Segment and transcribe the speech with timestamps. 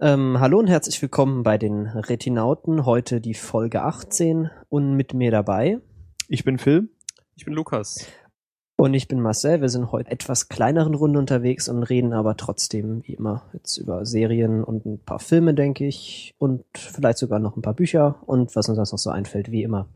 [0.00, 2.86] Ähm, hallo und herzlich willkommen bei den Retinauten.
[2.86, 5.80] Heute die Folge 18 und mit mir dabei.
[6.28, 6.88] Ich bin Phil.
[7.34, 8.06] Ich bin Lukas.
[8.76, 9.60] Und ich bin Marcel.
[9.60, 14.06] Wir sind heute etwas kleineren Runde unterwegs und reden aber trotzdem wie immer jetzt über
[14.06, 16.32] Serien und ein paar Filme, denke ich.
[16.38, 19.64] Und vielleicht sogar noch ein paar Bücher und was uns sonst noch so einfällt, wie
[19.64, 19.88] immer.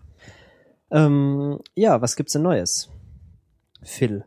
[0.91, 2.91] Ähm, ja, was gibt's denn Neues?
[3.85, 4.25] Phil.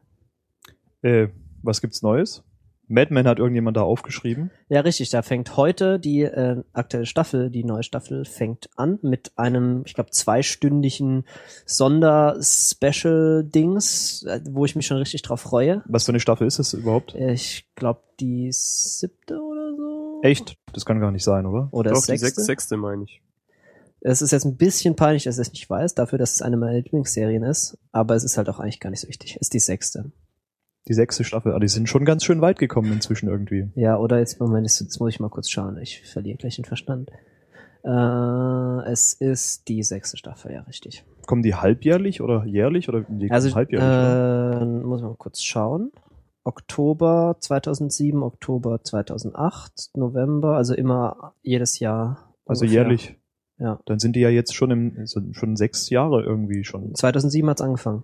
[1.01, 1.27] Äh,
[1.61, 2.45] was gibt's Neues?
[2.87, 4.51] Madman hat irgendjemand da aufgeschrieben.
[4.69, 5.09] Ja, richtig.
[5.09, 9.93] Da fängt heute die äh, aktuelle Staffel, die neue Staffel fängt an mit einem, ich
[9.93, 11.25] glaube, zweistündigen
[11.65, 15.83] Sonder-Special-Dings, äh, wo ich mich schon richtig drauf freue.
[15.85, 17.15] Was für eine Staffel ist es überhaupt?
[17.15, 20.19] Ich glaube, die siebte oder so.
[20.21, 20.57] Echt?
[20.73, 21.69] Das kann gar nicht sein, oder?
[21.71, 22.13] Oder Doch, sechste?
[22.13, 23.21] die sechste, sechste meine ich.
[24.01, 26.57] Es ist jetzt ein bisschen peinlich, dass ich es nicht weiß, dafür, dass es eine
[26.57, 27.77] meiner Lieblingsserien ist.
[27.91, 29.37] Aber es ist halt auch eigentlich gar nicht so wichtig.
[29.37, 30.11] Es ist die sechste.
[30.87, 31.53] Die sechste Staffel.
[31.53, 33.69] Ah, die sind schon ganz schön weit gekommen inzwischen irgendwie.
[33.75, 35.77] Ja, oder jetzt, Moment, jetzt, muss ich mal kurz schauen.
[35.79, 37.09] Ich verliere gleich den Verstand.
[37.83, 41.03] Äh, es ist die sechste Staffel, ja, richtig.
[41.25, 43.87] Kommen die halbjährlich oder jährlich oder die Also, halbjährlich?
[43.87, 44.61] oder?
[44.61, 45.91] äh, muss man mal kurz schauen.
[46.43, 52.33] Oktober 2007, Oktober 2008, November, also immer jedes Jahr.
[52.45, 52.83] Also ungefähr.
[52.83, 53.15] jährlich.
[53.57, 53.79] Ja.
[53.85, 56.93] Dann sind die ja jetzt schon im schon sechs Jahre irgendwie schon.
[56.93, 58.03] 2007 hat's angefangen.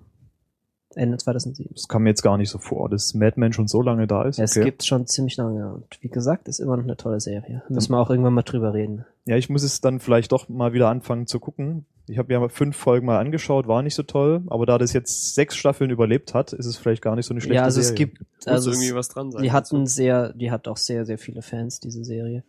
[0.96, 1.72] Ende 2007.
[1.74, 4.40] Das kam mir jetzt gar nicht so vor, dass Madman schon so lange da ist.
[4.40, 4.66] Es Okay.
[4.66, 7.64] gibt schon ziemlich lange und wie gesagt, ist immer noch eine tolle Serie.
[7.70, 9.06] Müssen wir auch irgendwann mal drüber reden.
[9.26, 11.86] Ja, ich muss es dann vielleicht doch mal wieder anfangen zu gucken.
[12.08, 15.36] Ich habe ja fünf Folgen mal angeschaut, war nicht so toll, aber da das jetzt
[15.36, 17.94] sechs Staffeln überlebt hat, ist es vielleicht gar nicht so eine schlechte ja, also Serie.
[17.94, 19.44] es gibt, Muss also irgendwie es, was dran sein.
[19.44, 22.44] die hatten sehr, die hat auch sehr, sehr viele Fans, diese Serie.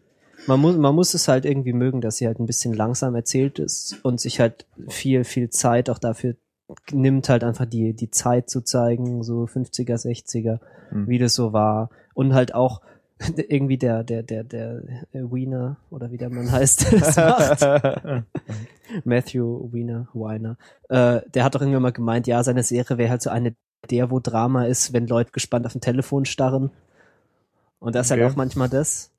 [0.48, 3.60] Man muss, man muss es halt irgendwie mögen, dass sie halt ein bisschen langsam erzählt
[3.60, 6.34] ist und sich halt viel, viel Zeit auch dafür
[6.90, 10.58] nimmt, halt einfach die, die Zeit zu zeigen, so 50er, 60er,
[10.90, 11.08] Hm.
[11.08, 11.90] wie das so war.
[12.14, 12.80] Und halt auch
[13.36, 17.60] irgendwie der, der, der, der Wiener oder wie der Mann heißt, das macht.
[19.04, 20.56] Matthew Wiener, Weiner,
[20.88, 23.54] äh, der hat doch irgendwann mal gemeint, ja, seine Serie wäre halt so eine
[23.90, 26.70] der, wo Drama ist, wenn Leute gespannt auf ein Telefon starren.
[27.78, 28.22] Und das ist Okay.
[28.22, 29.11] halt auch manchmal das.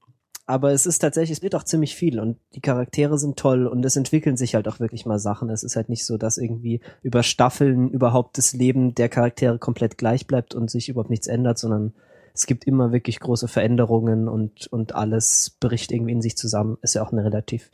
[0.46, 3.86] Aber es ist tatsächlich, es wird auch ziemlich viel und die Charaktere sind toll und
[3.86, 5.50] es entwickeln sich halt auch wirklich mal Sachen.
[5.50, 9.98] Es ist halt nicht so, dass irgendwie über Staffeln überhaupt das Leben der Charaktere komplett
[9.98, 11.94] gleich bleibt und sich überhaupt nichts ändert, sondern
[12.34, 16.78] es gibt immer wirklich große Veränderungen und, und alles bricht irgendwie in sich zusammen.
[16.82, 17.70] Ist ja auch eine relativ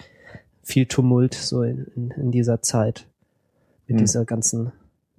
[0.62, 3.08] viel Tumult so in, in, in dieser Zeit.
[3.88, 4.06] Mit Hm.
[4.06, 4.72] dieser ganzen.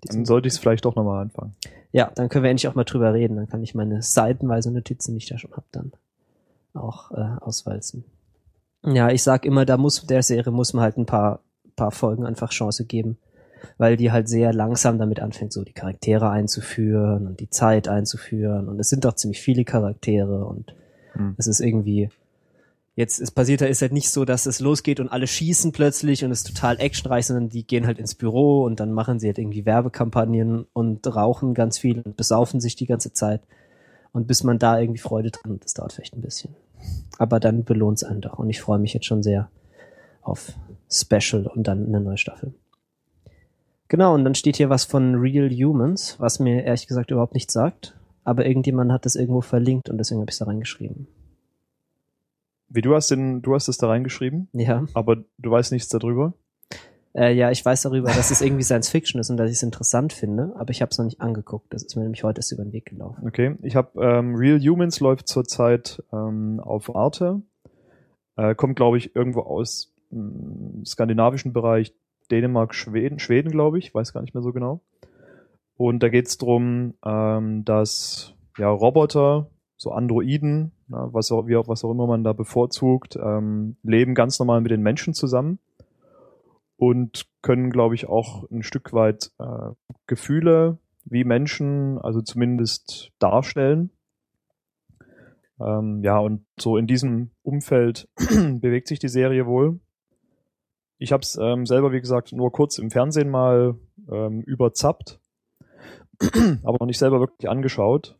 [0.02, 1.56] Dann sollte ich es vielleicht doch nochmal anfangen.
[1.90, 3.34] Ja, dann können wir endlich auch mal drüber reden.
[3.36, 5.92] Dann kann ich meine seitenweise Notizen, die ich da schon hab, dann
[6.74, 8.04] auch äh, auswalzen.
[8.84, 11.40] Ja, ich sag immer, da muss der Serie muss man halt ein paar
[11.80, 13.16] paar Folgen einfach Chance geben,
[13.78, 18.68] weil die halt sehr langsam damit anfängt, so die Charaktere einzuführen und die Zeit einzuführen
[18.68, 20.74] und es sind doch ziemlich viele Charaktere und
[21.14, 21.34] Hm.
[21.38, 22.10] es ist irgendwie
[22.94, 26.24] jetzt es passiert da ist halt nicht so, dass es losgeht und alle schießen plötzlich
[26.24, 29.26] und es ist total actionreich, sondern die gehen halt ins Büro und dann machen sie
[29.26, 33.40] halt irgendwie Werbekampagnen und rauchen ganz viel und besaufen sich die ganze Zeit.
[34.12, 36.54] Und bis man da irgendwie Freude dran hat, das dauert vielleicht ein bisschen.
[37.18, 39.50] Aber dann belohnt es einen doch und ich freue mich jetzt schon sehr
[40.22, 40.52] auf
[40.90, 42.54] Special und dann eine neue Staffel.
[43.88, 47.52] Genau, und dann steht hier was von Real Humans, was mir ehrlich gesagt überhaupt nichts
[47.52, 47.96] sagt.
[48.24, 51.08] Aber irgendjemand hat das irgendwo verlinkt und deswegen habe ich es da reingeschrieben.
[52.68, 54.86] Wie du hast den, du hast es da reingeschrieben, Ja.
[54.94, 56.34] aber du weißt nichts darüber.
[57.14, 59.62] Äh, ja, ich weiß darüber, dass es irgendwie Science Fiction ist und dass ich es
[59.62, 61.72] interessant finde, aber ich habe es noch nicht angeguckt.
[61.72, 63.26] Das ist mir nämlich heute erst über den Weg gelaufen.
[63.26, 67.42] Okay, ich habe ähm, Real Humans läuft zurzeit ähm, auf Arte.
[68.36, 71.94] Äh, kommt, glaube ich, irgendwo aus mh, skandinavischen Bereich,
[72.30, 74.80] Dänemark, Schweden, Schweden, glaube ich, weiß gar nicht mehr so genau.
[75.76, 81.66] Und da geht's drum, ähm, dass ja Roboter, so Androiden, na, was auch, wie auch,
[81.66, 85.58] was auch immer man da bevorzugt, ähm, leben ganz normal mit den Menschen zusammen
[86.80, 89.72] und können, glaube ich, auch ein Stück weit äh,
[90.06, 93.90] Gefühle wie Menschen, also zumindest darstellen.
[95.60, 99.78] Ähm, ja, und so in diesem Umfeld bewegt sich die Serie wohl.
[100.96, 103.78] Ich habe es ähm, selber, wie gesagt, nur kurz im Fernsehen mal
[104.10, 105.20] ähm, überzappt,
[106.62, 108.18] aber noch nicht selber wirklich angeschaut.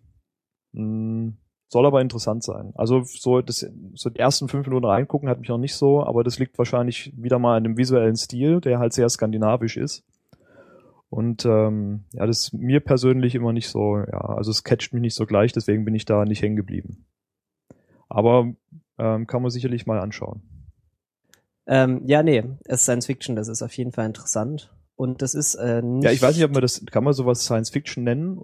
[0.73, 1.31] Mm,
[1.71, 2.73] soll aber interessant sein.
[2.75, 3.65] Also so, das,
[3.95, 7.13] so die ersten fünf Minuten reingucken hat mich noch nicht so, aber das liegt wahrscheinlich
[7.17, 10.05] wieder mal an dem visuellen Stil, der halt sehr skandinavisch ist.
[11.11, 15.01] Und ähm, ja, das ist mir persönlich immer nicht so, ja, also es catcht mich
[15.01, 17.07] nicht so gleich, deswegen bin ich da nicht hängen geblieben.
[18.09, 18.53] Aber
[18.99, 20.43] ähm, kann man sicherlich mal anschauen.
[21.69, 24.75] Ähm, ja, nee, es ist Science Fiction, das ist auf jeden Fall interessant.
[24.97, 26.05] Und das ist äh, nicht.
[26.05, 28.41] Ja, ich weiß nicht, ob man das, kann man sowas Science Fiction nennen?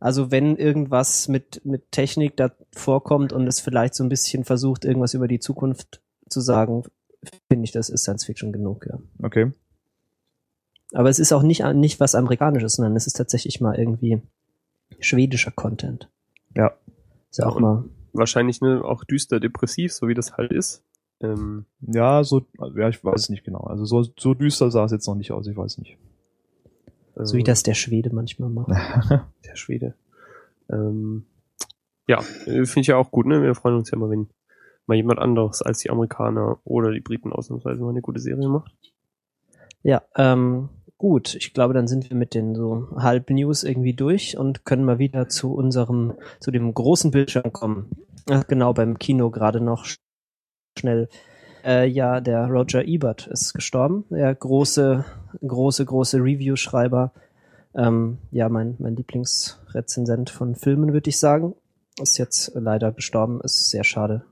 [0.00, 4.84] Also wenn irgendwas mit, mit Technik da vorkommt und es vielleicht so ein bisschen versucht,
[4.84, 6.84] irgendwas über die Zukunft zu sagen,
[7.50, 8.98] finde ich, das ist Science Fiction genug, ja.
[9.22, 9.52] Okay.
[10.92, 14.22] Aber es ist auch nicht, nicht was Amerikanisches, sondern es ist tatsächlich mal irgendwie
[15.00, 16.08] schwedischer Content.
[16.56, 16.72] Ja.
[17.30, 17.84] Ist ja auch und- mal.
[18.14, 20.82] Wahrscheinlich ne, auch düster depressiv, so wie das halt ist.
[21.20, 23.60] Ähm, Ja, so, ja, ich weiß es nicht genau.
[23.60, 25.98] Also so, so düster sah es jetzt noch nicht aus, ich weiß nicht.
[27.24, 28.70] So wie das der Schwede manchmal macht.
[29.44, 29.94] Der Schwede.
[30.70, 31.24] Ähm,
[32.06, 33.42] ja, äh, finde ich ja auch gut, ne?
[33.42, 34.28] Wir freuen uns ja immer, wenn
[34.86, 38.72] mal jemand anderes als die Amerikaner oder die Briten ausnahmsweise mal eine gute Serie macht.
[39.82, 41.34] Ja, ähm, gut.
[41.34, 44.98] Ich glaube, dann sind wir mit den so halb News irgendwie durch und können mal
[44.98, 47.90] wieder zu unserem, zu dem großen Bildschirm kommen.
[48.30, 49.98] Ach, genau, beim Kino gerade noch sch-
[50.78, 51.08] schnell.
[51.64, 54.04] Äh, ja, der Roger Ebert ist gestorben.
[54.10, 55.04] Der große,
[55.46, 57.12] große, große Review-Schreiber.
[57.74, 61.54] Ähm, ja, mein, mein Lieblingsrezensent von Filmen, würde ich sagen.
[62.00, 63.40] Ist jetzt leider gestorben.
[63.40, 64.24] Ist sehr schade.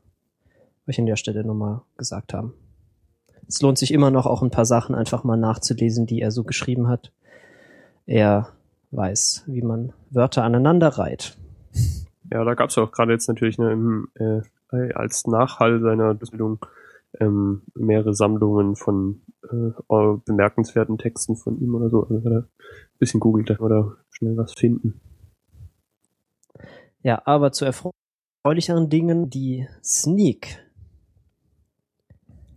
[0.85, 2.55] Wollte ich an der Stelle nochmal gesagt haben.
[3.49, 6.45] Es lohnt sich immer noch auch ein paar Sachen einfach mal nachzulesen, die er so
[6.45, 7.13] geschrieben hat.
[8.07, 8.49] Er
[8.91, 11.37] weiß, wie man Wörter aneinander reiht.
[12.33, 16.65] Ja, da gab's ja auch gerade jetzt natürlich ne, im, äh, als Nachhall seiner Bildung
[17.21, 19.73] ähm, mehrere Sammlungen von äh,
[20.25, 22.03] bemerkenswerten Texten von ihm oder so.
[22.03, 25.01] Also wenn er ein bisschen googelt, dann oder schnell was finden.
[27.03, 30.59] Ja, aber zu erfreulicheren Dingen, die Sneak.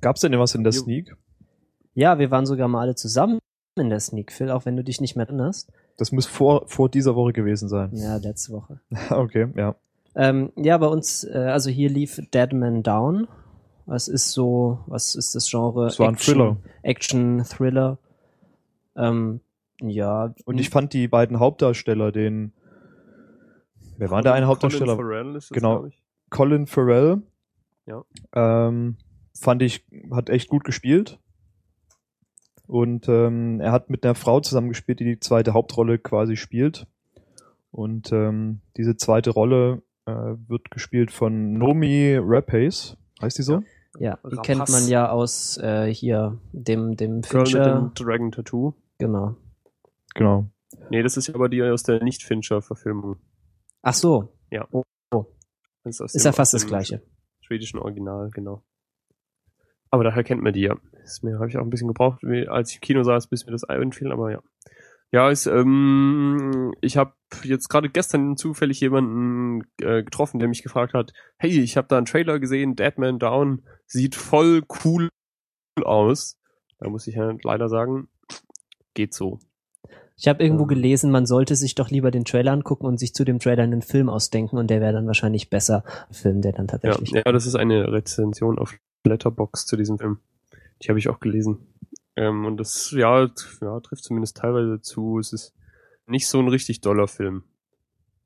[0.02, 0.82] Gab's denn was in der Jo.
[0.82, 1.16] Sneak?
[1.94, 3.40] Ja, wir waren sogar mal alle zusammen
[3.76, 5.72] in der Sneak, Phil, auch wenn du dich nicht mehr erinnerst.
[5.98, 7.92] Das muss vor, vor dieser Woche gewesen sein.
[7.94, 8.80] Ja, letzte Woche.
[9.10, 9.76] Okay, ja.
[10.16, 13.28] Ähm, ja, bei uns, äh, also hier lief Dead Man Down.
[13.90, 15.86] Was ist so, was ist das Genre?
[15.86, 16.58] Das war ein Thriller.
[16.84, 17.98] Action, Thriller.
[18.96, 19.42] Ähm,
[19.82, 20.32] ja.
[20.46, 22.54] Und ich fand die beiden Hauptdarsteller, den,
[23.98, 24.96] wer war der eine Hauptdarsteller?
[24.96, 25.86] Colin Farrell ist es, Genau.
[25.86, 26.04] ich.
[26.30, 27.24] Colin Farrell.
[27.88, 28.04] Ja.
[28.36, 28.98] Ähm,
[29.36, 31.18] fand ich, hat echt gut gespielt.
[32.68, 36.86] Und ähm, er hat mit einer Frau zusammengespielt, die die zweite Hauptrolle quasi spielt.
[37.72, 40.12] Und ähm, diese zweite Rolle äh,
[40.48, 42.96] wird gespielt von Nomi Rapace.
[43.20, 43.54] Heißt die so?
[43.56, 43.64] Ja,
[44.00, 44.06] die
[44.36, 44.42] Rapace.
[44.46, 47.64] kennt man ja aus äh, hier dem dem Girl mit Fincher.
[47.76, 48.74] dem Dragon Tattoo.
[48.98, 49.36] Genau.
[50.16, 50.46] Genau.
[50.90, 53.18] Nee, das ist ja aber die aus der Nicht-Fincher-Verfilmung.
[53.82, 57.02] Ach so, Das Ist, aus ist dem- ja fast aus das Gleiche.
[57.42, 58.64] Schwedischen Original, genau.
[59.92, 60.76] Aber daher kennt man die ja.
[61.02, 63.52] Das mir habe ich auch ein bisschen gebraucht, als ich im Kino saß, bis mir
[63.52, 64.42] das einfiel, aber ja.
[65.12, 67.14] Ja, ist, ähm, ich habe
[67.44, 71.98] jetzt gerade gestern zufällig jemanden äh, getroffen, der mich gefragt hat, hey, ich habe da
[71.98, 75.10] einen Trailer gesehen, Dead Man Down, sieht voll cool
[75.84, 76.38] aus.
[76.80, 78.08] Da muss ich ja leider sagen,
[78.94, 79.40] geht so.
[80.16, 80.70] Ich habe irgendwo Ähm.
[80.70, 83.82] gelesen, man sollte sich doch lieber den Trailer angucken und sich zu dem Trailer einen
[83.82, 85.84] Film ausdenken und der wäre dann wahrscheinlich besser.
[86.10, 87.12] Ein Film, der dann Ja, tatsächlich.
[87.12, 90.20] ja, das ist eine Rezension auf Letterbox zu diesem Film.
[90.84, 91.60] Die habe ich auch gelesen.
[92.16, 93.30] Ähm, und das, ja,
[93.62, 95.20] ja, trifft zumindest teilweise zu.
[95.20, 95.54] Es ist
[96.08, 97.44] nicht so ein richtig doller Film.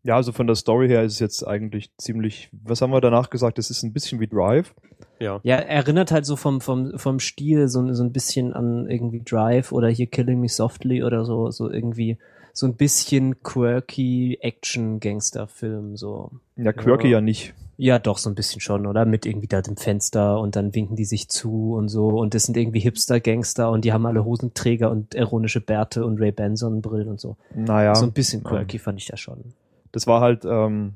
[0.04, 3.30] Ja, also von der Story her ist es jetzt eigentlich ziemlich, was haben wir danach
[3.30, 3.58] gesagt?
[3.58, 4.74] Es ist ein bisschen wie Drive.
[5.20, 5.40] Ja.
[5.44, 9.72] Ja, erinnert halt so vom, vom, vom Stil so, so ein bisschen an irgendwie Drive
[9.72, 12.18] oder hier Killing Me Softly oder so, so irgendwie
[12.54, 16.32] so ein bisschen quirky Action-Gangster-Film, so.
[16.56, 17.18] Ja, quirky Ja.
[17.18, 17.56] ja nicht.
[17.78, 19.06] Ja, doch, so ein bisschen schon, oder?
[19.06, 22.44] Mit irgendwie da dem Fenster und dann winken die sich zu und so und das
[22.44, 27.38] sind irgendwie Hipster-Gangster und die haben alle Hosenträger und ironische Bärte und Ray-Ban-Sonnenbrillen und so.
[27.56, 27.96] Naja.
[27.96, 29.56] So ein bisschen quirky fand ich das schon.
[29.92, 30.94] das war halt, ähm,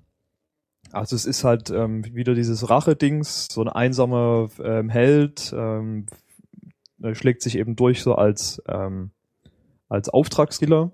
[0.92, 6.06] also es ist halt ähm, wieder dieses Rache-Dings, so ein einsamer ähm, Held, ähm,
[7.02, 9.10] er schlägt sich eben durch so als, ähm,
[9.90, 10.92] als Auftragskiller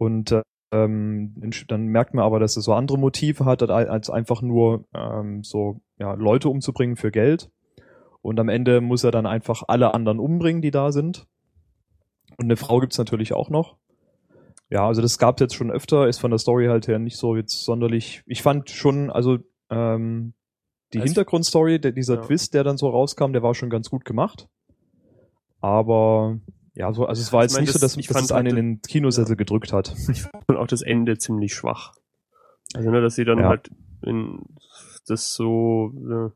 [0.00, 0.42] und äh,
[0.72, 1.34] ähm,
[1.68, 5.80] dann merkt man aber, dass er so andere Motive hat, als einfach nur ähm, so
[5.98, 7.50] ja, Leute umzubringen für Geld.
[8.22, 11.26] Und am Ende muss er dann einfach alle anderen umbringen, die da sind.
[12.38, 13.76] Und eine Frau gibt's natürlich auch noch.
[14.70, 17.36] Ja, also das gab's jetzt schon öfter, ist von der Story halt her nicht so
[17.36, 18.22] jetzt sonderlich.
[18.26, 19.38] Ich fand schon, also
[19.68, 20.32] ähm,
[20.94, 22.20] die Also- Hintergrundstory, der, dieser Ja.
[22.22, 24.48] Twist, der dann so rauskam, der war schon ganz gut gemacht.
[25.60, 26.38] Aber
[26.80, 28.24] ja, so, also es war Ich jetzt mein, nicht das- so, dass, ich dass fand
[28.24, 29.94] es einen halt- in den Kinosessel gedrückt hat.
[30.48, 31.92] Und auch das Ende ziemlich schwach.
[32.74, 33.48] Also, ne, dass sie dann Ja.
[33.48, 33.70] halt
[34.02, 34.40] in
[35.06, 36.32] das so ne,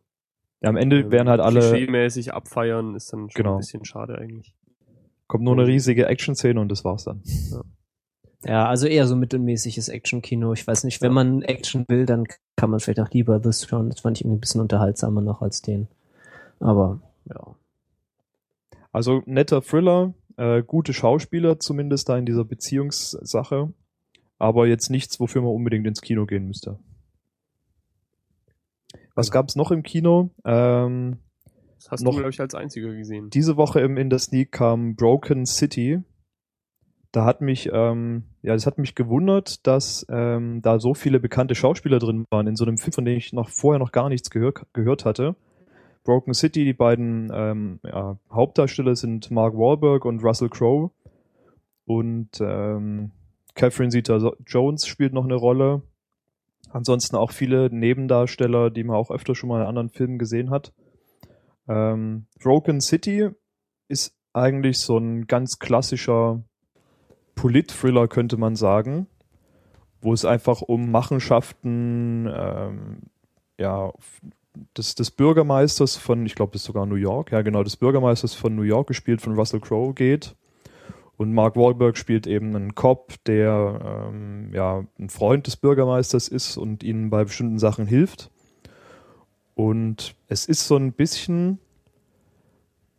[0.61, 3.55] Ja, am Ende ähm, werden halt alle, klischeemäßig abfeiern, ist dann schon Genau.
[3.55, 4.55] ein bisschen schade eigentlich.
[5.27, 7.23] kommt nur eine riesige Action-Szene und das war's dann.
[8.45, 10.53] Ja, also eher so mittelmäßiges Action-Kino.
[10.53, 13.89] Ich weiß nicht, wenn man Action will, dann kann man vielleicht auch lieber das schauen.
[13.89, 15.89] Das fand ich irgendwie ein bisschen unterhaltsamer noch als den.
[16.61, 17.55] Aber, ja.
[18.93, 23.73] Also netter Thriller, äh, gute Schauspieler zumindest da in dieser Beziehungssache.
[24.39, 26.79] aber jetzt nichts, wofür man unbedingt ins Kino gehen müsste.
[29.15, 30.31] Was gab's noch im Kino?
[30.45, 31.19] Ähm,
[31.77, 33.31] Das hast Noch- du, glaube ich, als einziger gesehen.
[33.31, 36.01] diese Woche im in der Sneak kam Broken City.
[37.13, 41.55] Da hat mich, ähm, ja, das hat mich gewundert, dass ähm, da so viele bekannte
[41.55, 44.31] Schauspieler drin waren in so einem Film, von dem ich noch vorher noch gar nichts
[44.31, 45.37] gehör, gehört hatte.
[46.05, 50.91] Broken City, die beiden ähm, ja, Hauptdarsteller sind Mark Wahlberg und Russell Crowe.
[51.87, 53.11] Und ähm,
[53.55, 55.83] Catherine Zeta-Jones spielt noch eine Rolle.
[56.71, 60.73] Ansonsten auch viele Nebendarsteller, die man auch öfter schon mal in anderen Filmen gesehen hat.
[61.69, 63.31] Ähm, Broken City
[63.89, 66.43] ist eigentlich so ein ganz klassischer
[67.35, 69.07] Polit-Thriller, könnte man sagen,
[70.01, 72.99] wo es einfach um Machenschaften ähm,
[73.59, 73.93] ja,
[74.77, 78.35] des, des Bürgermeisters von, ich glaube, das ist sogar New York, ja genau, des Bürgermeisters
[78.35, 80.35] von New York, gespielt von Russell Crowe, geht.
[81.17, 86.57] Und Mark Wahlberg spielt eben einen Cop, der ähm, ja ein Freund des Bürgermeisters ist
[86.57, 88.31] und ihnen bei bestimmten Sachen hilft.
[89.55, 91.59] Und es ist so ein bisschen,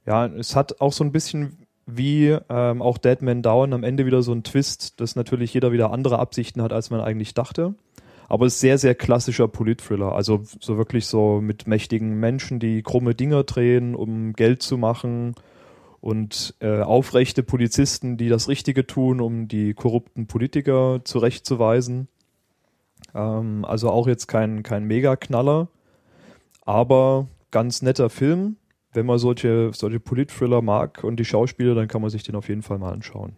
[0.06, 4.06] ja, es hat auch so ein bisschen wie ähm, auch Dead Man Down am Ende
[4.06, 7.76] wieder so ein Twist, dass natürlich jeder wieder andere Absichten hat, als man eigentlich dachte.
[8.28, 10.14] Aber sehr, sehr klassischer Polit-Thriller.
[10.14, 15.36] Also so wirklich so mit mächtigen Menschen, die krumme Dinger drehen, um Geld zu machen
[16.02, 22.08] und äh, aufrechte Polizisten, die das Richtige tun, um die korrupten Politiker zurechtzuweisen.
[23.16, 25.68] Ähm, also auch jetzt kein, kein Mega-Knaller,
[26.62, 28.58] aber ganz netter Film.
[28.94, 32.50] Wenn man solche, solche Polit-Thriller mag und die Schauspieler, dann kann man sich den auf
[32.50, 33.36] jeden Fall mal anschauen.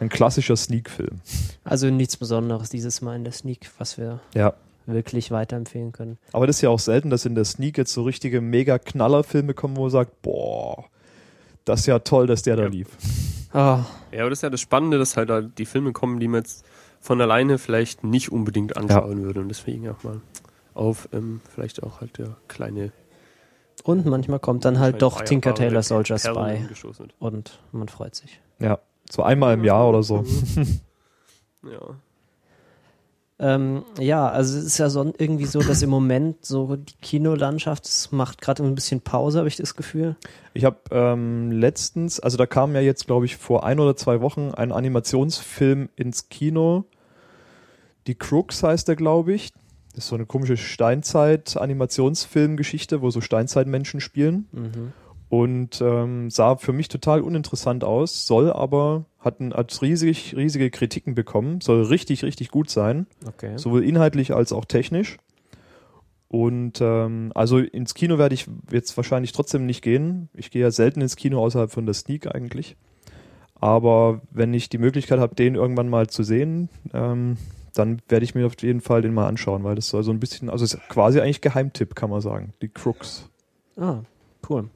[0.00, 1.20] Ein klassischer Sneak-Film.
[1.64, 4.54] Also nichts Besonderes dieses Mal in der Sneak, was wir Ja.
[4.86, 6.18] wirklich weiterempfehlen können.
[6.32, 9.76] Aber das ist ja auch selten, dass in der Sneak jetzt so richtige Mega-Knaller-Filme kommen,
[9.76, 10.84] wo man sagt, boah,
[11.64, 12.68] das ist ja toll, dass der da Ja.
[12.68, 12.88] lief.
[13.52, 16.28] Ah, Ja, aber das ist ja das Spannende, dass halt da die Filme kommen, die
[16.28, 16.64] man jetzt
[17.00, 19.40] von alleine vielleicht nicht unbedingt anschauen würde.
[19.40, 20.20] Und deswegen auch mal
[20.74, 22.92] auf ähm, vielleicht auch halt der kleine
[23.84, 26.66] und manchmal kommt dann halt doch Tinker Tailor mit Soldier Spy
[27.18, 28.40] und man freut sich.
[28.58, 28.78] Ja,
[29.10, 30.24] so einmal im Jahr oder so.
[31.70, 31.96] Ja.
[33.38, 37.84] Ähm, ja, also es ist ja so, irgendwie so, dass im Moment so die Kinolandschaft,
[37.84, 40.16] es macht gerade ein bisschen Pause, habe ich das Gefühl.
[40.54, 44.22] Ich habe ähm, letztens, also da kam ja jetzt, glaube ich, vor ein oder zwei
[44.22, 46.86] Wochen ein Animationsfilm ins Kino.
[48.06, 49.52] Die Crooks heißt der, glaube ich.
[49.94, 54.48] Das ist so eine komische Steinzeit-Animationsfilmgeschichte, wo so Steinzeitmenschen spielen.
[54.52, 54.94] Mhm.
[55.28, 60.70] Und ähm, sah für mich total uninteressant aus, soll aber, hat, ein, hat riesig, riesige
[60.70, 63.06] Kritiken bekommen, soll richtig, richtig gut sein.
[63.26, 63.58] Okay.
[63.58, 65.18] sowohl inhaltlich als auch technisch.
[66.28, 70.28] Und ähm, also ins Kino werde ich jetzt wahrscheinlich trotzdem nicht gehen.
[70.34, 72.76] Ich gehe ja selten ins Kino außerhalb von der Sneak eigentlich.
[73.54, 77.36] Aber wenn ich die Möglichkeit habe, den irgendwann mal zu sehen, ähm,
[77.74, 80.20] dann werde ich mir auf jeden Fall den mal anschauen, weil das soll so ein
[80.20, 82.52] bisschen, also ist quasi eigentlich Geheimtipp, kann man sagen.
[82.60, 83.28] Die Crooks.
[83.76, 84.00] Ah,
[84.48, 84.68] cool.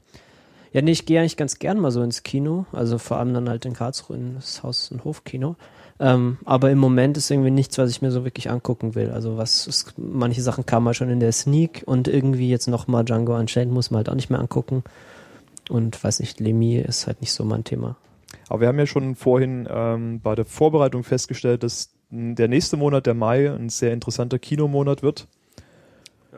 [0.73, 3.49] Ja, nee, ich gehe eigentlich ganz gern mal so ins Kino, also vor allem dann
[3.49, 5.55] halt in Karlsruhe in das Haus- und Hofkino.
[5.99, 9.11] Ähm, aber im Moment ist irgendwie nichts, was ich mir so wirklich angucken will.
[9.11, 13.03] Also was ist, manche Sachen kamen mal schon in der Sneak und irgendwie jetzt nochmal
[13.03, 14.83] Django Unchained muss man halt auch nicht mehr angucken.
[15.69, 17.97] Und weiß nicht, Lemmy ist halt nicht so mein Thema.
[18.49, 23.05] Aber wir haben ja schon vorhin ähm, bei der Vorbereitung festgestellt, dass der nächste Monat,
[23.05, 25.27] der Mai, ein sehr interessanter Kinomonat wird,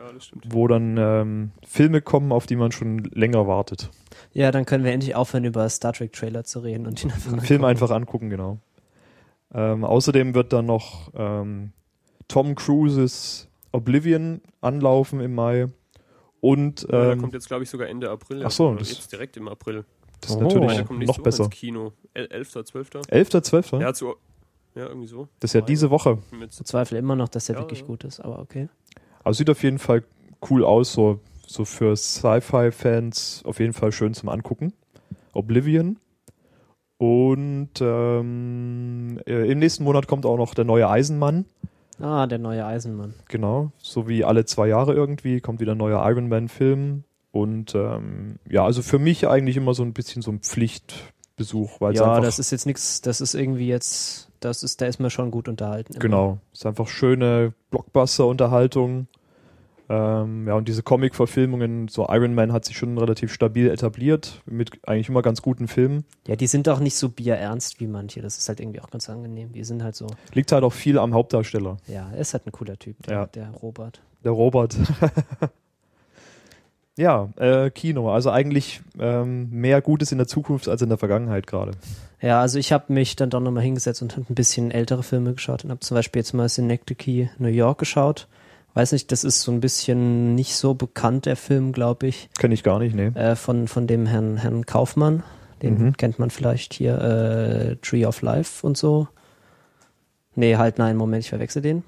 [0.06, 0.44] ja, das stimmt.
[0.48, 3.90] wo dann ähm, Filme kommen, auf die man schon länger wartet.
[4.32, 7.30] Ja, dann können wir endlich aufhören, über Star Trek Trailer zu reden und ihn einfach
[7.32, 7.82] Den Film angucken.
[7.84, 8.58] einfach angucken, genau.
[9.52, 11.72] Ähm, außerdem wird dann noch ähm,
[12.28, 15.68] Tom Cruises Oblivion anlaufen im Mai.
[16.40, 18.44] Und Ja, der ähm, kommt jetzt, glaube ich, sogar Ende April.
[18.44, 19.84] ach so, das- jetzt direkt im April.
[20.20, 20.40] das ist Oh.
[20.42, 21.44] natürlich nächste noch Woche besser.
[21.44, 21.92] ins Kino.
[22.12, 22.50] El 11.
[22.64, 22.90] 12.
[23.08, 23.28] 11.
[23.42, 23.72] 12.
[23.80, 24.14] Ja, zu,
[24.74, 25.28] ja, irgendwie so.
[25.40, 26.18] Das ist ja diese Woche.
[26.50, 27.86] Ich bezweifle immer noch, dass der Ja, wirklich ja.
[27.86, 28.68] gut ist, aber okay.
[29.24, 30.04] Also sieht auf jeden Fall
[30.50, 34.72] cool aus, so, so für Sci-Fi-Fans auf jeden Fall schön zum Angucken.
[35.32, 35.98] Oblivion.
[36.98, 41.44] Und ähm, äh, im nächsten Monat kommt auch noch der neue Eisenmann.
[42.00, 43.14] Ah, der neue Eisenmann.
[43.28, 47.04] Genau, so wie alle zwei Jahre irgendwie kommt wieder ein neuer Iron Man-Film.
[47.30, 51.94] Und ähm, ja, also für mich eigentlich immer so ein bisschen so ein Pflichtbesuch, weil
[51.94, 55.30] Ja, das ist jetzt nichts, das ist irgendwie jetzt, das ist, da ist man schon
[55.30, 55.92] gut unterhalten.
[55.94, 56.00] immer.
[56.00, 59.06] genau, es ist einfach schöne Blockbuster-Unterhaltung.
[59.86, 64.70] Ähm, ja, und diese Comic-Verfilmungen, so Iron Man hat sich schon relativ stabil etabliert, mit
[64.88, 66.04] eigentlich immer ganz guten Filmen.
[66.26, 68.22] Ja, die sind auch nicht so bierernst wie manche.
[68.22, 69.52] Das ist halt irgendwie auch ganz angenehm.
[69.52, 72.52] Die sind halt so, Liegt halt auch viel am Hauptdarsteller, ja, er ist halt ein
[72.52, 73.26] cooler Typ, der, Ja.
[73.26, 74.00] der Robert.
[74.24, 74.74] der Robert.
[76.96, 78.10] Ja, äh, Kino.
[78.12, 81.72] Also eigentlich ähm, mehr Gutes in der Zukunft als in der Vergangenheit gerade.
[82.20, 85.34] Ja, also ich habe mich dann doch nochmal hingesetzt und habe ein bisschen ältere Filme
[85.34, 88.28] geschaut und habe zum Beispiel jetzt mal Synecdoche New York geschaut.
[88.74, 92.28] Weiß nicht, das ist so ein bisschen nicht so bekannt, der Film, glaube ich.
[92.38, 93.06] Kenne ich gar nicht, nee.
[93.08, 95.22] Äh, von, von dem Herrn, Herrn Kaufmann.
[95.62, 95.96] Den Mhm.
[95.96, 99.08] kennt man vielleicht hier, äh, Tree of Life und so.
[100.34, 101.84] Nee, halt, nein, Moment, ich verwechsel den.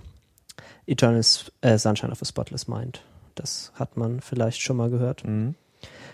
[0.87, 1.23] Eternal
[1.63, 3.03] äh, Sunshine of a Spotless Mind.
[3.37, 5.25] Das hat man vielleicht schon mal gehört.
[5.25, 5.55] Mhm.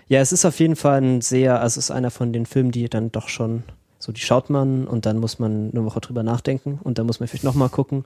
[0.08, 2.70] Ja, es ist auf jeden Fall ein sehr, also es ist einer von den Filmen,
[2.70, 3.62] die dann doch schon,
[3.98, 7.20] so die schaut man und dann muss man eine Woche drüber nachdenken und dann muss
[7.20, 8.04] man vielleicht nochmal gucken.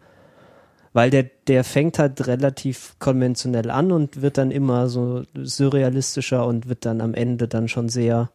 [0.93, 6.69] Weil der, der fängt halt relativ konventionell an und wird dann immer so surrealistischer und
[6.69, 8.31] wird dann am Ende dann schon sehr,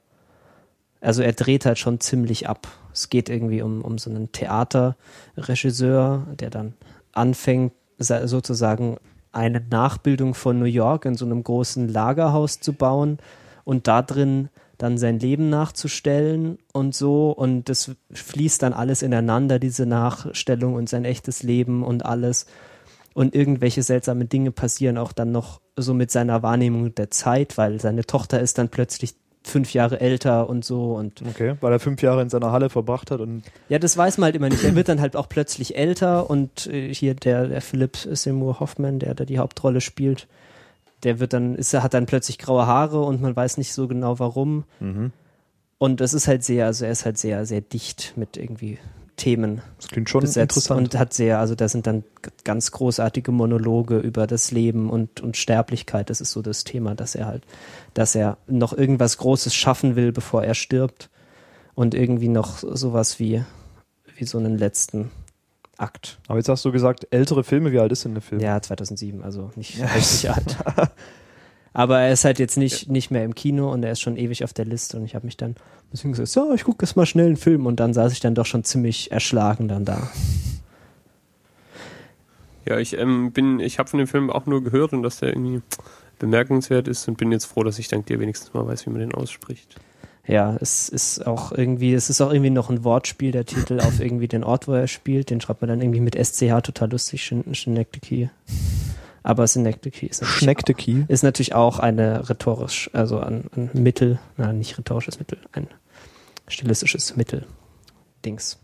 [1.00, 2.68] also er dreht halt schon ziemlich ab.
[2.94, 6.74] Es geht irgendwie um, um so einen Theaterregisseur, der dann
[7.14, 8.98] anfängt, sa- sozusagen
[9.32, 13.18] eine Nachbildung von New York in so einem großen Lagerhaus zu bauen
[13.64, 17.32] und da drin dann sein Leben nachzustellen und so.
[17.32, 22.48] Und das fließt dann alles ineinander, diese Nachstellung und sein echtes Leben und alles.
[23.14, 27.80] Und irgendwelche seltsame Dinge passieren auch dann noch so mit seiner Wahrnehmung der Zeit, weil
[27.80, 32.02] seine Tochter ist dann plötzlich fünf Jahre älter und so und Okay, weil er fünf
[32.02, 34.64] Jahre in seiner Halle verbracht hat und ja, das weiß man halt immer nicht.
[34.64, 39.00] Er wird dann halt auch plötzlich älter und äh, hier der, der Philipp Seymour Hoffman,
[39.00, 40.28] der da die Hauptrolle spielt,
[41.04, 43.88] der wird dann, ist, er hat dann plötzlich graue Haare und man weiß nicht so
[43.88, 44.66] genau warum.
[44.80, 45.12] mhm.
[45.78, 48.78] Und das ist halt sehr, also er ist halt sehr, sehr dicht mit irgendwie
[49.16, 50.94] Themen das klingt schon besetzt interessant.
[50.94, 52.04] und hat sehr, also da sind dann
[52.44, 56.10] ganz großartige Monologe über das Leben und, und Sterblichkeit.
[56.10, 57.44] Das ist so das Thema, dass er halt,
[57.94, 61.10] dass er noch irgendwas Großes schaffen will, bevor er stirbt
[61.76, 63.44] und irgendwie noch sowas wie,
[64.16, 65.12] wie so einen letzten
[65.78, 66.20] Akt.
[66.28, 68.42] Aber jetzt hast du gesagt, ältere Filme, wie alt ist denn der Film?
[68.42, 70.58] Ja, 2007, also nicht richtig alt.
[71.74, 74.44] Aber er ist halt jetzt nicht, nicht mehr im Kino und er ist schon ewig
[74.44, 76.96] auf der Liste und ich habe mich dann ein bisschen gesagt, so, ich gucke jetzt
[76.96, 80.10] mal schnell einen Film und dann saß ich dann doch schon ziemlich erschlagen dann da.
[82.68, 85.30] Ja, ich ähm, bin, ich habe von dem Film auch nur gehört und dass der
[85.30, 85.62] irgendwie
[86.20, 89.00] bemerkenswert ist und bin jetzt froh, dass ich dank dir wenigstens mal weiß, wie man
[89.00, 89.76] den ausspricht.
[90.28, 94.00] Ja, es ist auch irgendwie, es ist auch irgendwie noch ein Wortspiel, der Titel auf
[94.00, 95.32] irgendwie den Ort, wo er spielt.
[95.32, 98.30] Den schreibt man dann irgendwie mit SCH total lustig, Schenectady.
[99.24, 101.04] Aber Synecdoche ist natürlich, Key.
[101.08, 105.68] ist natürlich auch eine rhetorisch, also ein, ein Mittel, na, nicht rhetorisches Mittel, ein
[106.48, 107.46] stilistisches Mittel.
[108.26, 108.60] Dings.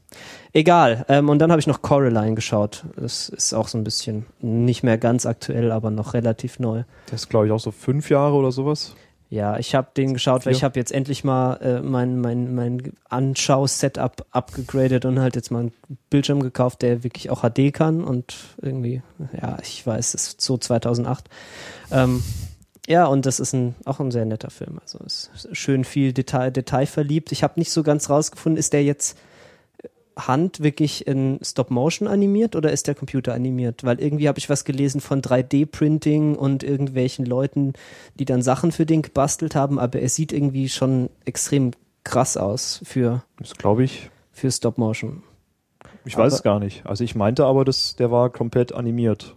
[0.54, 1.06] Egal.
[1.10, 2.86] Ähm, und dann habe ich noch Coraline geschaut.
[2.96, 6.84] Das ist auch so ein bisschen nicht mehr ganz aktuell, aber noch relativ neu.
[7.08, 8.96] Das ist, glaube ich, auch so fünf Jahre oder sowas.
[9.30, 12.94] Ja, ich habe den geschaut, weil ich habe jetzt endlich mal äh, mein, mein, mein
[13.10, 15.74] Anschau-Setup abgegradet und halt jetzt mal einen
[16.10, 19.02] Bildschirm gekauft, der wirklich auch HD kann und irgendwie,
[19.40, 21.26] ja, ich weiß, es ist so 2008.
[21.92, 22.24] Ähm,
[22.88, 24.80] ja, und das ist ein, auch ein sehr netter Film.
[24.82, 27.34] Also es ist schön viel Detail, detailverliebt.
[27.34, 29.18] Ich habe nicht so ganz rausgefunden, ist der jetzt
[30.18, 33.84] Hand wirklich in Stop-Motion animiert oder ist der Computer animiert?
[33.84, 37.74] Weil irgendwie habe ich was gelesen von 3D-Printing und irgendwelchen Leuten,
[38.20, 41.72] die dann Sachen für den gebastelt haben, aber er sieht irgendwie schon extrem
[42.04, 44.10] krass aus für, Das glaube ich.
[44.32, 45.24] für Stop-Motion.
[46.06, 46.86] Ich Aber- weiß es gar nicht.
[46.86, 49.36] Also ich meinte aber, dass der war komplett animiert.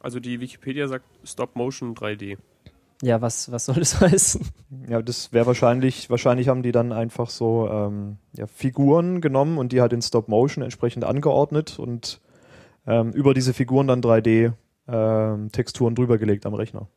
[0.00, 2.36] Also die Wikipedia sagt Stop Motion 3D.
[3.02, 4.40] Ja, was, was soll das heißen?
[4.88, 9.72] Ja, das wäre wahrscheinlich, wahrscheinlich haben die dann einfach so ähm, ja, Figuren genommen und
[9.72, 12.20] die halt in Stop Motion entsprechend angeordnet und
[12.86, 14.52] ähm, über diese Figuren dann 3D
[14.88, 16.88] ähm, Texturen drüber gelegt am Rechner.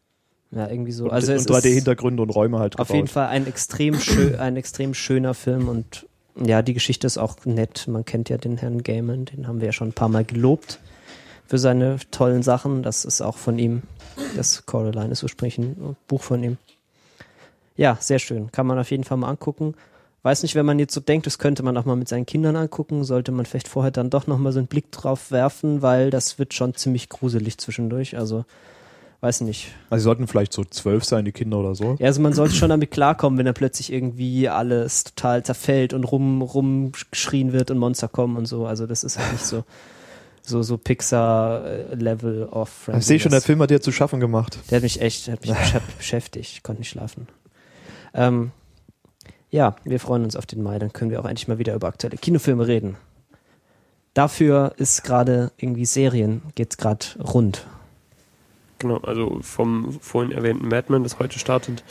[0.51, 1.05] Ja, irgendwie so.
[1.05, 2.95] Und, Also und 3D ist Hintergründe und Räume halt auf gebaut.
[2.95, 6.07] jeden Fall ein extrem, schön, ein extrem schöner Film und
[6.41, 7.87] ja, die Geschichte ist auch nett.
[7.87, 10.79] Man kennt ja den Herrn Gaiman, den haben wir ja schon ein paar Mal gelobt
[11.45, 12.83] für seine tollen Sachen.
[12.83, 13.83] Das ist auch von ihm.
[14.35, 16.57] Das Coraline ist ursprünglich ein Buch von ihm.
[17.77, 18.51] Ja, sehr schön.
[18.51, 19.75] Kann man auf jeden Fall mal angucken.
[20.23, 22.55] Weiß nicht, wenn man jetzt so denkt, das könnte man auch mal mit seinen Kindern
[22.55, 26.37] angucken, sollte man vielleicht vorher dann doch nochmal so einen Blick drauf werfen, weil das
[26.37, 28.15] wird schon ziemlich gruselig zwischendurch.
[28.15, 28.45] Also,
[29.21, 29.69] weiß nicht.
[29.89, 31.95] Also sie sollten vielleicht so zwölf sein, die Kinder oder so.
[31.97, 36.03] Ja, also man sollte schon damit klarkommen, wenn da plötzlich irgendwie alles total zerfällt und
[36.03, 38.67] rum, rumgeschrien wird und Monster kommen und so.
[38.67, 39.63] Also das ist halt nicht so,
[40.43, 44.57] so, so Pixar-Level of Ich sehe schon, der Film hat dir zu schaffen gemacht.
[44.69, 46.51] Der hat mich echt, der hat mich besch- beschäftigt.
[46.53, 47.27] Ich konnte nicht schlafen.
[48.13, 48.51] Ähm,
[49.49, 50.79] ja, wir freuen uns auf den Mai.
[50.79, 52.95] Dann können wir auch endlich mal wieder über aktuelle Kinofilme reden.
[54.13, 57.65] Dafür ist gerade irgendwie Serien, geht's gerade rund.
[58.79, 61.83] Genau, also vom vorhin erwähnten Madman, das heute startet,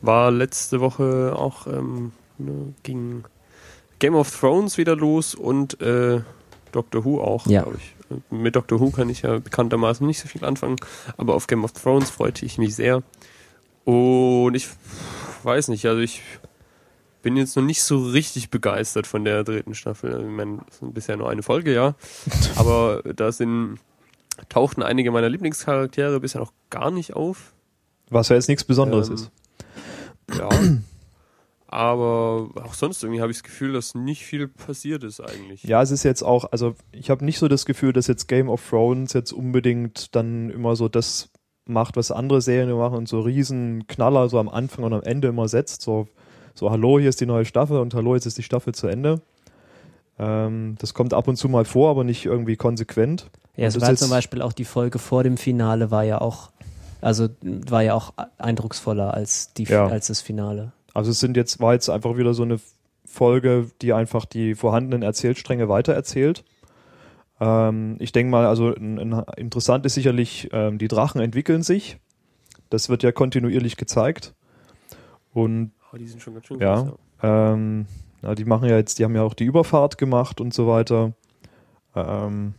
[0.00, 3.24] war letzte Woche auch ähm, ne, ging
[3.98, 6.20] Game of Thrones wieder los und äh,
[6.72, 7.62] Doctor Who auch, Ja.
[7.62, 7.94] glaube ich.
[8.30, 10.76] Mit Doctor Who kann ich ja bekanntermaßen nicht so viel anfangen,
[11.16, 13.02] aber auf Game of Thrones freute ich mich sehr.
[13.84, 14.68] Und ich
[15.42, 16.22] weiß nicht, also ich
[17.22, 20.12] bin jetzt noch nicht so richtig begeistert von der dritten Staffel.
[20.12, 21.94] Also ich meine, es ist bisher nur eine Folge, ja.
[22.56, 23.78] Aber da sind,
[24.48, 27.52] tauchten einige meiner Lieblingscharaktere bisher noch gar nicht auf.
[28.10, 29.30] Was ja jetzt nichts Besonderes Ähm, ist.
[30.36, 30.48] Ja.
[31.76, 35.62] Aber auch sonst irgendwie habe ich das Gefühl, dass nicht viel passiert ist eigentlich.
[35.62, 38.48] Ja, es ist jetzt auch, also ich habe nicht so das Gefühl, dass jetzt Game
[38.48, 41.28] of Thrones jetzt unbedingt dann immer so das
[41.66, 45.28] macht, was andere Serien machen und so riesen Knaller so am Anfang und am Ende
[45.28, 45.82] immer setzt.
[45.82, 46.08] So,
[46.54, 49.20] so hallo, hier ist die neue Staffel und hallo, jetzt ist die Staffel zu Ende.
[50.18, 53.30] Ähm, das kommt ab und zu mal vor, aber nicht irgendwie konsequent.
[53.54, 56.52] Ja, es war zum Beispiel auch die Folge vor dem Finale war ja auch,
[57.02, 59.88] also war ja auch eindrucksvoller als die Ja.
[59.88, 60.72] als das Finale.
[60.96, 62.58] Also es sind jetzt, war jetzt einfach wieder so eine
[63.04, 66.42] Folge, die einfach die vorhandenen Erzählstränge weitererzählt.
[67.38, 71.98] Ähm, ich denke mal, also ein, ein, interessant ist sicherlich, ähm, die Drachen entwickeln sich.
[72.70, 74.32] Das wird ja kontinuierlich gezeigt.
[75.34, 76.82] Und Oh, die sind schon ganz schön Ja.
[76.84, 77.86] groß, ähm,
[78.22, 81.12] ja, die machen ja jetzt, die haben ja auch die Überfahrt gemacht und so weiter.
[81.94, 82.54] Ähm,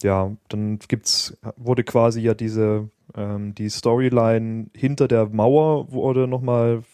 [0.00, 6.84] ja, dann gibt's, wurde quasi ja diese, ähm, die Storyline hinter der Mauer wurde nochmal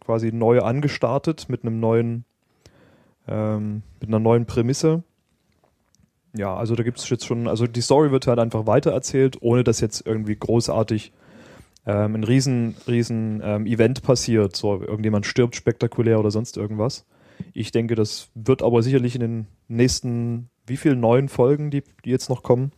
[0.00, 2.24] quasi neu angestartet mit einem neuen,
[3.28, 5.02] ähm, mit einer neuen Prämisse.
[6.36, 9.80] Ja, also da gibt's jetzt schon, also die Story wird halt einfach weitererzählt, ohne dass
[9.80, 11.12] jetzt irgendwie großartig
[11.86, 17.06] ähm, ein riesen, riesen ähm, Event passiert, so irgendjemand stirbt spektakulär oder sonst irgendwas.
[17.52, 22.10] Ich denke, das wird aber sicherlich in den nächsten, wie viel neuen Folgen, die, die
[22.10, 22.72] jetzt noch kommen.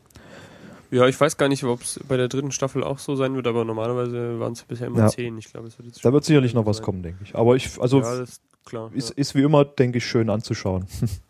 [0.97, 3.47] Ja, ich weiß gar nicht, ob es bei der dritten Staffel auch so sein wird,
[3.47, 5.09] aber normalerweise waren es bisher immer Ja.
[5.09, 5.37] zehn.
[5.37, 6.85] Ich glaube, es wird jetzt Da wird sicherlich noch was sein.
[6.87, 7.35] kommen, denke ich.
[7.35, 8.91] Aber ich, also ja, ist klar.
[8.95, 9.15] ist, ja.
[9.17, 10.87] ist wie immer, denke ich, schön anzuschauen.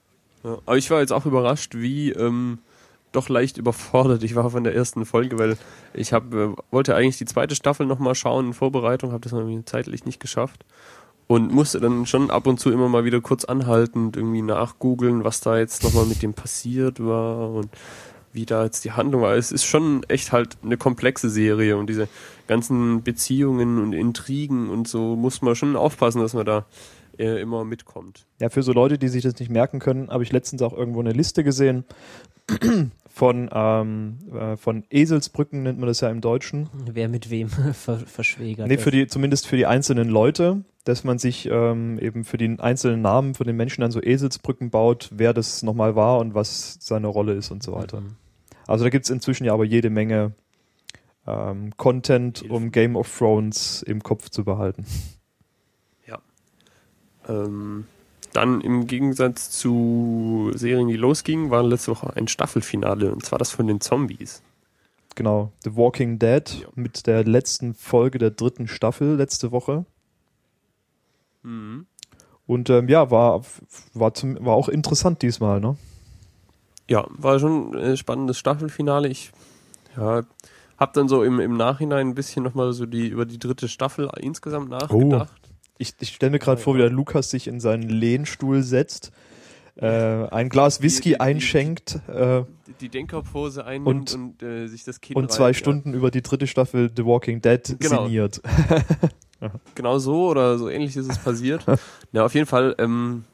[0.44, 0.59] Ja.
[0.64, 2.59] Aber ich war jetzt auch überrascht, wie ähm,
[3.11, 5.57] doch leicht überfordert ich war von der ersten Folge, weil
[5.92, 9.64] ich hab, äh, wollte eigentlich die zweite Staffel nochmal schauen in Vorbereitung, habe das irgendwie
[9.64, 10.64] zeitlich nicht geschafft
[11.26, 15.24] und musste dann schon ab und zu immer mal wieder kurz anhalten und irgendwie nachgoogeln,
[15.24, 17.68] was da jetzt nochmal mit dem passiert war und
[18.37, 19.35] wie da jetzt die Handlung war.
[19.35, 22.09] Es ist schon echt halt eine komplexe Serie und diese
[22.46, 26.66] ganzen Beziehungen und Intrigen und so muss man schon aufpassen, dass man da
[27.18, 28.27] äh, immer mitkommt.
[28.40, 31.01] Ja, für so Leute, die sich das nicht merken können, habe ich letztens auch irgendwo
[31.01, 31.85] eine Liste gesehen
[33.09, 36.68] von, ähm, äh, von Eselsbrücken, nennt man das ja im Deutschen.
[36.92, 38.68] Wer mit wem ver verschwägert.
[38.68, 42.59] Nee, für die, zumindest für die einzelnen Leute, dass man sich ähm, eben für die
[42.59, 46.77] einzelnen Namen von den Menschen dann so Eselsbrücken baut, wer das nochmal war und was
[46.81, 48.03] seine Rolle ist und so weiter.
[48.03, 48.16] Mhm.
[48.66, 50.33] Also da gibt's inzwischen ja aber jede Menge
[51.26, 54.87] ähm, Content, um Game of Thrones im Kopf zu behalten.
[57.29, 57.87] Ähm,
[58.33, 63.50] dann im Gegensatz zu Serien, die losgingen, war letzte Woche ein Staffelfinale und zwar das
[63.50, 64.42] von den Zombies.
[65.14, 66.68] Genau, The Walking Dead Ja.
[66.74, 69.87] mit der letzten Folge der dritten Staffel letzte Woche.
[71.42, 71.87] Mhm.
[72.46, 73.42] Und ähm, ja, war,
[73.94, 75.76] war, zum, war auch interessant diesmal, ne?
[76.88, 79.09] Ja, war schon ein spannendes Staffelfinale.
[79.09, 79.33] Ich
[79.96, 80.22] ja,
[80.79, 84.09] hab dann so im, im Nachhinein ein bisschen nochmal so die über die dritte Staffel
[84.20, 85.33] insgesamt nachgedacht.
[85.79, 86.87] Ich, ich stelle mir gerade Ja, vor, wie ja.
[86.87, 89.11] der Lukas sich in seinen Lehnstuhl setzt,
[89.77, 92.44] äh, ein Glas Whisky Die- die- einschenkt äh,
[92.81, 95.55] Die, Denkerpose einnimmt Und- und, äh, sich das Kinn und zwei ja.
[95.55, 98.05] Stunden über die dritte Staffel The Walking Dead Genau.
[98.05, 98.40] sinniert.
[99.75, 101.64] Genau so oder so ähnlich ist es passiert.
[102.12, 103.25] ja, auf jeden Fall, ähm,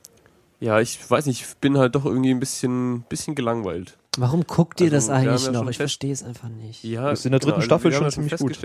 [0.62, 3.98] ja, ich weiß nicht, ich bin halt doch irgendwie ein bisschen, bisschen gelangweilt.
[4.16, 5.68] Warum guckt ihr Also, das eigentlich ja noch?
[5.68, 6.84] Ich verstehe es einfach nicht.
[6.84, 8.58] Ja, Das ist in der dritten also Staffel schon ziemlich gut.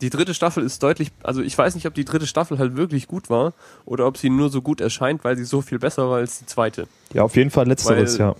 [0.00, 3.08] Die dritte Staffel ist deutlich, also ich weiß nicht, ob die dritte Staffel halt wirklich
[3.08, 3.52] gut war
[3.84, 6.46] oder ob sie nur so gut erscheint, weil sie so viel besser war als die
[6.46, 6.88] zweite.
[7.12, 8.34] Ja, auf jeden Fall letzteres, Weil- ja.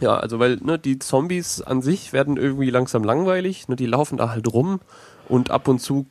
[0.00, 4.16] Ja, also weil ne, die Zombies an sich werden irgendwie langsam langweilig, ne, die laufen
[4.16, 4.80] da halt rum
[5.28, 6.06] und ab und zu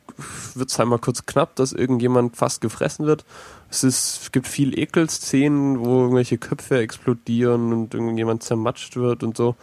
[0.54, 3.24] wird's halt mal kurz knapp, dass irgendjemand fast gefressen wird.
[3.70, 9.36] Es, ist, es gibt viel Ekelszenen, wo irgendwelche Köpfe explodieren und irgendjemand zermatscht wird und
[9.36, 9.56] so.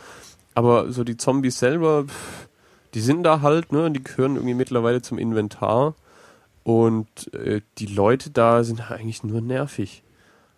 [0.54, 2.06] Aber so die Zombies selber,
[2.94, 5.96] die sind da halt, ne, die gehören irgendwie mittlerweile zum Inventar.
[6.63, 10.02] Und äh, die Leute da sind eigentlich nur nervig.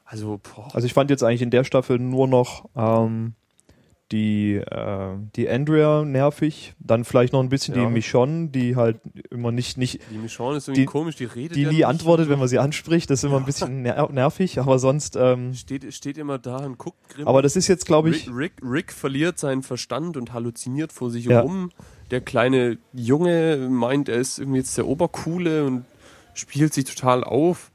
[0.05, 0.73] Also, boah.
[0.73, 3.33] Also ich fand jetzt eigentlich in der Staffel nur noch ähm,
[4.11, 7.85] die, äh, die Andrea nervig, dann vielleicht noch ein bisschen Ja.
[7.85, 8.99] die Michonne, die halt
[9.31, 12.29] immer nicht, nicht Die Michonne ist irgendwie Die- komisch, die redet die ja nie antwortet,
[12.29, 15.93] wenn man sie anspricht, das ist immer ein bisschen ner nervig, aber sonst, ähm, steht,
[15.93, 17.27] steht immer da und guckt grimmig.
[17.27, 21.09] aber das ist jetzt, glaube ich, Rick, Rick, Rick verliert seinen Verstand und halluziniert vor
[21.09, 21.41] sich Ja.
[21.41, 21.71] rum.
[22.09, 25.83] Der kleine Junge meint, er ist irgendwie jetzt der Obercoole und
[26.33, 27.71] spielt sich total auf.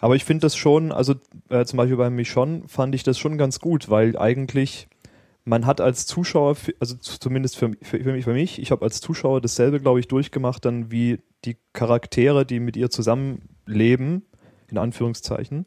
[0.00, 1.14] Aber ich finde das schon, also
[1.50, 4.88] äh, zum Beispiel bei Michonne fand ich das schon ganz gut, weil eigentlich
[5.44, 9.00] man hat als Zuschauer, also zumindest für, für, für mich, für mich, ich habe als
[9.00, 14.26] Zuschauer dasselbe, glaube ich, durchgemacht, dann wie die Charaktere, die mit ihr zusammenleben,
[14.68, 15.66] in Anführungszeichen.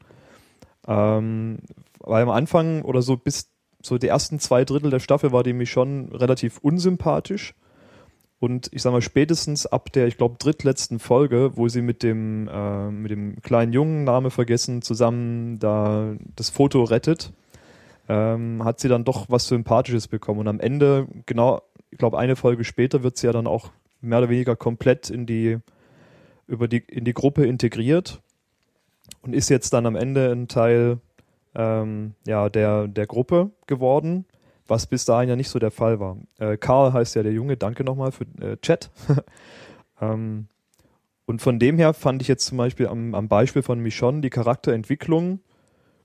[0.88, 1.60] Ähm,
[2.00, 5.54] weil am Anfang oder so bis so die ersten zwei Drittel der Staffel war die
[5.54, 7.54] mich schon relativ unsympathisch.
[8.40, 12.50] Und ich sag mal, spätestens ab der, ich glaube, drittletzten Folge, wo sie mit dem,
[12.52, 17.32] äh, mit dem kleinen Jungen, Name vergessen, zusammen da das Foto rettet,
[18.08, 20.42] ähm, hat sie dann doch was Sympathisches bekommen.
[20.42, 24.20] Und am Ende, genau, ich glaube, eine Folge später wird sie ja dann auch mehr
[24.20, 25.58] oder weniger komplett in die,
[26.48, 28.22] über die, in die Gruppe integriert
[29.22, 31.00] und ist jetzt dann am Ende ein Teil
[31.56, 34.26] ähm, ja, der, der Gruppe geworden,
[34.68, 36.18] was bis dahin ja nicht so der Fall war.
[36.38, 38.92] Äh, Karl heißt ja der Junge, danke nochmal für äh, Chat.
[40.02, 40.48] ähm,
[41.26, 44.30] und von dem her fand ich jetzt zum Beispiel am, am Beispiel von Michonne die
[44.30, 45.40] Charakterentwicklung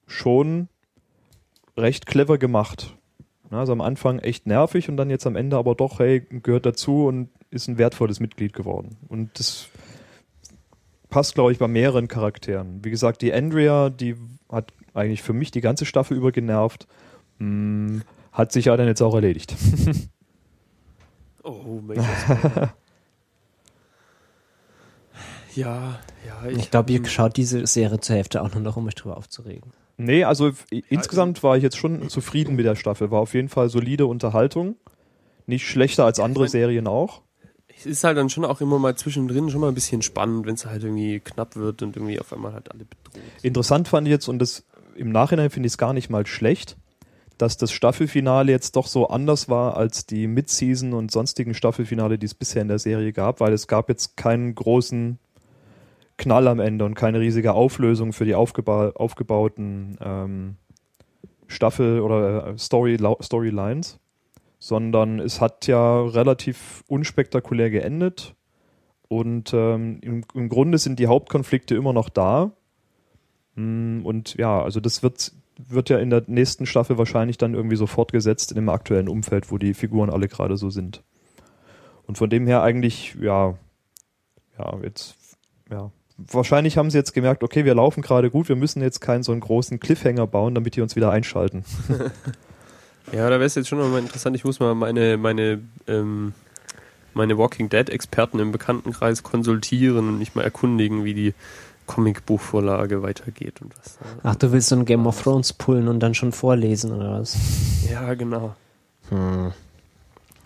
[0.06, 0.68] schon
[1.80, 2.96] recht clever gemacht.
[3.50, 7.06] Also am Anfang echt nervig und dann jetzt am Ende aber doch, hey, gehört dazu
[7.06, 8.96] und ist ein wertvolles Mitglied geworden.
[9.08, 9.68] Und das
[11.08, 12.84] passt, glaube ich, bei mehreren Charakteren.
[12.84, 14.14] Wie gesagt, die Andrea, die
[14.48, 16.86] hat eigentlich für mich die ganze Staffel über genervt.
[17.38, 19.56] Hm, hat sich ja dann jetzt auch erledigt.
[21.42, 21.82] oh,
[25.56, 26.48] Ja, ja.
[26.48, 29.16] Ich, ich glaube, ihr schaut diese Serie zur Hälfte auch nur noch, um euch drüber
[29.16, 29.72] aufzuregen.
[30.00, 30.52] Nee, also
[30.88, 33.10] insgesamt war ich jetzt schon zufrieden mit der Staffel.
[33.10, 34.76] War auf jeden Fall solide Unterhaltung.
[35.46, 37.20] Nicht schlechter als andere ich mein, Serien auch.
[37.76, 40.54] Es ist halt dann schon auch immer mal zwischendrin schon mal ein bisschen spannend, wenn
[40.54, 43.20] es halt irgendwie knapp wird und irgendwie auf einmal halt alle bedroht.
[43.42, 44.64] Interessant fand ich jetzt, und das
[44.96, 46.78] im Nachhinein finde ich es gar nicht mal schlecht,
[47.36, 52.26] dass das Staffelfinale jetzt doch so anders war als die Midseason und sonstigen Staffelfinale, die
[52.26, 55.18] es bisher in der Serie gab, weil es gab jetzt keinen großen
[56.20, 60.56] Knall am Ende und keine riesige Auflösung für die aufgeba aufgebauten ähm,
[61.46, 63.98] Staffel- oder äh, Story Storylines,
[64.58, 68.34] sondern es hat ja relativ unspektakulär geendet
[69.08, 72.52] und ähm, im, im Grunde sind die Hauptkonflikte immer noch da.
[73.54, 77.76] Mm, und ja, also das wird, wird ja in der nächsten Staffel wahrscheinlich dann irgendwie
[77.76, 81.02] so fortgesetzt in dem aktuellen Umfeld, wo die Figuren alle gerade so sind.
[82.06, 83.58] Und von dem her eigentlich, ja,
[84.58, 85.16] ja, jetzt,
[85.70, 85.90] ja,
[86.28, 89.32] wahrscheinlich haben sie jetzt gemerkt, okay, wir laufen gerade gut, wir müssen jetzt keinen so
[89.32, 91.64] einen großen Cliffhanger bauen, damit die uns wieder einschalten.
[93.12, 94.36] ja, da wäre es jetzt schon nochmal interessant.
[94.36, 96.34] Ich muss mal meine, meine, ähm,
[97.14, 101.34] meine Walking Dead Experten im Bekanntenkreis konsultieren und mich mal erkundigen, wie die
[101.86, 103.98] Comicbuchvorlage weitergeht und was.
[104.22, 107.36] Ach, du willst so ein Game of Thrones pullen und dann schon vorlesen oder was?
[107.90, 108.54] Ja, genau.
[109.08, 109.52] Hm.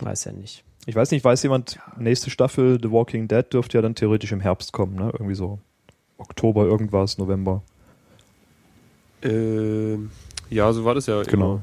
[0.01, 0.65] Weiß ja nicht.
[0.87, 4.41] Ich weiß nicht, weiß jemand, nächste Staffel The Walking Dead dürfte ja dann theoretisch im
[4.41, 5.11] Herbst kommen, ne?
[5.13, 5.59] Irgendwie so
[6.19, 7.63] Oktober, irgendwas, November.
[9.23, 9.97] Äh,
[10.51, 11.23] ja, so war das ja.
[11.23, 11.55] Genau.
[11.55, 11.63] Immer.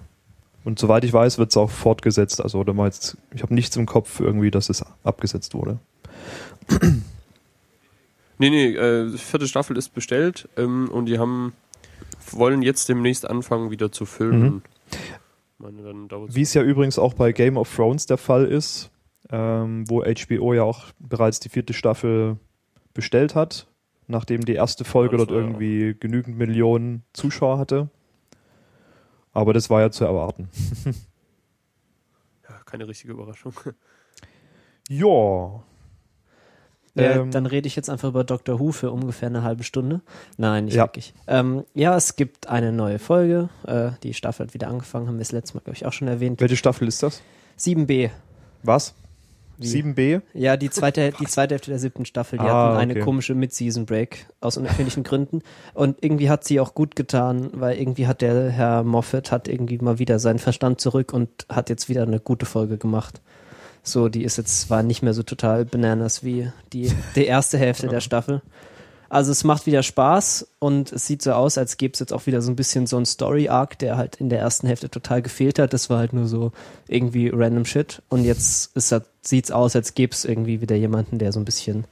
[0.64, 2.42] Und soweit ich weiß, wird es auch fortgesetzt.
[2.42, 5.80] Also, oder mal jetzt, ich habe nichts im Kopf irgendwie, dass es abgesetzt wurde.
[8.38, 11.54] nee, nee, äh, vierte Staffel ist bestellt ähm, und die haben
[12.34, 14.42] wollen jetzt demnächst anfangen, wieder zu filmen.
[14.42, 14.62] Mhm.
[15.58, 18.91] Meine, Wie es ja übrigens auch bei Game of Thrones der Fall ist,
[19.32, 22.38] ähm, wo HBO ja auch bereits die vierte Staffel
[22.94, 23.68] bestellt hat,
[24.08, 25.94] nachdem die erste Folge dort irgendwie ja.
[26.00, 27.90] genügend Millionen Zuschauer hatte.
[29.34, 30.50] Aber das war ja zu erwarten.
[32.50, 33.54] ja, keine richtige Überraschung.
[34.90, 35.64] Ja.
[36.96, 38.60] Ja, ähm, dann rede ich jetzt einfach über Dr.
[38.60, 40.02] Who für ungefähr eine halbe Stunde.
[40.38, 40.84] Nein, nicht ja.
[40.84, 41.14] wirklich.
[41.28, 43.48] Ähm, ja, es gibt eine neue Folge.
[43.66, 46.10] Äh, die Staffel hat wieder angefangen, haben wir das letzte Mal, glaube ich, auch schon
[46.10, 46.42] erwähnt.
[46.42, 47.22] Welche Staffel ist das?
[47.58, 48.10] 7b.
[48.64, 48.94] Was?
[49.62, 49.82] Wie?
[49.82, 50.22] 7b?
[50.34, 52.40] Ja, die zweite, die zweite Hälfte der siebten Staffel.
[52.40, 53.02] Die ah, hatten eine okay.
[53.02, 55.42] komische Mid-Season-Break aus unerfindlichen Gründen.
[55.74, 59.78] Und irgendwie hat sie auch gut getan, weil irgendwie hat der Herr Moffat hat irgendwie
[59.78, 63.22] mal wieder seinen Verstand zurück und hat jetzt wieder eine gute Folge gemacht.
[63.84, 67.88] So, die ist jetzt zwar nicht mehr so total bananas wie die, die erste Hälfte
[67.88, 68.42] der Staffel.
[69.12, 72.28] Also es macht wieder Spaß und es sieht so aus, als gäbe es jetzt auch
[72.28, 75.60] wieder so ein bisschen so ein Story-Arc, der halt in der ersten Hälfte total gefehlt
[75.60, 75.74] hat.
[75.74, 76.54] Das war halt nur so
[76.88, 78.02] irgendwie random Shit.
[78.08, 81.84] Und jetzt halt, sieht's aus, als gäbe es irgendwie wieder jemanden, der so ein bisschen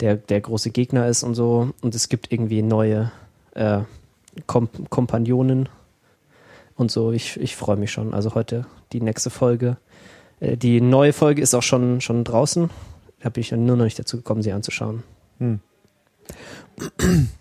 [0.00, 1.72] der, der große Gegner ist und so.
[1.80, 3.12] Und es gibt irgendwie neue
[3.54, 3.80] äh,
[4.46, 5.70] Kom Kompagnonen
[6.76, 7.12] und so.
[7.12, 8.12] Ich, ich freue mich schon.
[8.12, 9.78] Also heute die nächste Folge.
[10.38, 12.68] Äh, die neue Folge ist auch schon, schon draußen.
[13.20, 15.02] Da habe ich nur noch nicht dazu gekommen, sie anzuschauen.
[15.38, 15.60] Hm.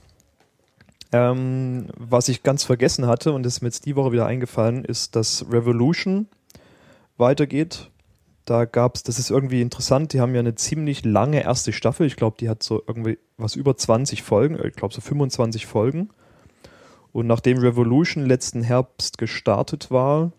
[1.14, 5.16] Ähm, was ich ganz vergessen hatte und ist mir jetzt die Woche wieder eingefallen, ist,
[5.16, 6.28] dass Revolution
[7.18, 7.90] weitergeht.
[8.46, 12.08] Da gab's, das ist irgendwie interessant, die haben ja eine ziemlich lange erste Staffel.
[12.08, 16.10] Ich glaube, die hat so irgendwie was über 20 Folgen, ich glaube so 25 Folgen.
[17.14, 20.32] Und nachdem Revolution letzten Herbst gestartet war,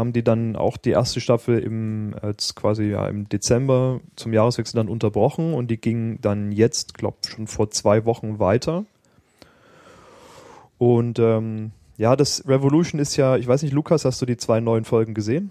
[0.00, 4.76] haben die dann auch die erste Staffel im als quasi ja im Dezember zum Jahreswechsel
[4.78, 8.84] dann unterbrochen und die ging dann jetzt, glaube schon vor zwei Wochen weiter.
[10.78, 14.60] Und ähm, ja, das Revolution ist ja, ich weiß nicht, Lukas, hast du die zwei
[14.60, 15.50] neuen Folgen gesehen?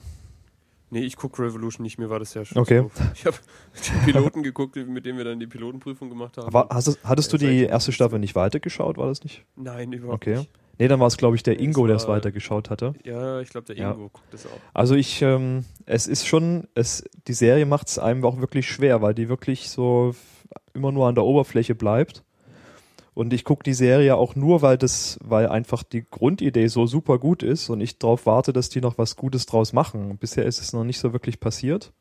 [0.91, 2.79] Nee, ich gucke Revolution nicht, mir war das ja schon Okay.
[2.79, 2.91] so.
[3.13, 3.38] Ich habe
[4.05, 6.51] die Piloten geguckt, mit denen wir dann die Pilotenprüfung gemacht haben.
[6.51, 9.45] War, hast, hattest du Ja, die erste Staffel nicht weitergeschaut, war das nicht?
[9.55, 10.38] Nein, überhaupt Okay.
[10.39, 10.49] nicht.
[10.80, 12.94] Nee, dann war es, glaube ich, der Ingo, es der es weitergeschaut hatte.
[13.04, 13.92] Ja, ich glaube, der Ja.
[13.92, 14.60] Ingo guckt das auch.
[14.74, 19.02] Also ich, ähm, es ist schon, es, die Serie macht es einem auch wirklich schwer,
[19.02, 20.15] weil die wirklich so
[20.74, 22.24] immer nur an der Oberfläche bleibt.
[23.13, 27.20] Und ich gucke die Serie auch nur, weil das, weil einfach die Grundidee so super
[27.20, 30.18] gut ist und ich darauf warte, dass die noch was Gutes draus machen.
[30.18, 31.92] Bisher ist es noch nicht so wirklich passiert.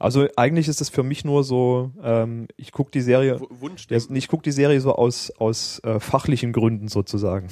[0.00, 3.86] Also eigentlich ist es für mich nur so, ähm, ich gucke die Serie, Wunsch.
[3.90, 7.48] ja, ich gucke die Serie so aus, aus äh, fachlichen Gründen sozusagen.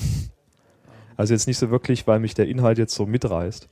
[1.18, 3.68] Also jetzt nicht so wirklich, weil mich der Inhalt jetzt so mitreißt.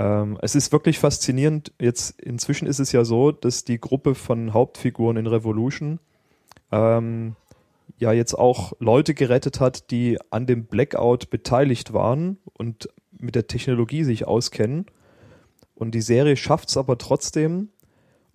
[0.00, 1.72] Ähm, es ist wirklich faszinierend.
[1.80, 6.00] Jetzt inzwischen ist es ja so, dass die Gruppe von Hauptfiguren in Revolution
[6.72, 7.36] ähm,
[7.98, 13.46] ja jetzt auch Leute gerettet hat, die an dem Blackout beteiligt waren und mit der
[13.46, 14.86] Technologie sich auskennen.
[15.76, 17.68] Und die Serie schafft es aber trotzdem,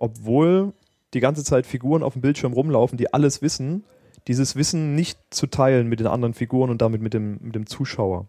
[0.02, 0.74] obwohl
[1.14, 3.84] die ganze Zeit Figuren auf dem Bildschirm rumlaufen, die alles wissen,
[4.28, 7.68] dieses Wissen nicht zu teilen mit den anderen Figuren und damit mit dem, mit dem
[7.68, 8.28] Zuschauer.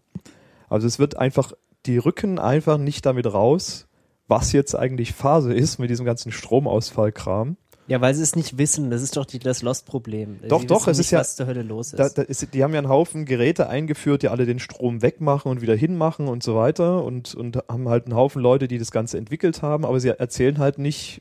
[0.69, 1.53] Also es wird einfach,
[1.85, 3.87] die rücken einfach nicht damit raus,
[4.27, 7.57] was jetzt eigentlich Phase ist mit diesem ganzen Stromausfallkram.
[7.87, 8.89] Ja, weil sie es nicht wissen.
[8.91, 10.39] Das ist doch die, das Lost-Problem.
[10.47, 11.99] Doch, sie doch, es nicht, ist ja- was zur Hölle los ist.
[11.99, 15.51] Da, da ist, die haben ja einen Haufen Geräte eingeführt, die alle den Strom wegmachen
[15.51, 18.91] und wieder hinmachen und so weiter und, und haben halt einen Haufen Leute, die das
[18.91, 21.19] Ganze entwickelt haben, aber sie erzählen halt nicht,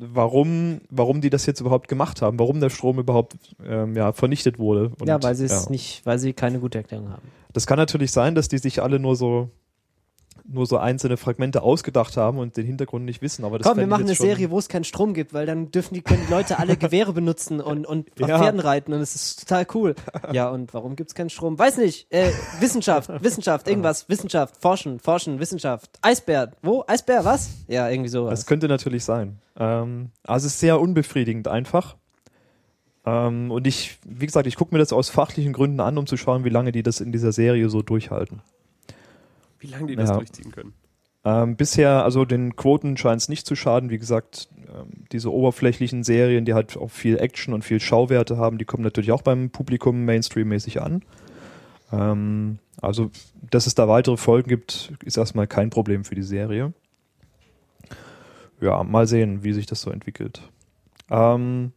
[0.00, 4.58] warum, warum die das jetzt überhaupt gemacht haben, warum der Strom überhaupt ähm, ja, vernichtet
[4.58, 4.92] wurde.
[4.98, 5.70] Und, ja, weil sie es ja.
[5.70, 7.22] nicht, weil sie keine gute Erklärung haben.
[7.52, 9.50] Das kann natürlich sein, dass die sich alle nur so
[10.44, 13.44] nur so einzelne Fragmente ausgedacht haben und den Hintergrund nicht wissen.
[13.44, 15.94] Aber das Komm, wir machen eine Serie, wo es keinen Strom gibt, weil dann dürfen
[15.94, 18.38] die, können Leute alle Gewehre benutzen und, und auf Ja.
[18.38, 19.94] Pferden reiten und es ist total cool.
[20.32, 21.58] Ja, und warum gibt's keinen Strom?
[21.58, 22.06] Weiß nicht.
[22.10, 25.90] Äh, Wissenschaft, Wissenschaft, irgendwas, Wissenschaft, Forschen, Forschen, Wissenschaft.
[26.02, 26.84] Eisbär, wo?
[26.86, 27.50] Eisbär, was?
[27.68, 28.30] Ja, irgendwie sowas.
[28.40, 29.38] Das könnte natürlich sein.
[29.58, 31.96] Ähm, also es ist sehr unbefriedigend einfach.
[33.06, 36.16] Ähm, und ich, wie gesagt, ich gucke mir das aus fachlichen Gründen an, um zu
[36.16, 38.42] schauen, wie lange die das in dieser Serie so durchhalten.
[39.60, 40.16] Wie lange die das Ja.
[40.16, 40.74] durchziehen können.
[41.22, 43.90] Ähm, bisher, also den Quoten scheint es nicht zu schaden.
[43.90, 48.56] Wie gesagt, ähm, diese oberflächlichen Serien, die halt auch viel Action und viel Schauwerte haben,
[48.56, 51.02] die kommen natürlich auch beim Publikum Mainstream-mäßig an.
[51.92, 53.10] Ähm, also,
[53.50, 56.72] dass es da weitere Folgen gibt, ist erstmal kein Problem für die Serie.
[58.60, 60.42] Ja, mal sehen, wie sich das so entwickelt.
[61.10, 61.72] Ähm,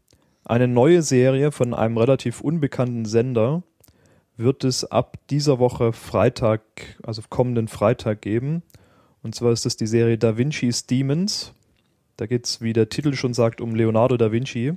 [0.45, 3.63] eine neue Serie von einem relativ unbekannten Sender
[4.37, 6.61] wird es ab dieser Woche Freitag,
[7.03, 8.63] also kommenden Freitag geben.
[9.21, 11.53] Und zwar ist das die Serie Da Vinci's Demons.
[12.17, 14.73] Da geht's, wie der Titel schon sagt, um Leonardo da Vinci.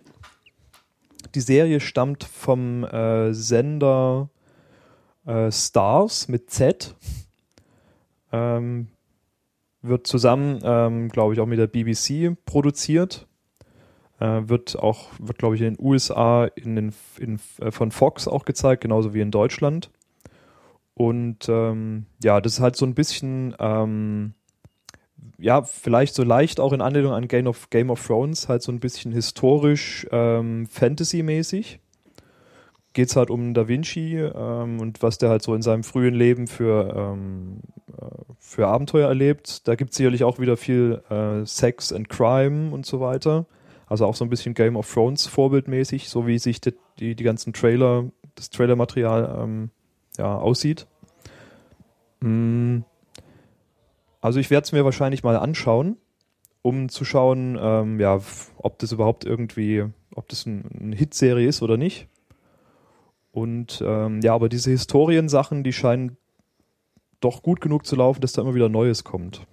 [1.34, 4.30] Die Serie stammt vom äh, Sender
[5.26, 6.94] äh, Stars mit Z.
[8.32, 8.88] Ähm,
[9.82, 13.26] wird zusammen, ähm, glaube ich, auch mit der BBC produziert.
[14.18, 18.26] Äh, wird auch, wird, glaube ich, in den USA in den, in, äh, von Fox
[18.28, 19.90] auch gezeigt, genauso wie in Deutschland.
[20.94, 24.32] Und ähm, ja, das ist halt so ein bisschen, ähm,
[25.38, 28.72] ja, vielleicht so leicht auch in Anlehnung an Game of, Game of Thrones, halt so
[28.72, 31.80] ein bisschen historisch ähm, Fantasy-mäßig.
[32.94, 36.14] Geht es halt um Da Vinci ähm, und was der halt so in seinem frühen
[36.14, 37.60] Leben für, ähm,
[38.00, 38.06] äh,
[38.38, 39.68] für Abenteuer erlebt.
[39.68, 43.44] Da gibt es sicherlich auch wieder viel äh, Sex and Crime und so weiter.
[43.86, 47.24] Also auch so ein bisschen Game of Thrones vorbildmäßig, so wie sich die, die, die
[47.24, 49.70] ganzen Trailer, das Trailermaterial ähm,
[50.18, 50.86] ja, aussieht.
[52.20, 52.80] Mm.
[54.20, 55.98] Also ich werde es mir wahrscheinlich mal anschauen,
[56.62, 58.20] um zu schauen, ähm, ja,
[58.56, 62.08] ob das überhaupt irgendwie, ob das ein, eine Hitserie ist oder nicht.
[63.30, 66.16] Und ähm, ja, aber diese Historiensachen, die scheinen
[67.20, 69.46] doch gut genug zu laufen, dass da immer wieder Neues kommt.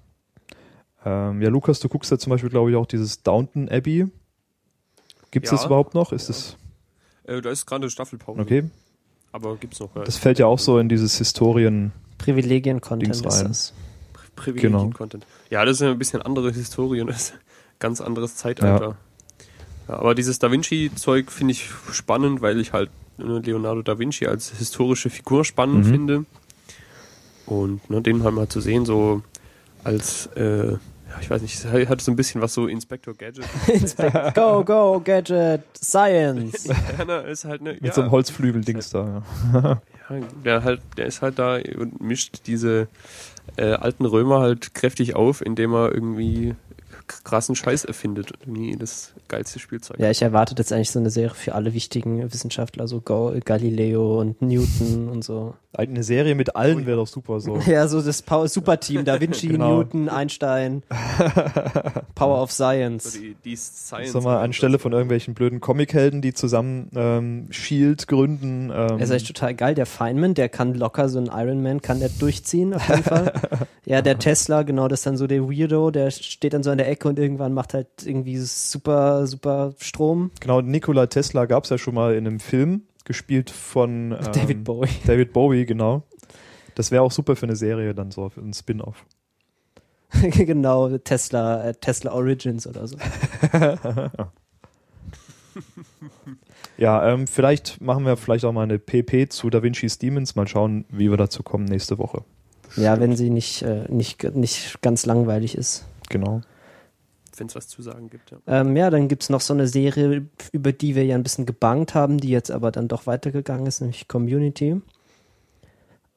[1.05, 4.07] Ähm, ja, Lukas, du guckst ja zum Beispiel, glaube ich, auch dieses Downton Abbey.
[5.33, 5.57] Gibt es Ja.
[5.57, 6.11] das überhaupt noch?
[6.13, 6.33] Ist Ja.
[6.35, 6.57] das
[7.25, 8.39] Äh, da ist gerade Staffelpause.
[8.41, 8.63] okay?
[9.31, 9.95] Aber gibt's noch.
[9.95, 10.03] Ja.
[10.03, 11.91] Das fällt ja auch so in dieses Historien.
[12.19, 13.47] Privilegien-Content ist rein.
[13.47, 13.73] das.
[14.35, 15.25] Privilegien-Content.
[15.49, 17.39] Ja, das ist ein bisschen andere Historie und das ist ein
[17.79, 18.95] ganz anderes Zeitalter.
[19.87, 19.95] Ja.
[19.95, 24.49] aber dieses Da Vinci-Zeug finde ich spannend, weil ich halt ne, Leonardo da Vinci als
[24.57, 25.91] historische Figur spannend Mhm.
[25.91, 26.25] finde.
[27.45, 29.21] Und ne, den halt mal zu sehen, so
[29.83, 30.77] als äh,
[31.13, 33.45] ja, ich weiß nicht, es hat so ein bisschen was so Inspector Gadget.
[33.67, 36.65] Inspector, go, go, Gadget, Science.
[36.65, 39.23] ja, na, ist halt ne, Mit ja, so einem Holzflügel-Dings da.
[39.53, 39.81] Ja.
[40.09, 42.87] ja, der halt, der ist halt da und mischt diese
[43.57, 46.55] äh, alten Römer halt kräftig auf, indem er irgendwie
[47.07, 49.99] krassen Scheiß erfindet und irgendwie das geilste Spielzeug.
[49.99, 54.41] Ja, ich erwarte jetzt eigentlich so eine Serie für alle wichtigen Wissenschaftler, so Galileo und
[54.41, 55.55] Newton und so.
[55.75, 57.57] Eine Serie mit allen wäre doch super so.
[57.65, 59.77] Ja, so das Superteam, Da Vinci, Genau.
[59.77, 60.83] Newton, Einstein,
[62.15, 63.13] Power of So Science.
[63.13, 64.11] die, die Science.
[64.11, 68.69] Sag mal, anstelle von irgendwelchen blöden Comichelden, die zusammen ähm, Shield gründen.
[68.69, 69.73] Ähm, Er ist echt total geil.
[69.75, 73.33] Der Feynman, der kann locker so ein Iron Man, kann der durchziehen, auf jeden Fall.
[73.85, 76.77] ja, der Tesla, genau, das ist dann so der Weirdo, der steht dann so an
[76.77, 80.31] der Ecke und irgendwann macht halt irgendwie super, super Strom.
[80.39, 84.89] genau, Nikola Tesla gab's ja schon mal in einem Film, gespielt von ähm, David Bowie.
[85.05, 86.03] David Bowie, genau.
[86.75, 89.05] Das wäre auch super für eine Serie dann so, für ein Spin-off.
[90.21, 92.97] genau, Tesla, äh, Tesla Origins oder so.
[96.77, 100.35] Ja, ähm, vielleicht machen wir vielleicht auch mal eine PP zu Da Vinci's Demons.
[100.35, 102.23] Mal schauen, wie wir dazu kommen nächste Woche.
[102.75, 105.85] Ja, wenn sie nicht, äh, nicht, nicht ganz langweilig ist.
[106.09, 106.41] Genau.
[107.39, 108.37] Wenn es was zu sagen gibt, ja.
[108.47, 111.95] Ähm, ja, dann gibt's noch so eine Serie, über die wir ja ein bisschen gebankt
[111.95, 114.81] haben, die jetzt aber dann doch weitergegangen ist, nämlich Community.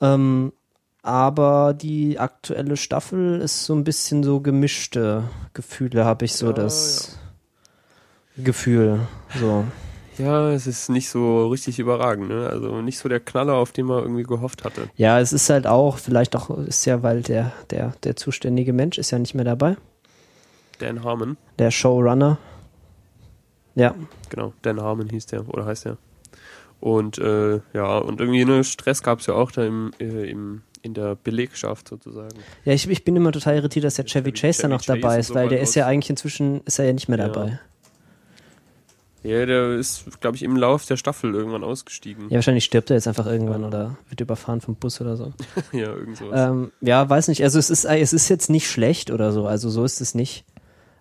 [0.01, 0.53] Ähm,
[1.03, 6.53] aber die aktuelle Staffel ist so ein bisschen so gemischte Gefühle, habe ich so Ja,
[6.53, 7.19] das
[8.37, 9.01] Gefühl.
[9.39, 9.65] So.
[10.19, 12.49] Ja, es ist nicht so richtig überragend, ne?
[12.49, 14.89] Also nicht so der Knaller, auf den man irgendwie gehofft hatte.
[14.97, 18.99] Ja, es ist halt auch, vielleicht auch, ist ja, weil der, der, der zuständige Mensch
[18.99, 19.77] ist ja nicht mehr dabei.
[20.79, 22.39] Dan Harmon, Der Showrunner.
[23.75, 23.95] Ja,
[24.31, 25.99] genau, Dan Harmon hieß der, oder heißt der.
[26.81, 30.63] Und äh, ja, und irgendwie ne Stress gab es ja auch da im, äh, im,
[30.83, 32.37] in der Belegschaft sozusagen.
[32.65, 35.19] Ja, ich, ich bin immer total irritiert, dass der Chevy Chevy- Chase da noch dabei
[35.19, 37.29] ist, und weil so der ist ja eigentlich inzwischen, ist er ja nicht mehr Ja.
[37.29, 37.59] dabei.
[39.23, 42.29] Ja, der ist, glaube ich, im Lauf der Staffel irgendwann ausgestiegen.
[42.29, 45.33] Ja, wahrscheinlich stirbt er jetzt einfach irgendwann oder wird überfahren vom Bus oder so.
[45.73, 46.49] Ja, irgend sowas.
[46.49, 47.43] ähm, ja, weiß nicht.
[47.43, 49.47] Also es ist, es ist jetzt nicht schlecht oder so.
[49.49, 50.45] Also so ist es nicht.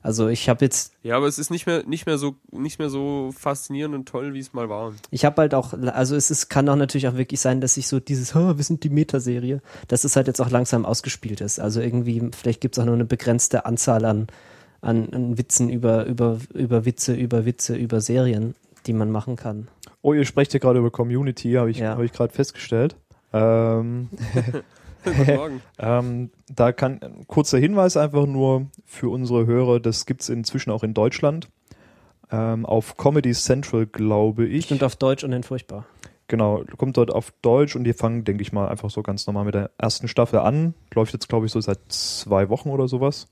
[0.05, 2.91] Also ich habe jetzt, Ja, aber es ist nicht mehr, nicht mehr so, nicht mehr
[2.91, 4.93] so faszinierend und toll, wie es mal war.
[5.09, 7.87] ich habe halt auch, also es ist, kann auch natürlich auch wirklich sein, dass ich
[7.87, 11.59] so dieses, oh, wir sind die Metaserie, dass es halt jetzt auch langsam ausgespielt ist.
[11.59, 14.27] Also irgendwie, vielleicht gibt es auch nur eine begrenzte Anzahl an,
[14.81, 18.53] an, an Witzen über, über, über Witze, über Witze, über Serien,
[18.85, 19.69] die man machen kann.
[20.03, 21.95] Oh, ihr sprecht hier gerade über Community, habe ich, Ja.
[21.97, 22.95] hab ich gerade festgestellt.
[23.33, 24.09] Ähm,
[25.17, 25.61] Guten Morgen.
[25.79, 30.83] ähm, da kann ein kurzer Hinweis einfach nur für unsere Hörer, das gibt's inzwischen auch
[30.83, 31.49] in Deutschland.
[32.31, 34.65] Ähm, auf Comedy Central, glaube ich.
[34.65, 35.85] Stimmt auf Deutsch und in furchtbar.
[36.27, 39.45] Genau, kommt dort auf Deutsch und die fangen, denke ich mal, einfach so ganz normal
[39.45, 40.73] mit der ersten Staffel an.
[40.95, 43.27] Läuft jetzt, glaube ich, so seit zwei Wochen oder sowas.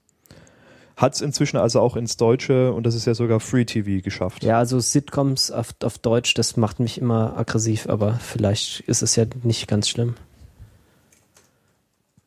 [0.96, 4.44] Hat's inzwischen also auch ins Deutsche und das ist ja sogar Free TV geschafft.
[4.44, 9.16] Ja, also Sitcoms auf, auf Deutsch, das macht mich immer aggressiv, aber vielleicht ist es
[9.16, 10.14] ja nicht ganz schlimm.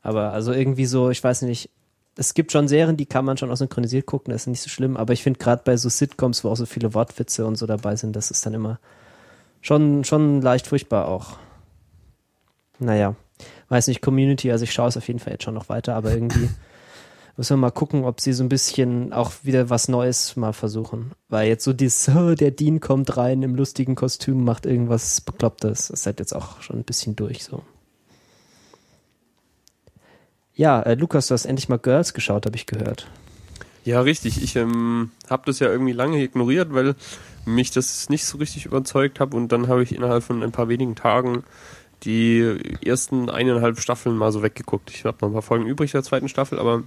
[0.07, 1.68] Aber also irgendwie so, ich weiß nicht,
[2.16, 4.68] es gibt schon Serien, die kann man schon auch synchronisiert gucken, das ist nicht so
[4.68, 7.66] schlimm, aber ich finde gerade bei so Sitcoms, wo auch so viele Wortwitze und so
[7.66, 8.78] dabei sind, das ist dann immer
[9.62, 11.38] schon, schon leicht furchtbar auch.
[12.78, 13.16] Naja,
[13.68, 16.12] weiß nicht, Community, also ich schaue es auf jeden Fall jetzt schon noch weiter, aber
[16.12, 16.50] irgendwie
[17.36, 21.11] müssen wir mal gucken, ob sie so ein bisschen auch wieder was Neues mal versuchen.
[21.28, 25.90] Weil jetzt so dieses, oh, der Dean kommt rein im lustigen Kostüm, macht irgendwas Beklopptes,
[25.90, 27.64] ist halt jetzt auch schon ein bisschen durch so.
[30.57, 33.07] Ja, äh, Lukas, du hast endlich mal Girls geschaut, habe ich gehört.
[33.84, 34.42] Ja, richtig.
[34.42, 36.96] Ich ähm, habe das ja irgendwie lange ignoriert, weil
[37.44, 40.68] mich das nicht so richtig überzeugt habe und dann habe ich innerhalb von ein paar
[40.68, 41.44] wenigen Tagen
[42.02, 44.90] die ersten eineinhalb Staffeln mal so weggeguckt.
[44.90, 46.82] Ich habe noch ein paar Folgen übrig der zweiten Staffel, aber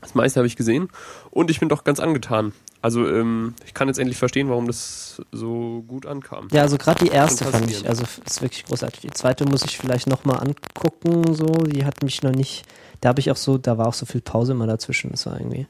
[0.00, 0.90] das meiste habe ich gesehen
[1.30, 2.52] und ich bin doch ganz angetan.
[2.80, 6.48] Also ähm, ich kann jetzt endlich verstehen, warum das so gut ankam.
[6.52, 9.00] Ja, also gerade die erste fand ich, also ist wirklich großartig.
[9.00, 12.64] Die zweite muss ich vielleicht nochmal angucken, so, die hat mich noch nicht,
[13.00, 15.38] da habe ich auch so, da war auch so viel Pause immer dazwischen, das war
[15.38, 15.66] irgendwie.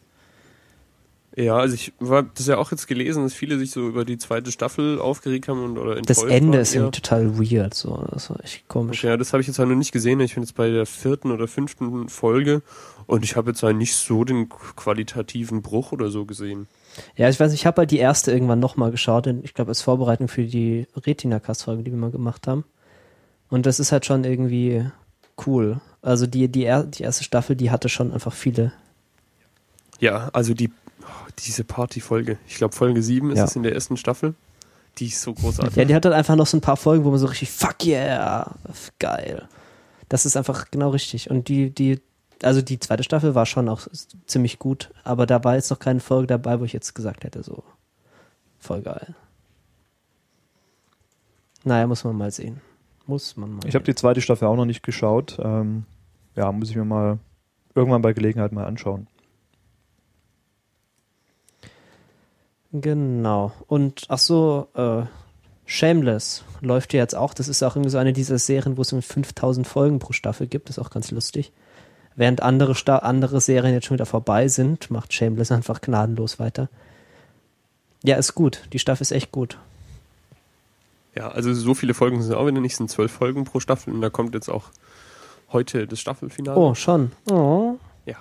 [1.36, 4.18] Ja, also ich war das ja auch jetzt gelesen, dass viele sich so über die
[4.18, 8.42] zweite Staffel aufgeregt haben und oder Das Ende ist irgendwie total weird, so, das war
[8.42, 9.04] echt komisch.
[9.04, 10.18] Ja, das habe ich jetzt halt noch nicht gesehen.
[10.18, 12.62] Ich bin jetzt bei der vierten oder fünften Folge
[13.06, 16.66] und ich habe jetzt halt nicht so den qualitativen Bruch oder so gesehen.
[17.14, 19.80] Ja, ich weiß, ich habe halt die erste irgendwann nochmal geschaut, denn ich glaube, als
[19.80, 22.64] Vorbereitung für die Retina-Cast-Folge, die wir mal gemacht haben.
[23.48, 24.84] Und das ist halt schon irgendwie
[25.46, 25.80] cool.
[26.02, 28.72] Also die, die, er, die erste Staffel, die hatte schon einfach viele.
[30.00, 30.70] Ja, also die
[31.02, 33.44] oh, diese Party-Folge, ich glaube Folge 7 ist Ja.
[33.44, 34.34] es in der ersten Staffel.
[34.98, 35.76] Die ist so großartig.
[35.76, 37.84] Ja, die hat halt einfach noch so ein paar Folgen, wo man so richtig, fuck
[37.84, 38.54] yeah,
[38.98, 39.48] geil.
[40.08, 41.30] Das ist einfach genau richtig.
[41.30, 42.00] Und die, die
[42.42, 43.86] also die zweite Staffel war schon auch
[44.26, 47.42] ziemlich gut, aber da war jetzt noch keine Folge dabei, wo ich jetzt gesagt hätte,
[47.42, 47.62] so
[48.58, 49.14] voll geil.
[51.64, 52.60] Naja, muss man mal sehen.
[53.08, 53.66] Muss man mal.
[53.66, 55.38] Ich habe die zweite Staffel auch noch nicht geschaut.
[55.42, 55.84] Ähm,
[56.36, 57.18] ja, muss ich mir mal
[57.74, 59.06] irgendwann bei Gelegenheit mal anschauen.
[62.70, 63.52] Genau.
[63.66, 65.04] Und ach so, äh,
[65.64, 67.32] Shameless läuft ja jetzt auch.
[67.32, 70.46] Das ist auch irgendwie so eine dieser Serien, wo es um 5000 Folgen pro Staffel
[70.46, 70.68] gibt.
[70.68, 71.50] Das ist auch ganz lustig.
[72.14, 76.68] Während andere, Sta andere Serien jetzt schon wieder vorbei sind, macht Shameless einfach gnadenlos weiter.
[78.04, 78.68] Ja, ist gut.
[78.74, 79.56] Die Staffel ist echt gut.
[81.18, 84.00] Ja, also so viele Folgen sind auch wieder nicht, sind zwölf Folgen pro Staffel und
[84.00, 84.66] da kommt jetzt auch
[85.52, 86.56] heute das Staffelfinale.
[86.56, 87.10] Oh, schon.
[87.28, 87.74] Oh.
[88.06, 88.18] Ja.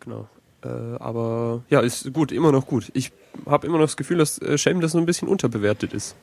[0.00, 0.26] Genau.
[0.64, 2.90] Äh, aber ja, ist gut, immer noch gut.
[2.94, 3.12] Ich
[3.46, 6.16] habe immer noch das Gefühl, dass äh, Shameless so ein bisschen unterbewertet ist.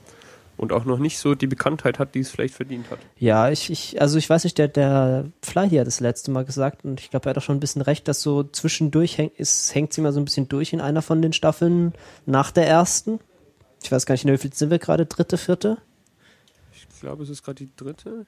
[0.58, 3.00] Und auch noch nicht so die Bekanntheit hat, die es vielleicht verdient hat.
[3.18, 6.44] Ja, ich, ich, also ich weiß nicht, der, der Fly hier hat das letzte Mal
[6.44, 9.40] gesagt und ich glaube, er hat auch schon ein bisschen recht, dass so zwischendurch hängt,
[9.40, 11.94] ist, hängt sie mal so ein bisschen durch in einer von den Staffeln
[12.26, 13.22] nach der ersten.
[13.84, 15.06] Ich weiß gar nicht, in wie viel sind wir gerade?
[15.06, 15.78] Dritte, vierte?
[16.74, 18.26] Ich glaube, es ist gerade die dritte.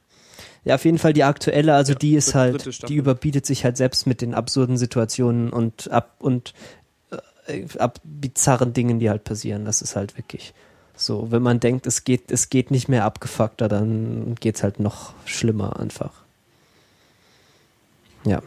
[0.64, 3.78] Ja, auf jeden Fall die aktuelle, also Ja, die ist halt, die überbietet sich halt
[3.78, 6.54] selbst mit den absurden Situationen und ab und
[7.48, 9.66] äh, ab bizarren Dingen, die halt passieren.
[9.66, 10.54] Das ist halt wirklich
[10.96, 11.32] so.
[11.32, 15.80] Wenn man denkt, es geht, es geht nicht mehr abgefuckter, dann geht's halt noch schlimmer
[15.80, 16.14] einfach.
[18.26, 18.42] Ja,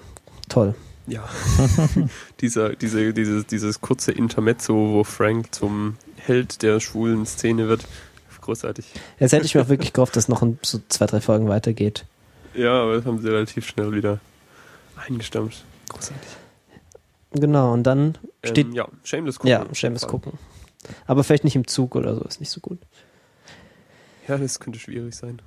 [0.49, 0.75] toll.
[1.07, 1.29] Ja.
[2.41, 5.97] Dieser, diese, dieses, dieses kurze Intermezzo, wo Frank zum
[6.27, 7.87] Held der schwulen Szene wird.
[8.41, 8.87] Großartig.
[9.19, 12.05] Jetzt hätte ich mir auch wirklich gehofft, dass noch in so zwei, drei Folgen weitergeht.
[12.55, 14.21] Ja, aber das haben sie relativ schnell wieder
[14.97, 15.65] eingestampft.
[15.89, 16.29] Großartig.
[17.33, 19.51] Genau, und dann steht, ähm, ja, Shameless gucken.
[19.51, 20.33] ja, Shameless gucken.
[21.07, 22.79] Aber vielleicht nicht im Zug oder so, ist nicht so gut.
[24.29, 25.43] Ja, das könnte schwierig sein.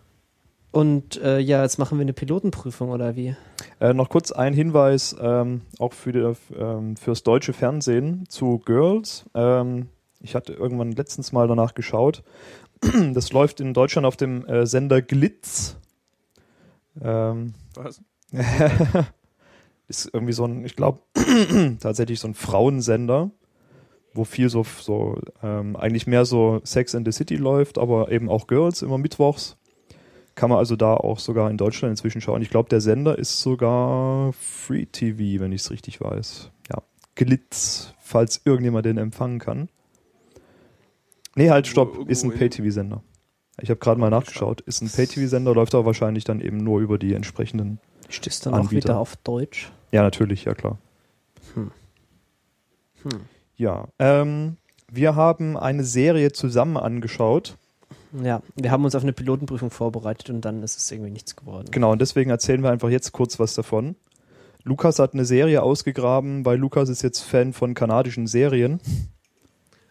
[0.72, 3.36] Und äh, ja, jetzt machen wir eine Pilotenprüfung oder wie?
[3.80, 9.26] Äh, noch kurz ein Hinweis, ähm, auch für die, ähm, fürs deutsche Fernsehen zu Girls.
[9.34, 9.88] Ähm,
[10.22, 12.24] ich hatte irgendwann letztens mal danach geschaut.
[13.14, 15.76] Das läuft in Deutschland auf dem äh, Sender Glitz.
[17.02, 18.02] Ähm, Was?
[19.90, 21.02] ist irgendwie so ein, ich glaube,
[21.80, 23.32] tatsächlich so ein Frauensender,
[24.14, 28.30] wo viel so, so ähm, eigentlich mehr so Sex in the City läuft, aber eben
[28.30, 29.58] auch Girls immer mittwochs.
[30.36, 32.42] Kann man also da auch sogar in Deutschland inzwischen schauen.
[32.42, 36.52] Ich glaube, der Sender ist sogar Free TV, wenn ich es richtig weiß.
[36.72, 36.82] Ja,
[37.16, 39.70] Glitz, falls irgendjemand den empfangen kann.
[41.40, 43.02] Nee, halt, stopp, Irgendwo ist ein in- Pay-TV-Sender.
[43.62, 44.60] Ich habe gerade mal nachgeschaut.
[44.62, 47.80] Ist ein Pay-TV-Sender, läuft aber wahrscheinlich dann eben nur über die entsprechenden.
[48.10, 48.90] Stehst dann auch Anbieter.
[48.90, 49.72] wieder auf Deutsch?
[49.92, 50.78] Ja, natürlich, ja klar.
[51.54, 51.72] Hm.
[53.04, 53.20] Hm.
[53.56, 54.58] Ja, ähm,
[54.92, 57.56] wir haben eine Serie zusammen angeschaut.
[58.24, 61.68] Ja, wir haben uns auf eine Pilotenprüfung vorbereitet und dann ist es irgendwie nichts geworden.
[61.72, 63.96] Genau, und deswegen erzählen wir einfach jetzt kurz was davon.
[64.64, 68.80] Lukas hat eine Serie ausgegraben, weil Lukas ist jetzt Fan von kanadischen Serien.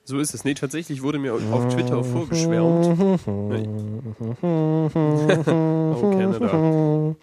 [0.09, 0.43] So ist es.
[0.43, 2.99] Nee, tatsächlich wurde mir auf Twitter vorgeschwärmt.
[4.43, 7.15] oh, Canada.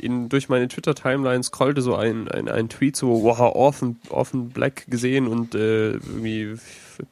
[0.00, 4.90] In, durch meine Twitter-Timeline scrollte so ein, ein, ein Tweet so, wow, Orphan, Orphan Black
[4.90, 6.56] gesehen und äh, irgendwie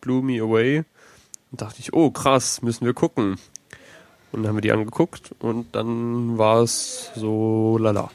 [0.00, 0.82] blew me away.
[1.52, 3.36] Und dachte ich, oh krass, müssen wir gucken.
[4.32, 8.10] Und dann haben wir die angeguckt und dann war es so lala.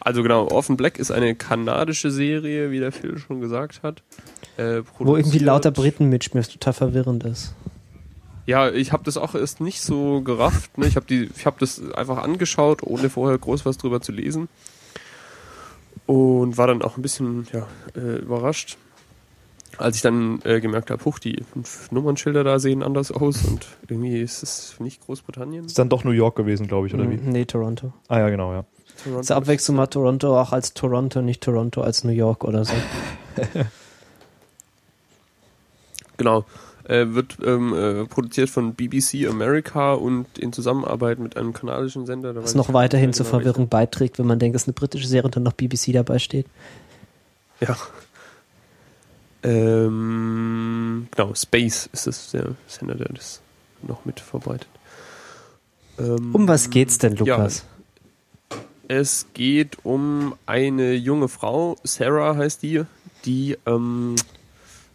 [0.00, 4.02] Also genau, Orphan Black ist eine kanadische Serie, wie der Phil schon gesagt hat.
[4.56, 7.54] Äh, Wo irgendwie lauter Briten mitspielen, was total verwirrend ist.
[8.46, 10.78] ja, ich habe das auch erst nicht so gerafft.
[10.78, 10.86] Ne?
[10.86, 14.48] Ich habe die, ich habe das einfach angeschaut, ohne vorher groß was drüber zu lesen
[16.06, 18.78] und war dann auch ein bisschen ja, äh, überrascht,
[19.76, 23.66] als ich dann äh, gemerkt habe, huch, die fünf Nummernschilder da sehen anders aus und
[23.88, 25.66] irgendwie ist es nicht Großbritannien.
[25.66, 27.16] Ist dann doch New York gewesen, glaube ich, oder wie?
[27.16, 27.92] Hm, Nee, Toronto.
[28.08, 28.64] Ah ja, genau, ja.
[29.02, 29.22] Toronto.
[29.22, 32.74] Zur Abwechslung mal Toronto auch als Toronto, nicht Toronto als New York oder so.
[36.18, 36.44] Genau.
[36.84, 42.34] Äh, wird ähm, äh, produziert von BBC America und in Zusammenarbeit mit einem kanadischen Sender.
[42.34, 43.38] Was noch weiterhin zur genau.
[43.38, 46.18] Verwirrung beiträgt, wenn man denkt, es ist eine britische Serie und dann noch BBC dabei
[46.18, 46.46] steht.
[47.60, 47.76] Ja.
[49.42, 53.40] Ähm, genau, Space ist es, der Sender, der das
[53.82, 54.68] noch mit verbreitet.
[55.98, 57.64] Ähm, Um was geht's denn, Lukas?
[58.88, 62.84] Es geht um eine junge Frau, Sarah heißt die,
[63.26, 64.16] die ähm,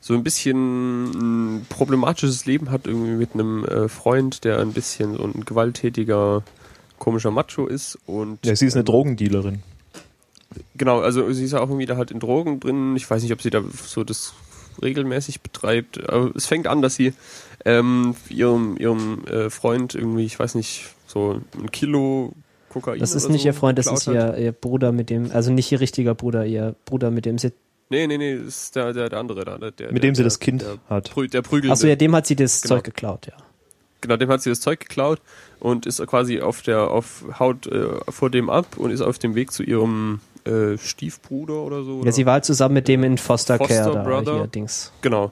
[0.02, 5.16] so ein bisschen ein problematisches Leben hat, irgendwie mit einem äh, Freund, der ein bisschen
[5.16, 6.42] so ein gewalttätiger,
[6.98, 8.00] komischer Macho ist.
[8.08, 9.64] Und, Ja, sie ist eine ähm, Drogendealerin.
[10.76, 12.96] Genau, also sie ist ja auch irgendwie da halt in Drogen drin.
[12.96, 14.34] Ich weiß nicht, ob sie da so das
[14.82, 16.10] regelmäßig betreibt.
[16.10, 17.14] Aber es fängt an, dass sie
[17.64, 22.34] ähm, ihrem, ihrem äh, Freund irgendwie, ich weiß nicht, so ein Kilo
[22.74, 25.32] Kokain Das ist oder nicht so ihr Freund, das ist ihr, ihr Bruder mit dem,
[25.32, 27.52] also nicht ihr richtiger Bruder, ihr Bruder mit dem sie.
[27.90, 29.58] Nee, nee, nee, das ist der, der, der andere da.
[29.58, 31.12] Der, der, Mit dem sie der, das Kind der, hat.
[31.12, 31.74] Prü der Prügelnde.
[31.74, 32.76] Achso, ja, dem hat sie das Genau.
[32.76, 33.34] Zeug geklaut, ja.
[34.02, 35.22] Genau, dem hat sie das Zeug geklaut
[35.60, 39.36] und ist quasi auf der, auf, haut äh, vor dem ab und ist auf dem
[39.36, 41.96] Weg zu ihrem äh, Stiefbruder oder so.
[41.98, 42.12] Ja, oder?
[42.12, 44.36] sie war halt zusammen mit dem in Foster, Foster Care da, Brother.
[44.38, 44.92] hier, Dings.
[45.02, 45.32] Genau.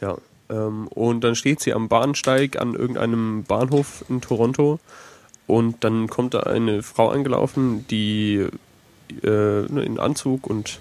[0.00, 0.16] Ja.
[0.50, 4.80] Ähm, und dann steht sie am Bahnsteig an irgendeinem Bahnhof in Toronto
[5.46, 8.46] und dann kommt da eine Frau angelaufen, die
[9.22, 10.80] äh, ne, in Anzug und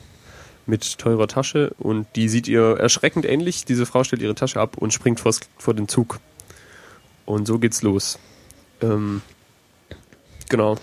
[0.65, 3.65] mit teurer Tasche und die sieht ihr erschreckend ähnlich.
[3.65, 6.19] Diese Frau stellt ihre Tasche ab und springt vors, vor den Zug.
[7.25, 8.17] Und so geht's los.
[8.81, 9.21] Ähm,
[10.49, 10.77] genau.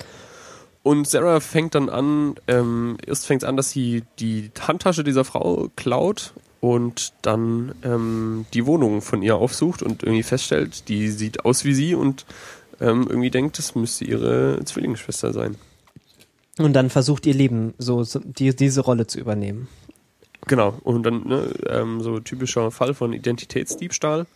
[0.82, 5.24] Und Sarah fängt dann an, ähm, erst fängt es an, dass sie die Handtasche dieser
[5.24, 11.44] Frau klaut und dann ähm, die Wohnung von ihr aufsucht und irgendwie feststellt, die sieht
[11.44, 12.24] aus wie sie und
[12.80, 15.56] ähm, irgendwie denkt, das müsste ihre Zwillingsschwester sein.
[16.58, 19.68] Und dann versucht ihr Leben so, so die, diese Rolle zu übernehmen.
[20.46, 24.26] Genau, und dann ne, ähm, so typischer Fall von Identitätsdiebstahl.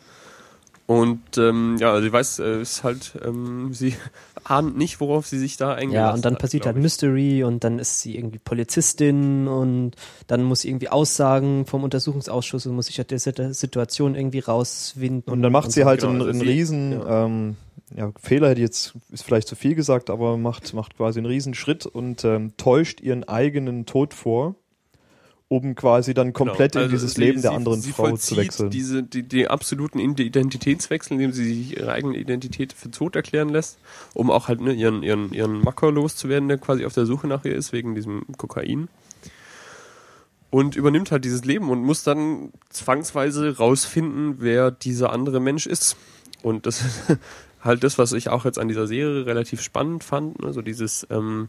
[0.86, 3.94] Und ähm, ja, sie weiß, äh, ist halt, ähm, sie
[4.44, 7.64] ahnt nicht, worauf sie sich da eingelassen Ja, und dann hat, passiert halt Mystery und
[7.64, 9.92] dann ist sie irgendwie Polizistin und
[10.26, 14.40] dann muss sie irgendwie Aussagen vom Untersuchungsausschuss und muss sich aus der Sit- Situation irgendwie
[14.40, 15.32] rauswinden.
[15.32, 15.86] Und dann macht sie so.
[15.86, 17.24] halt Genau, einen, also einen sie- riesen ja.
[17.24, 17.56] ähm,
[17.96, 21.54] ja, Fehler, hätte jetzt ist vielleicht zu viel gesagt, aber macht, macht quasi einen riesen
[21.54, 24.54] Schritt und ähm, täuscht ihren eigenen Tod vor,
[25.48, 26.86] um quasi dann komplett Genau.
[26.86, 28.70] in Also dieses sie- Leben der sie- anderen sie Frau zu wechseln.
[28.70, 33.78] Diese, die, die absoluten Identitätswechsel, indem sie sich ihre eigene Identität für tot erklären lässt,
[34.14, 37.44] um auch halt ne, ihren, ihren, ihren Macker loszuwerden, der quasi auf der Suche nach
[37.44, 38.88] ihr ist, wegen diesem Kokain.
[40.50, 45.96] Und übernimmt halt dieses Leben und muss dann zwangsweise rausfinden, wer dieser andere Mensch ist.
[46.42, 47.18] Und das ist
[47.64, 50.40] halt das, was ich auch jetzt an dieser Serie relativ spannend fand.
[50.42, 50.52] Ne?
[50.52, 51.48] So dieses, ähm,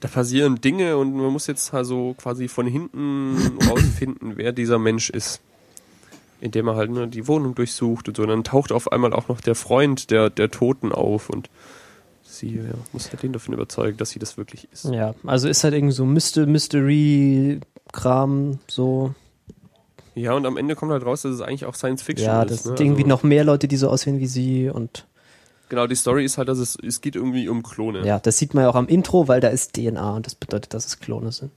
[0.00, 3.36] da passieren Dinge und man muss jetzt also quasi von hinten
[3.68, 5.40] rausfinden, wer dieser Mensch ist.
[6.40, 8.22] Indem er halt ne, die Wohnung durchsucht und so.
[8.24, 11.48] Und dann taucht auf einmal auch noch der Freund der, der Toten auf und
[12.22, 14.84] sie ja, muss halt den davon überzeugen, dass sie das wirklich ist.
[14.86, 19.14] Ja, also ist halt irgendwie so Myster Mystery-Kram, so.
[20.16, 22.50] Ja, und am Ende kommt halt raus, dass es eigentlich auch Science Fiction Ja, ist.
[22.50, 22.76] das ne?
[22.76, 25.06] sind irgendwie Also, noch mehr Leute, die so aussehen wie sie und
[25.74, 28.06] Genau, die Story ist halt, dass es, es geht irgendwie um Klone.
[28.06, 30.72] ja, das sieht man ja auch am Intro, weil da ist DNA und das bedeutet,
[30.72, 31.50] dass es Klone sind.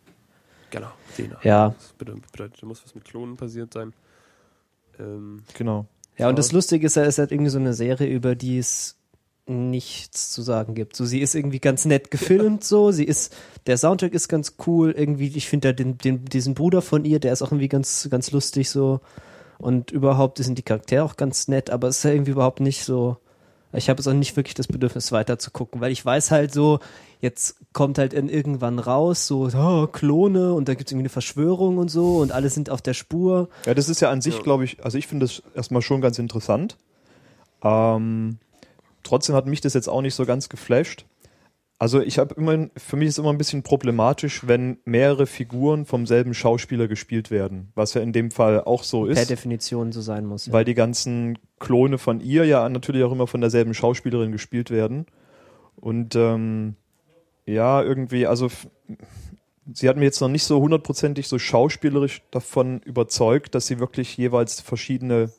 [0.72, 1.38] Genau, DNA.
[1.44, 1.70] Ja.
[1.78, 3.94] Das bedeutet, bedeutet, da muss was mit Klonen passiert sein.
[5.00, 5.86] Ähm, Genau.
[6.18, 8.98] Ja, und das Lustige ist es ist halt irgendwie so eine Serie, über die es
[9.46, 10.96] nichts zu sagen gibt.
[10.96, 13.36] So, sie ist irgendwie ganz nett gefilmt, so, sie ist,
[13.68, 17.20] der Soundtrack ist ganz cool, irgendwie, ich finde da den, den, diesen Bruder von ihr,
[17.20, 19.00] der ist auch irgendwie ganz, ganz lustig, so.
[19.60, 22.84] Und überhaupt sind die Charaktere auch ganz nett, aber es ist ja irgendwie überhaupt nicht
[22.84, 23.18] so,
[23.78, 26.54] ich habe jetzt auch nicht wirklich das Bedürfnis weiter zu gucken, weil ich weiß halt
[26.54, 26.80] so,
[27.22, 31.10] jetzt kommt halt in irgendwann raus, so, oh, Klone und da gibt es irgendwie eine
[31.10, 33.50] Verschwörung und so und alle sind auf der Spur.
[33.66, 34.42] Ja, das ist ja an sich, Ja.
[34.42, 36.78] glaube ich, also ich finde das erstmal schon ganz interessant.
[37.64, 38.38] Ähm,
[39.04, 41.06] trotzdem hat mich das jetzt auch nicht so ganz geflasht.
[41.80, 46.08] Also ich habe immer, für mich ist immer ein bisschen problematisch, wenn mehrere Figuren vom
[46.08, 50.02] selben Schauspieler gespielt werden, was ja in dem Fall auch so Per ist, Definition so
[50.02, 50.48] sein muss.
[50.48, 50.54] Ja.
[50.54, 55.06] weil die ganzen Klone von ihr ja natürlich auch immer von derselben Schauspielerin gespielt werden.
[55.76, 56.76] Und ähm,
[57.46, 58.50] ja, irgendwie, also
[59.72, 64.18] sie hat mir jetzt noch nicht so hundertprozentig so schauspielerisch davon überzeugt, dass sie wirklich
[64.18, 65.32] jeweils verschiedene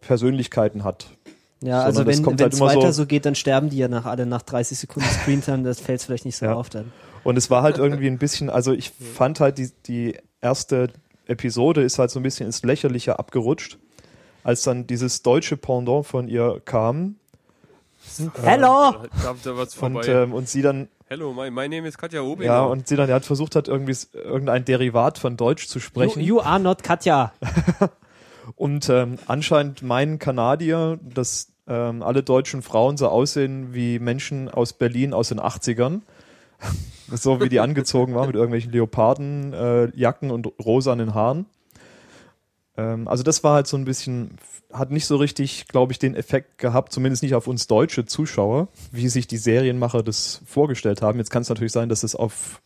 [0.00, 1.08] Persönlichkeiten hat.
[1.62, 3.88] Ja, sondern also wenn halt es immer weiter so- so, geht, dann sterben die ja
[3.88, 6.54] nach alle nach 30 Sekunden Screentime, das fällt vielleicht nicht so Ja.
[6.54, 6.92] auf dann.
[7.24, 10.88] Und es war halt irgendwie ein bisschen, also ich fand halt die, die erste
[11.26, 13.78] Episode ist halt so ein bisschen ins Lächerliche abgerutscht,
[14.44, 17.16] als dann dieses deutsche Pendant von ihr kam
[18.42, 18.94] Hello!
[19.22, 20.06] Da, da war's und, vorbei.
[20.08, 22.46] ähm, und sie dann, Hello, my, my name is Katja Obing.
[22.46, 25.82] ja, und sie dann ja, hat versucht hat, irgendwie irgendein Derivat von Deutsch zu You,
[25.84, 26.20] sprechen.
[26.22, 27.32] you are not Katja.
[28.54, 34.72] Und ähm, anscheinend meinen Kanadier, dass ähm, alle deutschen Frauen so aussehen wie Menschen aus
[34.72, 36.02] Berlin aus den 80ern.
[37.12, 41.46] so wie die angezogen waren mit irgendwelchen Leopardenjacken äh, und rosanen Haaren.
[42.76, 44.36] Ähm, also das war halt so ein bisschen,
[44.72, 48.68] hat nicht so richtig, glaube ich, den Effekt gehabt, zumindest nicht auf uns deutsche Zuschauer,
[48.92, 51.18] wie sich die Serienmacher das vorgestellt haben.
[51.18, 52.60] Jetzt kann es natürlich sein, dass es auf,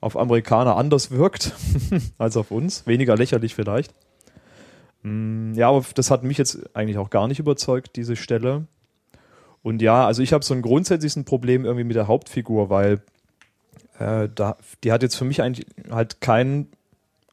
[0.00, 1.52] auf Amerikaner anders wirkt
[2.18, 2.86] als auf uns.
[2.86, 3.92] Weniger lächerlich vielleicht.
[5.04, 8.66] Mm, Ja, aber das hat mich jetzt eigentlich auch gar nicht überzeugt, diese Stelle.
[9.62, 13.00] Und ja, also ich habe so ein grundsätzliches Problem irgendwie mit der Hauptfigur, weil
[13.98, 16.66] äh, da, die hat jetzt für mich eigentlich halt kein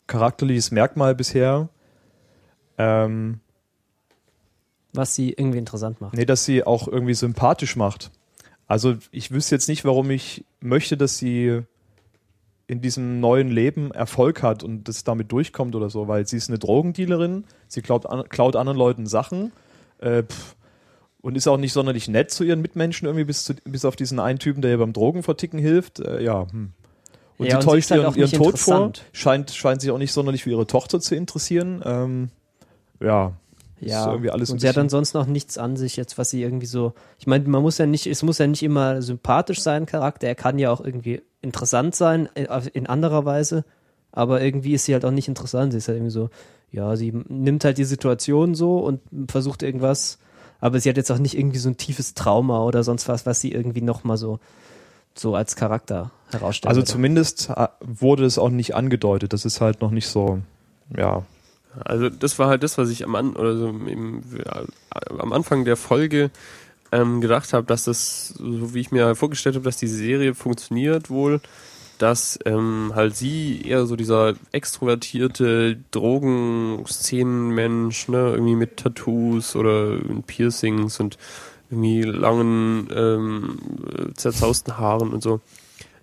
[0.07, 1.67] charakterliches Merkmal bisher.
[2.77, 3.39] Ähm,
[4.93, 6.13] Was sie irgendwie interessant macht.
[6.13, 8.11] nee, dass sie auch irgendwie sympathisch macht.
[8.67, 11.63] Also ich wüsste jetzt nicht, warum ich möchte, dass sie
[12.71, 16.49] in diesem neuen Leben Erfolg hat und das damit durchkommt oder so, weil sie ist
[16.49, 19.51] eine Drogendealerin, sie klaut, an, klaut anderen Leuten Sachen
[19.99, 20.55] äh, pff,
[21.19, 24.21] und ist auch nicht sonderlich nett zu ihren Mitmenschen irgendwie, bis, zu, bis auf diesen
[24.21, 25.99] einen Typen, der ihr beim Drogenverticken hilft.
[25.99, 26.71] Äh, ja, hm.
[27.37, 29.97] Und Ja, sie und sie täuscht halt ihren, ihren Tod vor, scheint, scheint sich auch
[29.97, 31.81] nicht sonderlich für ihre Tochter zu interessieren.
[31.83, 32.29] Ähm,
[33.01, 33.33] ja,
[33.89, 36.41] Ja, irgendwie alles und sie hat bisschen- ansonsten auch nichts an sich jetzt, was sie
[36.43, 39.85] irgendwie so, ich meine, man muss ja nicht, es muss ja nicht immer sympathisch sein,
[39.85, 43.65] Charakter, er kann ja auch irgendwie interessant sein, äh, in anderer Weise,
[44.11, 46.29] aber irgendwie ist sie halt auch nicht interessant, sie ist halt irgendwie so,
[46.71, 50.19] ja, sie nimmt halt die Situation so und versucht irgendwas,
[50.59, 53.39] aber sie hat jetzt auch nicht irgendwie so ein tiefes Trauma oder sonst was, was
[53.39, 54.39] sie irgendwie nochmal so,
[55.15, 56.69] so als Charakter herausstellt.
[56.69, 59.33] Also zumindest äh, wurde es auch nicht angedeutet.
[59.33, 60.39] Das ist halt noch nicht so,
[60.95, 61.23] ja.
[61.79, 64.63] Also das war halt das, was ich am, An oder so im, ja,
[65.17, 66.31] am Anfang der Folge
[66.91, 71.09] ähm, gedacht habe, dass das, so wie ich mir vorgestellt habe, dass die Serie funktioniert
[71.09, 71.39] wohl,
[71.97, 80.99] dass ähm, halt sie eher so dieser extrovertierte Drogenszenenmensch, ne, irgendwie mit Tattoos oder Piercings
[80.99, 81.19] und
[81.69, 83.59] irgendwie langen, ähm,
[84.15, 85.39] zerzausten Haaren und so,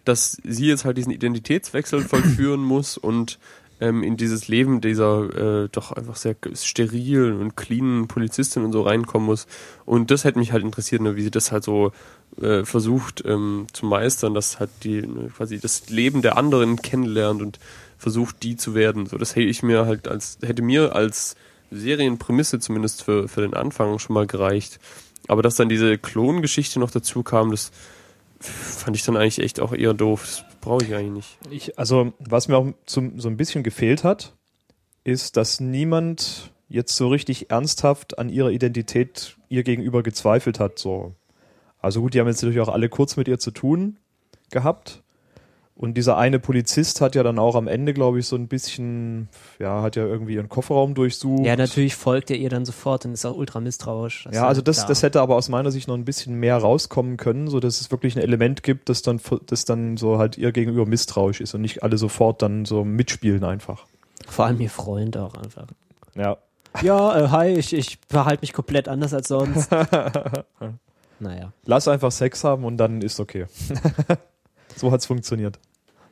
[0.04, 3.38] dass sie jetzt halt diesen Identitätswechsel vollführen muss und
[3.80, 8.82] ähm, in dieses Leben dieser äh, doch einfach sehr sterilen und cleanen Polizistin und so
[8.82, 9.46] reinkommen muss.
[9.84, 11.92] Und das hätte mich halt interessiert, ne, wie sie das halt so
[12.40, 17.42] äh, versucht ähm, zu meistern, dass halt die ne, quasi das Leben der anderen kennenlernt
[17.42, 17.58] und
[17.98, 19.06] versucht, die zu werden.
[19.06, 21.36] So, das hätte ich mir halt als, hätte mir als
[21.70, 24.78] Serienprämisse zumindest für, für den Anfang schon mal gereicht.
[25.26, 27.70] Aber dass dann diese Klongeschichte noch dazu kam, das
[28.40, 30.44] fand ich dann eigentlich echt auch eher doof.
[30.68, 31.38] Brauche ich eigentlich nicht.
[31.50, 34.34] Ich, also, was mir auch zum, so ein bisschen gefehlt hat,
[35.02, 40.78] ist, dass niemand jetzt so richtig ernsthaft an ihrer Identität ihr gegenüber gezweifelt hat.
[40.78, 41.14] So.
[41.78, 43.98] Also gut, die haben jetzt natürlich auch alle kurz mit ihr zu tun
[44.50, 45.02] gehabt.
[45.78, 49.28] Und dieser eine Polizist hat ja dann auch am Ende, glaube ich, so ein bisschen,
[49.60, 51.46] ja, hat ja irgendwie ihren Kofferraum durchsucht.
[51.46, 54.24] ja, natürlich folgt er ihr dann sofort und ist auch ultra misstrauisch.
[54.24, 54.88] Das Ja, also das, klar.
[54.88, 57.92] das hätte aber aus meiner Sicht noch ein bisschen mehr rauskommen können, so dass es
[57.92, 61.60] wirklich ein Element gibt, das dann, das dann so halt ihr gegenüber misstrauisch ist und
[61.60, 63.86] nicht alle sofort dann so mitspielen einfach.
[64.26, 65.68] Vor allem ihr Freund auch einfach.
[66.16, 66.38] Ja.
[66.82, 69.70] Ja, äh, hi, ich, ich verhalte mich komplett anders als sonst.
[71.20, 71.52] naja.
[71.66, 73.46] Lass einfach Sex haben und dann ist okay.
[74.76, 75.60] so hat's funktioniert.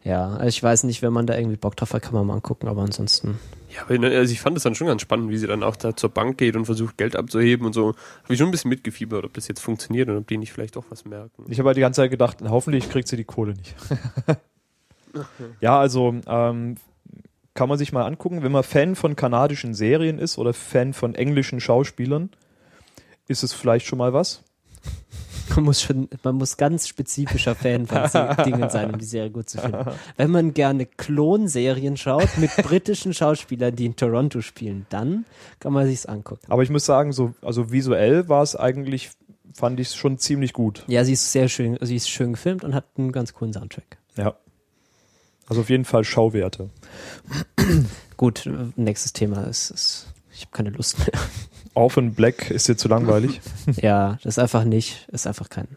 [0.06, 2.34] Ja, also ich weiß nicht, wenn man da irgendwie Bock drauf hat, kann man mal
[2.34, 3.40] angucken, aber ansonsten.
[3.74, 6.10] Ja, also ich fand es dann schon ganz spannend, wie sie dann auch da zur
[6.10, 7.88] Bank geht und versucht, Geld abzuheben und so.
[8.22, 10.76] Habe ich schon ein bisschen mitgefiebert, ob das jetzt funktioniert und ob die nicht vielleicht
[10.76, 11.46] auch was merken.
[11.48, 13.74] Ich habe halt die ganze Zeit gedacht, hoffentlich kriegt sie die Kohle nicht.
[15.60, 16.76] ja, also ähm,
[17.54, 21.16] kann man sich mal angucken, wenn man Fan von kanadischen Serien ist oder Fan von
[21.16, 22.30] englischen Schauspielern,
[23.26, 24.44] ist es vielleicht schon mal was.
[25.54, 28.02] Man muss schon, man muss ganz spezifischer Fan von
[28.44, 29.86] Dingen sein, um die Serie gut zu finden.
[30.16, 35.24] Wenn man gerne Klonserien schaut mit britischen Schauspielern, die in Toronto spielen, dann
[35.60, 36.46] kann man sich's angucken.
[36.48, 39.10] Aber ich muss sagen, so, also visuell war es eigentlich,
[39.54, 40.84] fand ich es schon ziemlich gut.
[40.88, 43.98] Ja, sie ist sehr schön, sie ist schön gefilmt und hat einen ganz coolen Soundtrack.
[44.16, 44.34] Ja.
[45.48, 46.70] Also auf jeden Fall Schauwerte.
[48.16, 51.20] Gut, nächstes Thema ist, ist ich habe keine Lust mehr.
[51.76, 53.40] Orphan Black ist dir zu langweilig.
[53.76, 55.68] ja, das ist einfach nicht, ist einfach kein,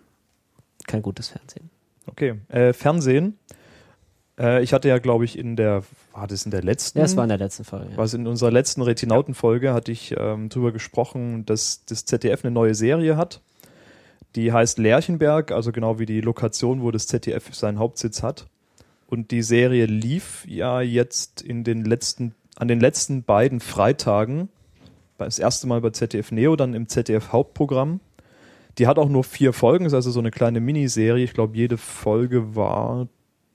[0.88, 1.70] kein gutes Fernsehen.
[2.08, 2.36] Okay.
[2.48, 3.38] Äh, Fernsehen.
[4.40, 5.84] Äh, ich hatte ja, glaube ich, in der,
[6.14, 7.00] war das in der letzten?
[7.00, 7.92] Ja, das war in der letzten Folge.
[7.92, 7.98] Ja.
[7.98, 12.76] Was in unserer letzten Retinauten-Folge hatte ich ähm, drüber gesprochen, dass das ZDF eine neue
[12.76, 13.42] Serie hat.
[14.36, 18.48] Die heißt Lerchenberg, also genau wie die Lokation, wo das ZDF seinen Hauptsitz hat.
[19.06, 24.48] Und die Serie lief ja jetzt in den letzten, an den letzten beiden Freitagen.
[25.26, 28.00] Das erste Mal bei ZDF Neo, dann im ZDF Hauptprogramm.
[28.78, 31.24] Die hat auch nur vier Folgen, ist also so eine kleine Miniserie.
[31.24, 33.08] Ich glaube, jede Folge war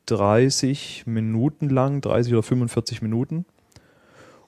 [0.07, 3.47] 30 Minuten lang, 30 oder 45 Minuten.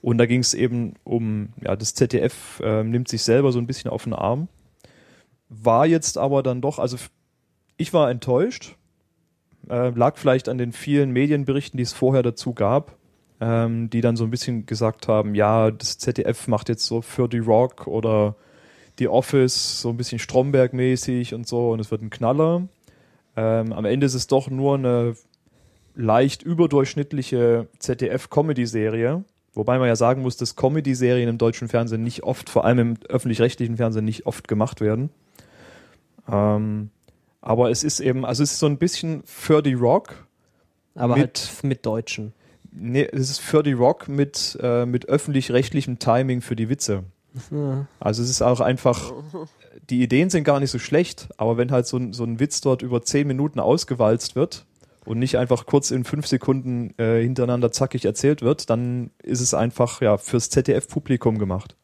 [0.02, 3.66] Und da ging es eben um, ja, das ZDF äh, nimmt sich selber so ein
[3.66, 4.48] bisschen auf den Arm.
[5.48, 6.96] War jetzt aber dann doch, also
[7.76, 8.76] ich war enttäuscht.
[9.68, 12.95] Äh, lag vielleicht an den vielen Medienberichten, die es vorher dazu gab,
[13.41, 17.28] ähm, die dann so ein bisschen gesagt haben, ja, das ZDF macht jetzt so für
[17.28, 18.34] die Rock oder
[18.99, 22.66] die Office so ein bisschen Stromberg-mäßig und so und es wird ein Knaller.
[23.37, 25.14] Ähm, am Ende ist es doch nur eine
[25.95, 29.24] leicht überdurchschnittliche ZDF-Comedy-Serie.
[29.55, 32.95] Wobei man ja sagen muss, dass Comedy-Serien im deutschen Fernsehen nicht oft, vor allem im
[33.09, 35.11] öffentlich-rechtlichen Fernsehen, nicht oft gemacht werden.
[36.30, 36.91] Ähm,
[37.41, 40.26] aber es ist eben, also es ist so ein bisschen für die Rock.
[40.95, 42.32] Aber mit- halt mit Deutschen.
[42.78, 47.04] Nee, es ist für die Rock mit, äh, mit öffentlich-rechtlichem Timing für die Witze.
[47.50, 47.86] Ja.
[48.00, 49.12] Also es ist auch einfach,
[49.88, 52.60] die Ideen sind gar nicht so schlecht, aber wenn halt so ein, so ein Witz
[52.60, 54.66] dort über zehn Minuten ausgewalzt wird
[55.04, 59.54] und nicht einfach kurz in fünf Sekunden äh, hintereinander zackig erzählt wird, dann ist es
[59.54, 61.76] einfach ja fürs ZDF-Publikum gemacht.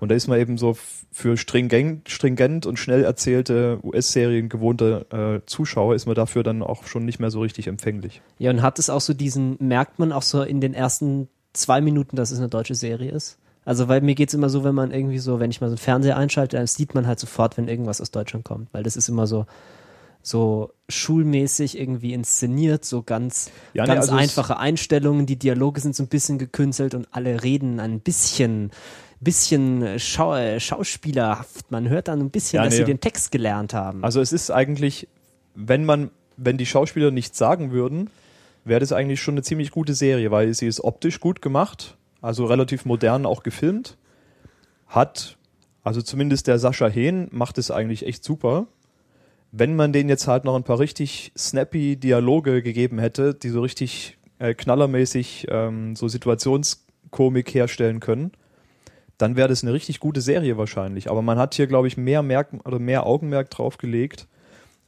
[0.00, 0.76] Und da ist man eben so
[1.12, 5.06] für stringent, stringent und schnell erzählte US-Serien gewohnte
[5.42, 8.22] äh, Zuschauer, ist man dafür dann auch schon nicht mehr so richtig empfänglich.
[8.38, 11.80] Ja, und hat es auch so diesen, merkt man auch so in den ersten zwei
[11.80, 13.38] Minuten, dass es eine deutsche Serie ist?
[13.66, 15.78] Also, weil mir geht's immer so, wenn man irgendwie so, wenn ich mal so einen
[15.78, 19.08] Fernseher einschalte, dann sieht man halt sofort, wenn irgendwas aus Deutschland kommt, weil das ist
[19.08, 19.44] immer so,
[20.22, 25.80] so schulmäßig irgendwie inszeniert, so ganz, Ja, nee, ganz also es- einfache Einstellungen, die Dialoge
[25.80, 28.70] sind so ein bisschen gekünstelt und alle reden ein bisschen,
[29.20, 31.70] bisschen Schau äh, schauspielerhaft.
[31.70, 32.78] Man hört dann ein bisschen, Ja, dass nee.
[32.78, 34.02] sie den Text gelernt haben.
[34.02, 35.08] Also es ist eigentlich,
[35.54, 38.10] wenn man, wenn die Schauspieler nichts sagen würden,
[38.64, 42.46] wäre das eigentlich schon eine ziemlich gute Serie, weil sie ist optisch gut gemacht, also
[42.46, 43.96] relativ modern auch gefilmt,
[44.86, 45.36] hat,
[45.82, 48.66] also zumindest der Sascha Hehn macht es eigentlich echt super.
[49.52, 53.60] Wenn man denen jetzt halt noch ein paar richtig snappy Dialoge gegeben hätte, die so
[53.62, 58.32] richtig äh, knallermäßig ähm, so Situationskomik herstellen können,
[59.20, 61.10] dann wäre das eine richtig gute Serie wahrscheinlich.
[61.10, 64.26] Aber man hat hier, glaube ich, mehr Merk oder mehr Augenmerk drauf gelegt.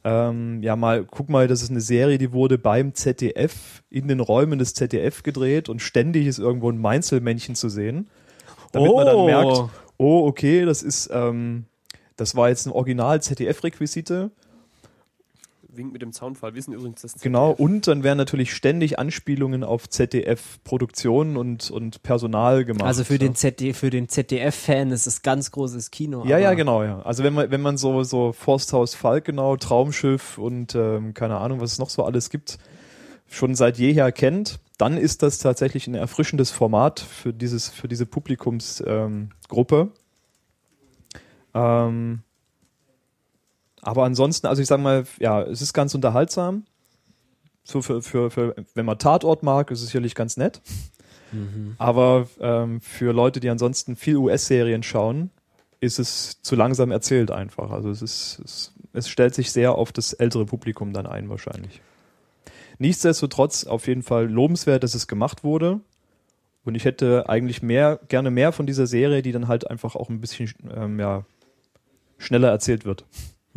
[0.03, 4.19] Ähm, ja, mal, guck mal, das ist eine Serie, die wurde beim ZDF in den
[4.19, 8.09] Räumen des ZDF gedreht und ständig ist irgendwo ein Meinzelmännchen zu sehen.
[8.71, 9.25] Damit man dann Oh.
[9.25, 9.63] merkt,
[9.97, 11.65] oh, okay, das ist, ähm,
[12.17, 14.31] das war jetzt ein Original ZDF-Requisite.
[15.77, 16.55] Wink mit dem Zaunfall.
[16.55, 17.59] Wir sind übrigens das Genau, ZDF.
[17.59, 22.85] und dann werden natürlich ständig Anspielungen auf ZDF-Produktionen und, und Personal gemacht.
[22.85, 23.19] Also für ja.
[23.19, 26.23] den, ZD, für den ZDF-Fan ist es ganz großes Kino.
[26.25, 27.01] Ja, ja, genau, ja.
[27.01, 31.73] Also wenn man, wenn man so, so Forsthaus Falkenau, Traumschiff und ähm, keine Ahnung, was
[31.73, 32.57] es noch so alles gibt,
[33.27, 38.05] schon seit jeher kennt, dann ist das tatsächlich ein erfrischendes Format für dieses, für diese
[38.05, 39.11] Publikumsgruppe.
[39.79, 39.91] Ähm,
[41.55, 42.23] ähm,
[43.83, 46.65] aber ansonsten, also ich sag mal, ja, es ist ganz unterhaltsam.
[47.63, 50.61] So für, für, für, wenn man Tatort mag, ist es sicherlich ganz nett.
[51.77, 55.31] Aber ähm, für Leute, die ansonsten viel US-Serien schauen,
[55.79, 57.71] ist es zu langsam erzählt einfach.
[57.71, 61.81] Also es ist, es, es stellt sich sehr auf das ältere Publikum dann ein wahrscheinlich.
[62.77, 65.79] Nichtsdestotrotz auf jeden Fall lobenswert, dass es gemacht wurde.
[66.65, 70.09] Und ich hätte eigentlich mehr, gerne mehr von dieser Serie, die dann halt einfach auch
[70.09, 71.25] ein bisschen ähm, ja,
[72.17, 73.05] schneller erzählt wird.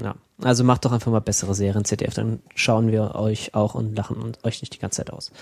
[0.01, 3.97] Ja, also macht doch einfach mal bessere Serien ZDF, dann schauen wir euch auch und
[3.97, 5.33] lachen euch nicht die ganze Zeit aus.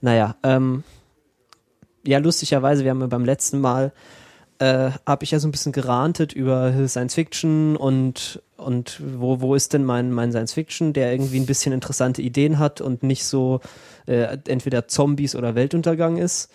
[0.00, 0.84] Naja, ähm,
[2.06, 3.92] ja, lustigerweise, wir haben ja beim letzten Mal,
[4.58, 9.54] äh, habe ich ja so ein bisschen gerantet über Science Fiction und, und wo, wo
[9.54, 13.24] ist denn mein, mein Science Fiction, der irgendwie ein bisschen interessante Ideen hat und nicht
[13.24, 13.60] so
[14.06, 16.50] äh, entweder Zombies oder Weltuntergang ist.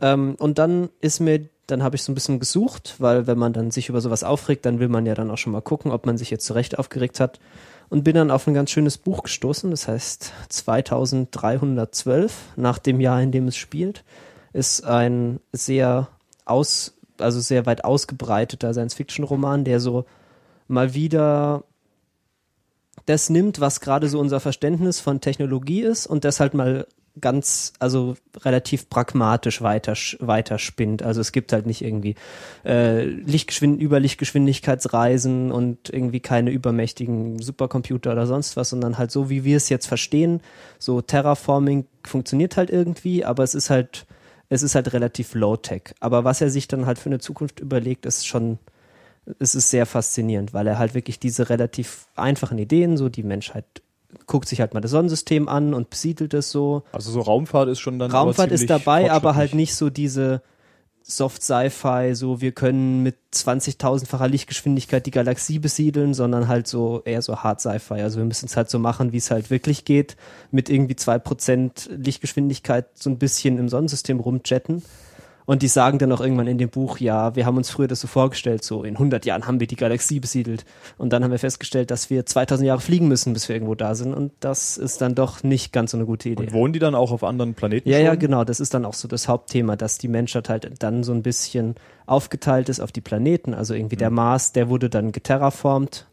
[0.00, 3.52] Ähm, und dann ist mir, dann habe ich so ein bisschen gesucht, weil wenn man
[3.52, 6.06] dann sich über sowas aufregt, dann will man ja dann auch schon mal gucken, ob
[6.06, 7.40] man sich jetzt zu Recht aufgeregt hat.
[7.88, 13.22] Und bin dann auf ein ganz schönes Buch gestoßen, das heißt 2312, nach dem Jahr,
[13.22, 14.02] in dem es spielt,
[14.52, 16.08] ist ein sehr
[16.44, 20.04] aus, also sehr weit ausgebreiteter Science-Fiction-Roman, der so
[20.66, 21.62] mal wieder
[23.04, 26.86] das nimmt, was gerade so unser Verständnis von Technologie ist und das halt mal
[27.20, 31.02] ganz, also relativ pragmatisch weiter, weiter spinnt.
[31.02, 32.14] Also es gibt halt nicht irgendwie
[32.64, 39.44] äh, Lichtgeschwind Überlichtgeschwindigkeitsreisen und irgendwie keine übermächtigen Supercomputer oder sonst was, sondern halt so, wie
[39.44, 40.40] wir es jetzt verstehen.
[40.78, 44.06] So Terraforming funktioniert halt irgendwie, aber es ist halt,
[44.48, 45.94] es ist halt relativ low-tech.
[46.00, 48.58] Aber was er sich dann halt für eine Zukunft überlegt, ist schon,
[49.38, 53.64] es ist sehr faszinierend, weil er halt wirklich diese relativ einfachen Ideen, so die Menschheit
[54.26, 56.82] guckt sich halt mal das Sonnensystem an und besiedelt es so.
[56.92, 58.10] Also so Raumfahrt ist schon dann.
[58.10, 60.42] Raumfahrt ist dabei, aber halt nicht so diese
[61.08, 67.22] Soft Sci-Fi, so wir können mit 20.000-facher Lichtgeschwindigkeit die Galaxie besiedeln, sondern halt so eher
[67.22, 68.02] so Hard Sci-Fi.
[68.02, 70.16] Also wir müssen es halt so machen, wie es halt wirklich geht,
[70.50, 74.82] mit irgendwie 2% Lichtgeschwindigkeit so ein bisschen im Sonnensystem rumjetten.
[75.46, 78.00] Und die sagen dann auch irgendwann in dem Buch, ja, wir haben uns früher das
[78.00, 80.64] so vorgestellt, so in 100 Jahren haben wir die Galaxie besiedelt.
[80.98, 83.94] Und dann haben wir festgestellt, dass wir 2000 Jahre fliegen müssen, bis wir irgendwo da
[83.94, 84.12] sind.
[84.12, 86.42] Und das ist dann doch nicht ganz so eine gute Idee.
[86.42, 87.88] Und wohnen die dann auch auf anderen Planeten?
[87.88, 88.04] Ja, schon?
[88.06, 88.42] ja, genau.
[88.42, 91.76] Das ist dann auch so das Hauptthema, dass die Menschheit halt dann so ein bisschen
[92.06, 93.54] aufgeteilt ist auf die Planeten.
[93.54, 96.08] Also irgendwie der Mars, der wurde dann geterraformt,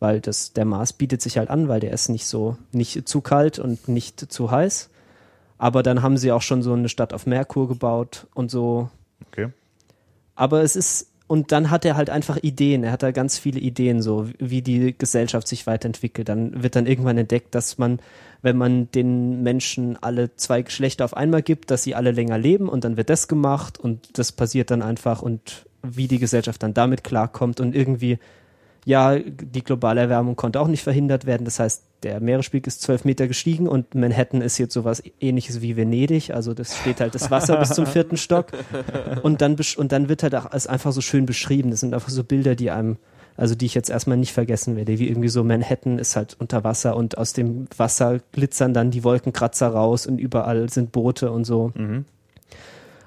[0.00, 3.22] weil das, der Mars bietet sich halt an, weil der ist nicht so, nicht zu
[3.22, 4.90] kalt und nicht zu heiß.
[5.58, 8.90] Aber dann haben sie auch schon so eine Stadt auf Merkur gebaut und so.
[9.28, 9.48] Okay.
[10.34, 12.84] Aber es ist und dann hat er halt einfach Ideen.
[12.84, 16.28] Er hat da ganz viele Ideen, so wie die Gesellschaft sich weiterentwickelt.
[16.28, 17.98] Dann wird dann irgendwann entdeckt, dass man,
[18.42, 22.68] wenn man den Menschen alle zwei Geschlechter auf einmal gibt, dass sie alle länger leben
[22.68, 26.74] und dann wird das gemacht und das passiert dann einfach und wie die Gesellschaft dann
[26.74, 28.18] damit klarkommt und irgendwie
[28.86, 31.44] ja, die globale Erwärmung konnte auch nicht verhindert werden.
[31.44, 35.76] Das heißt, der Meeresspiegel ist zwölf Meter gestiegen und Manhattan ist jetzt sowas ähnliches wie
[35.76, 36.32] Venedig.
[36.32, 38.52] Also das steht halt das Wasser bis zum vierten Stock.
[39.24, 41.72] Und dann, und dann wird halt auch es einfach so schön beschrieben.
[41.72, 42.96] Das sind einfach so Bilder, die einem,
[43.36, 46.62] also die ich jetzt erstmal nicht vergessen werde, wie irgendwie so Manhattan ist halt unter
[46.62, 51.42] Wasser und aus dem Wasser glitzern dann die Wolkenkratzer raus und überall sind Boote und
[51.44, 51.72] so.
[51.74, 52.04] Mhm.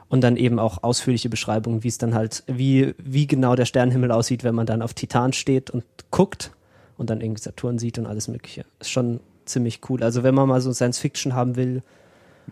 [0.10, 4.12] Und dann eben auch ausführliche Beschreibungen, wie es dann halt, wie, wie genau der Sternenhimmel
[4.12, 6.52] aussieht, wenn man dann auf Titan steht und guckt
[6.98, 8.66] und dann irgendwie Saturn sieht und alles Mögliche.
[8.80, 10.02] Ist schon ziemlich cool.
[10.04, 11.84] Also wenn man mal so Science Fiction haben will,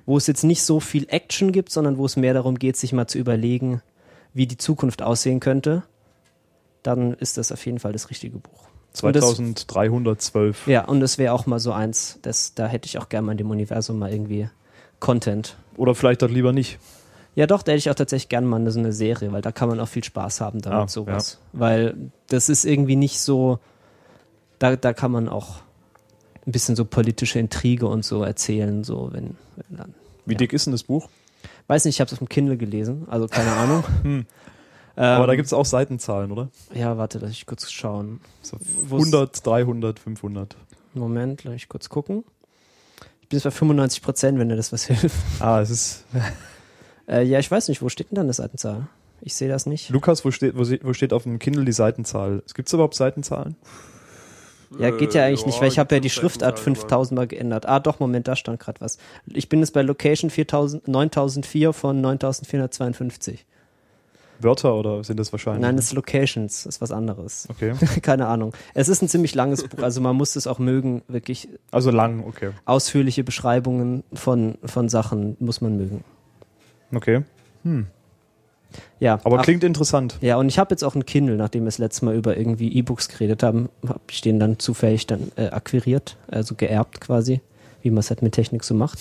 [0.06, 2.94] wo es jetzt nicht so viel Action gibt, sondern wo es mehr darum geht, sich
[2.94, 3.82] mal zu überlegen,
[4.36, 5.82] wie die Zukunft aussehen könnte,
[6.84, 8.68] dann ist das auf jeden Fall das richtige Buch.
[9.02, 10.68] Und das- 2312.
[10.68, 13.32] Ja, und es wäre auch mal so eins, das, da hätte ich auch gerne mal
[13.34, 14.50] in dem Universum mal irgendwie
[15.00, 15.58] Content.
[15.76, 16.80] Oder vielleicht doch lieber nicht.
[17.38, 19.70] Ja, doch, da hätte ich auch tatsächlich gerne mal so eine Serie, weil da kann
[19.70, 21.40] man auch viel Spaß haben damit, Ah, sowas.
[21.54, 21.96] Weil
[22.30, 23.60] das ist irgendwie nicht so,
[24.58, 25.58] da, da kann man auch
[26.48, 29.94] ein bisschen so politische Intrige und so erzählen, so wenn, wenn dann.
[30.26, 30.40] Wie Ja.
[30.40, 31.10] dick ist denn das Buch?
[31.68, 33.84] Weiß nicht, ich habe es auf dem Kindle gelesen, also keine Ahnung.
[34.04, 34.26] Hm.
[35.00, 36.50] Ähm, Aber da gibt's auch Seitenzahlen, oder?
[36.74, 38.20] Ja, warte, lass ich kurz schauen.
[38.42, 38.58] So
[38.90, 40.56] Wo's- 100, 300, 500.
[40.96, 42.24] Moment, lass ich kurz gucken.
[43.22, 45.16] Ich bin jetzt bei 95 Prozent, wenn dir das was hilft.
[45.40, 46.04] Ah, es ist.
[47.08, 48.88] Äh, ja, ich weiß nicht, wo steht denn dann eine Seitenzahl?
[49.22, 49.90] Ich sehe das nicht.
[49.90, 52.44] Lukas, wo steht, wo, wo steht auf dem Kindle die Seitenzahl?
[52.46, 53.56] Es gibt's überhaupt Seitenzahlen?
[54.78, 57.28] Ja, geht ja Äh, eigentlich nicht, weil ich habe ja die Schriftart Seitenzahlen, 5000 Mal
[57.28, 57.66] geändert.
[57.66, 58.98] Ah, doch, Moment, da stand gerade was.
[59.28, 63.46] Ich bin jetzt bei Location 4000, 9004 von 9452.
[64.40, 65.62] Wörter oder sind das wahrscheinlich?
[65.62, 67.48] Nein, das ist Locations, das ist was anderes.
[67.50, 67.74] Okay.
[68.02, 68.54] Keine Ahnung.
[68.76, 72.24] Es ist ein ziemlich langes Buch, also man muss es auch mögen, wirklich Also lang,
[72.28, 72.52] okay.
[72.66, 76.04] ausführliche Beschreibungen von, von Sachen muss man mögen.
[76.94, 77.24] Okay.
[77.64, 77.88] Hm.
[79.00, 80.18] Ja, Aber ach, klingt interessant.
[80.22, 82.72] Ja, und ich habe jetzt auch ein Kindle, nachdem wir das letzte Mal über irgendwie
[82.74, 87.42] E-Books geredet haben, habe ich den dann zufällig dann äh, akquiriert, also geerbt quasi,
[87.82, 89.00] wie man es halt mit Technik so macht.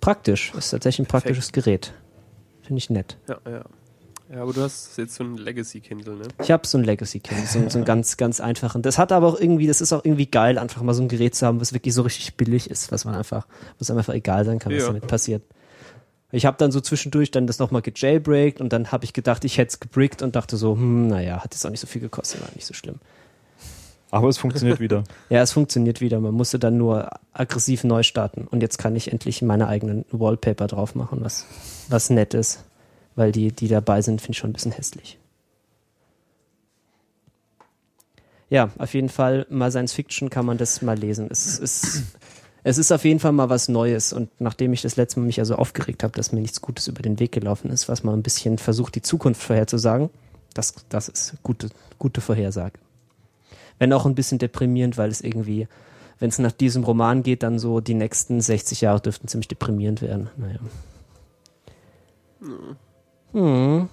[0.00, 1.92] Praktisch, ist tatsächlich ein praktisches Gerät.
[2.62, 3.16] Finde ich nett.
[3.28, 3.64] Ja, ja.
[4.32, 6.24] Ja, aber du hast jetzt so ein Legacy-Kindle, ne?
[6.42, 8.80] Ich habe so ein Legacy Kindle, so, so einen ganz, ganz einfachen.
[8.80, 11.34] Das hat aber auch irgendwie, das ist auch irgendwie geil, einfach mal so ein Gerät
[11.34, 13.46] zu haben, was wirklich so richtig billig ist, was man einfach,
[13.78, 14.86] was einem einfach egal sein kann, was Ja.
[14.88, 15.42] damit passiert.
[16.34, 19.56] Ich habe dann so zwischendurch dann das nochmal gejailbreakt und dann habe ich gedacht, ich
[19.56, 22.40] hätte es gebrickt und dachte so, hm, naja, hat jetzt auch nicht so viel gekostet,
[22.40, 22.96] war nicht so schlimm.
[24.10, 25.04] Aber es funktioniert wieder.
[25.30, 26.18] Ja, es funktioniert wieder.
[26.18, 28.48] Man musste dann nur aggressiv neu starten.
[28.48, 31.46] Und jetzt kann ich endlich meine eigenen Wallpaper drauf machen, was,
[31.88, 32.64] was nett ist.
[33.14, 35.18] Weil die, die dabei sind, finde ich schon ein bisschen hässlich.
[38.50, 41.28] Ja, auf jeden Fall mal Science Fiction kann man das mal lesen.
[41.30, 42.02] Es ist,
[42.64, 44.12] es ist auf jeden Fall mal was Neues.
[44.12, 47.02] Und nachdem ich das letzte Mal mich also aufgeregt habe, dass mir nichts Gutes über
[47.02, 50.10] den Weg gelaufen ist, was mal ein bisschen versucht, die Zukunft vorherzusagen,
[50.54, 52.78] das, das ist gute, gute Vorhersage.
[53.78, 55.68] Wenn auch ein bisschen deprimierend, weil es irgendwie,
[56.20, 60.00] wenn es nach diesem Roman geht, dann so die nächsten 60 Jahre dürften ziemlich deprimierend
[60.00, 60.30] werden.
[60.36, 60.58] Naja.
[63.32, 63.88] Hm.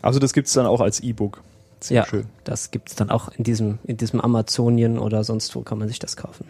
[0.00, 1.42] Also das gibt's dann auch als E-Book.
[1.80, 2.26] Sehr Ja, schön.
[2.44, 5.98] das gibt's dann auch in diesem, in diesem Amazonien oder sonst wo kann man sich
[5.98, 6.44] das kaufen.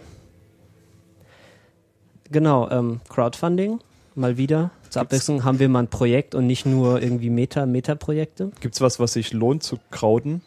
[2.31, 3.81] Genau, ähm, Crowdfunding,
[4.15, 4.71] mal wieder.
[4.89, 8.53] Zur Abwechslung haben wir mal ein Projekt und nicht nur irgendwie Meta, Meta-Projekte.
[8.61, 10.43] Gibt's was, was sich lohnt zu krauten?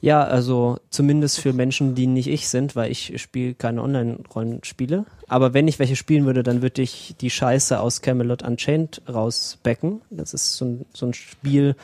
[0.00, 5.04] Ja, also zumindest für Menschen, die nicht ich sind, weil ich spiele keine Online-Rollenspiele.
[5.28, 10.02] Aber wenn ich welche spielen würde, dann würde ich die Scheiße aus Camelot Unchained rausbecken.
[10.10, 11.76] Das ist so ein, so ein Spiel,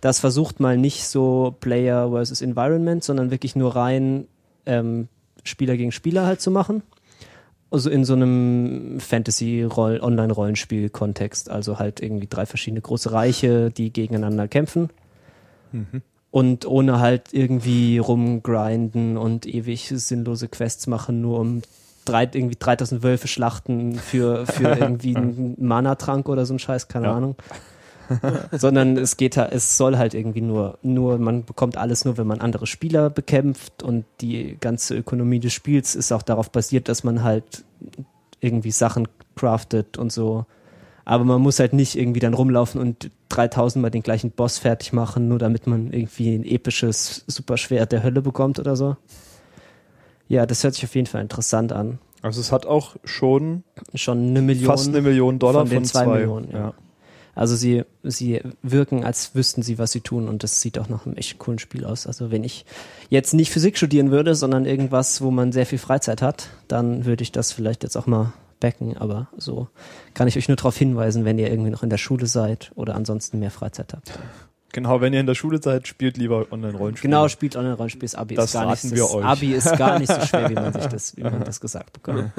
[0.00, 4.28] das versucht mal nicht so Player versus Environment, sondern wirklich nur rein
[4.66, 5.08] ähm,
[5.42, 6.82] Spieler gegen Spieler halt zu machen.
[7.74, 11.50] Also in so einem Fantasy-Online-Rollenspiel-Kontext.
[11.50, 14.90] Also halt irgendwie drei verschiedene große Reiche, die gegeneinander kämpfen
[16.30, 21.62] und ohne halt irgendwie rumgrinden und ewig sinnlose Quests machen, nur um
[22.04, 27.06] drei, irgendwie 3000 Wölfe schlachten für, für irgendwie einen Mana-Trank oder so ein Scheiß, keine
[27.06, 27.16] Ja.
[27.16, 27.34] Ahnung.
[28.52, 32.26] Sondern es geht halt, es soll halt irgendwie nur, nur, man bekommt alles nur, wenn
[32.26, 37.04] man andere Spieler bekämpft und die ganze Ökonomie des Spiels ist auch darauf basiert, dass
[37.04, 37.64] man halt
[38.40, 40.46] irgendwie Sachen craftet und so.
[41.06, 44.92] Aber man muss halt nicht irgendwie dann rumlaufen und 3000 Mal den gleichen Boss fertig
[44.92, 48.96] machen, nur damit man irgendwie ein episches Superschwert der Hölle bekommt oder so.
[50.28, 51.98] Ja, das hört sich auf jeden Fall interessant an.
[52.22, 54.64] Also es hat auch schon Schon eine Million.
[54.66, 56.18] fast eine Million Dollar von den von, zwei zwei.
[56.20, 56.72] Millionen, ja.
[57.34, 61.06] Also sie, sie wirken, als wüssten sie, was sie tun und das sieht auch nach
[61.06, 62.06] einem echt coolen Spiel aus.
[62.06, 62.64] Also wenn ich
[63.10, 67.22] jetzt nicht Physik studieren würde, sondern irgendwas, wo man sehr viel Freizeit hat, dann würde
[67.22, 69.68] ich das vielleicht jetzt auch mal backen, aber so
[70.14, 72.94] kann ich euch nur darauf hinweisen, wenn ihr irgendwie noch in der Schule seid oder
[72.94, 74.18] ansonsten mehr Freizeit habt.
[74.72, 77.08] Genau, wenn ihr in der Schule seid, spielt lieber Online-Rollenspiele.
[77.08, 79.24] Genau, spielt Online-Rollenspiel, das Abi Das ist gar nicht, wir euch.
[79.24, 82.32] Abi ist gar nicht so schwer, wie man sich das, wie man das gesagt bekommt.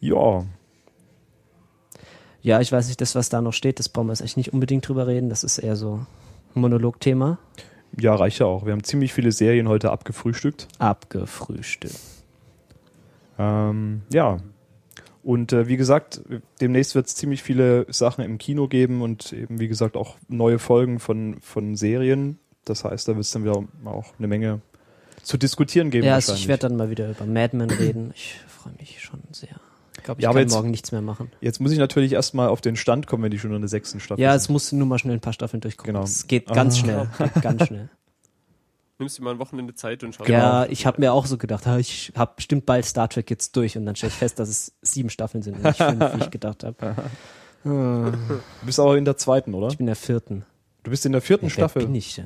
[0.00, 0.44] Ja,
[2.46, 4.52] Ja, ich weiß nicht, das, was da noch steht, das brauchen wir jetzt echt nicht
[4.52, 5.28] unbedingt drüber reden.
[5.28, 6.06] Das ist eher so
[6.54, 7.38] ein Monologthema.
[7.98, 8.64] ja, reicht ja auch.
[8.64, 10.68] Wir haben ziemlich viele Serien heute abgefrühstückt.
[10.78, 11.98] Abgefrühstückt.
[13.36, 14.36] Ähm, ja.
[15.24, 16.22] Und äh, wie gesagt,
[16.60, 20.60] demnächst wird es ziemlich viele Sachen im Kino geben und eben, wie gesagt, auch neue
[20.60, 22.38] Folgen von, von Serien.
[22.64, 24.60] Das heißt, da wird es dann wieder auch eine Menge
[25.24, 26.06] zu diskutieren geben.
[26.06, 28.12] Ja, also ich werde dann mal wieder über Mad Men reden.
[28.14, 29.58] Ich freue mich schon sehr.
[30.06, 31.32] Ich glaube, ich Ja, kann jetzt- morgen nichts mehr machen.
[31.40, 33.98] Jetzt muss ich natürlich erstmal auf den Stand kommen, wenn die schon in der sechsten
[33.98, 34.36] Staffel Ja, sind.
[34.42, 35.94] es musst du nur mal schnell ein paar Staffeln durchgucken.
[35.94, 36.04] Genau.
[36.04, 36.78] Es geht ganz Ah.
[36.78, 37.08] schnell.
[37.18, 37.88] Geht ganz schnell.
[38.98, 40.30] Nimmst du mal ein Wochenende Zeit und schaust.
[40.30, 43.76] Ja, ich habe mir auch so gedacht, ich habe bestimmt bald Star Trek jetzt durch
[43.76, 46.30] und dann stelle ich fest, dass es sieben Staffeln sind und nicht fünf, wie ich
[46.30, 46.94] gedacht habe.
[47.64, 48.12] Du
[48.64, 49.66] bist aber in der zweiten, oder?
[49.68, 50.44] Ich bin in der vierten.
[50.84, 51.82] Du bist in der vierten Wer Staffel.
[51.82, 52.22] bin ich?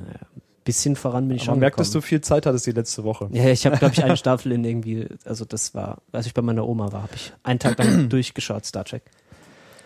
[0.63, 3.29] Bisschen voran bin ich Man schon merkt, dass du viel Zeit hattest die letzte Woche.
[3.31, 6.41] Ja, ich habe, glaube ich, eine Staffel in irgendwie, also das war, als ich bei
[6.41, 9.03] meiner Oma war, habe ich einen Tag lang durchgeschaut, Star Trek.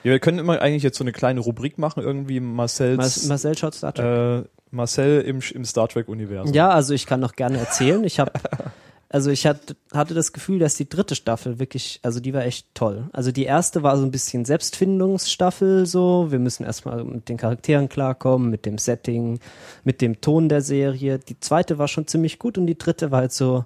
[0.03, 3.57] Ja, wir können immer eigentlich jetzt so eine kleine Rubrik machen, irgendwie Marcells, Mas Marcel
[3.57, 4.05] schaut Star Trek.
[4.05, 6.53] äh, Marcel im, im Star Trek-Universum.
[6.53, 8.03] Ja, also ich kann noch gerne erzählen.
[8.03, 8.31] Ich habe,
[9.09, 12.67] also ich hatte, hatte das Gefühl, dass die dritte Staffel wirklich, also die war echt
[12.73, 13.07] toll.
[13.13, 16.31] Also die erste war so ein bisschen Selbstfindungsstaffel, so.
[16.31, 19.39] Wir müssen erstmal mit den Charakteren klarkommen, mit dem Setting,
[19.83, 21.19] mit dem Ton der Serie.
[21.19, 23.65] Die zweite war schon ziemlich gut und die dritte war halt so,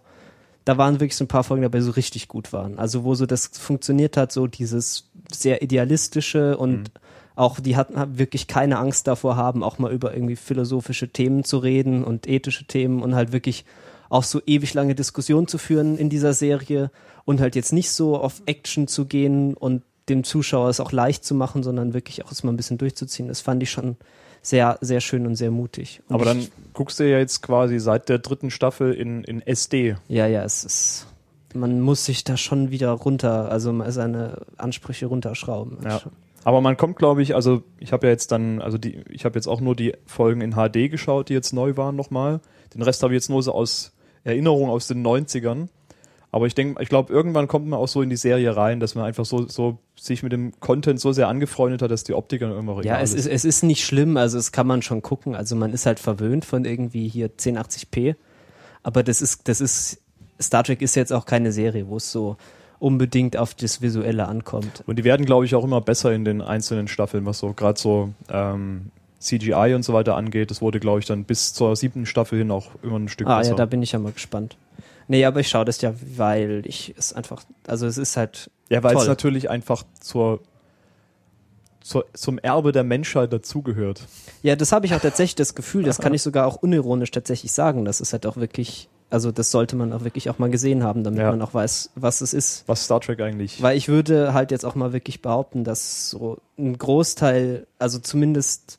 [0.66, 2.78] da waren wirklich so ein paar Folgen dabei, so richtig gut waren.
[2.78, 6.92] Also wo so das funktioniert hat, so dieses sehr idealistische und
[7.36, 11.60] auch die hatten wirklich keine Angst davor haben, auch mal über irgendwie philosophische Themen zu
[11.60, 13.64] reden und ethische Themen und halt wirklich
[14.10, 16.92] auch so ewig lange Diskussionen zu führen in dieser Serie
[17.26, 21.24] und halt jetzt nicht so auf Action zu gehen und dem Zuschauer es auch leicht
[21.24, 23.28] zu machen, sondern wirklich auch es mal ein bisschen durchzuziehen.
[23.28, 23.98] Das fand ich schon
[24.42, 26.02] sehr, sehr schön und sehr mutig.
[26.08, 29.96] Und Aber dann guckst du ja jetzt quasi seit der dritten Staffel in, in SD.
[30.08, 31.08] ja, ja, es ist,
[31.54, 35.78] man muss sich da schon wieder runter, also seine Ansprüche runterschrauben.
[35.84, 36.02] Ja.
[36.46, 39.36] Aber man kommt, glaube ich, also ich habe ja jetzt dann, also die, ich habe
[39.36, 42.40] jetzt auch nur die Folgen in HD geschaut, die jetzt neu waren nochmal.
[42.74, 43.92] Den Rest habe ich jetzt nur so aus
[44.24, 45.68] Erinnerung aus den 90ern.
[46.32, 48.94] Aber ich denke, ich glaube, irgendwann kommt man auch so in die Serie rein, dass
[48.94, 52.42] man einfach so, so sich mit dem Content so sehr angefreundet hat, dass die Optik
[52.42, 55.34] dann irgendwann Ja, es ist, es ist nicht schlimm, also es kann man schon gucken.
[55.36, 58.16] Also man ist halt verwöhnt von irgendwie hier 1080p.
[58.84, 60.02] Aber das ist, das ist,
[60.40, 62.38] Star Trek ist jetzt auch keine Serie, wo es so
[62.78, 64.84] unbedingt auf das Visuelle ankommt.
[64.86, 67.80] Und die werden, glaube ich, auch immer besser in den einzelnen Staffeln, was so gerade
[67.80, 70.50] so ähm, CGI und so weiter angeht.
[70.52, 73.38] Das wurde, glaube ich, dann bis zur siebten Staffel hin auch immer ein Stück Ah
[73.40, 73.52] besser.
[73.52, 74.58] ja, da bin ich ja mal gespannt.
[75.08, 78.84] Nee, aber ich schaue das ja, weil ich es einfach, also es ist halt, Ja,
[78.84, 79.08] weil es Toll.
[79.08, 80.40] natürlich einfach zur,
[81.82, 84.02] zur, zum Erbe der Menschheit dazugehört.
[84.44, 87.52] ja, das habe ich auch tatsächlich das Gefühl, das kann ich sogar auch unironisch tatsächlich
[87.52, 90.84] sagen, das ist halt auch wirklich, also das sollte man auch wirklich auch mal gesehen
[90.84, 91.32] haben, damit Ja.
[91.32, 92.64] man auch weiß, was es ist.
[92.68, 93.62] Was Star Trek eigentlich.
[93.64, 98.78] Weil ich würde halt jetzt auch mal wirklich behaupten, dass so ein Großteil, also zumindest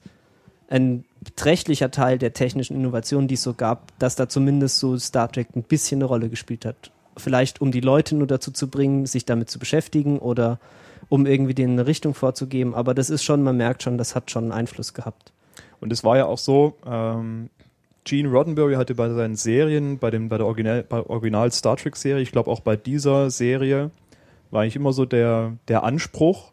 [0.71, 5.31] ein beträchtlicher Teil der technischen Innovationen, die es so gab, dass da zumindest so Star
[5.31, 6.91] Trek ein bisschen eine Rolle gespielt hat.
[7.17, 10.59] Vielleicht um die Leute nur dazu zu bringen, sich damit zu beschäftigen oder
[11.09, 12.75] um irgendwie denen eine Richtung vorzugeben.
[12.75, 15.33] Aber das ist schon, man merkt schon, das hat schon einen Einfluss gehabt.
[15.81, 17.51] Und es war ja auch so, ähm,
[18.05, 21.97] Gene Roddenberry hatte bei seinen Serien, bei, dem, bei der Original, bei Original Star Trek
[21.97, 23.91] Serie, ich glaube auch bei dieser Serie,
[24.51, 26.53] war eigentlich immer so der, der Anspruch,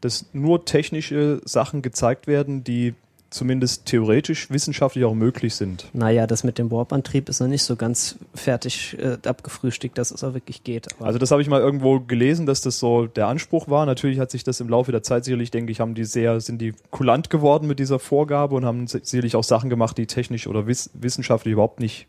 [0.00, 2.94] dass nur technische Sachen gezeigt werden, die
[3.30, 5.86] zumindest theoretisch wissenschaftlich auch möglich sind.
[5.92, 10.24] Naja, das mit dem Warp-Antrieb ist noch nicht so ganz fertig äh, abgefrühstückt, dass es
[10.24, 10.88] auch wirklich geht.
[11.00, 13.84] Also das habe ich mal irgendwo gelesen, dass das so der Anspruch war.
[13.84, 16.62] Natürlich hat sich das im Laufe der Zeit sicherlich, denke ich, haben die sehr, sind
[16.62, 20.46] die kulant geworden mit dieser Vorgabe und haben si- sicherlich auch Sachen gemacht, die technisch
[20.46, 22.06] oder wiss wissenschaftlich überhaupt nicht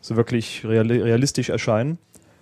[0.00, 1.98] so wirklich reali realistisch erscheinen.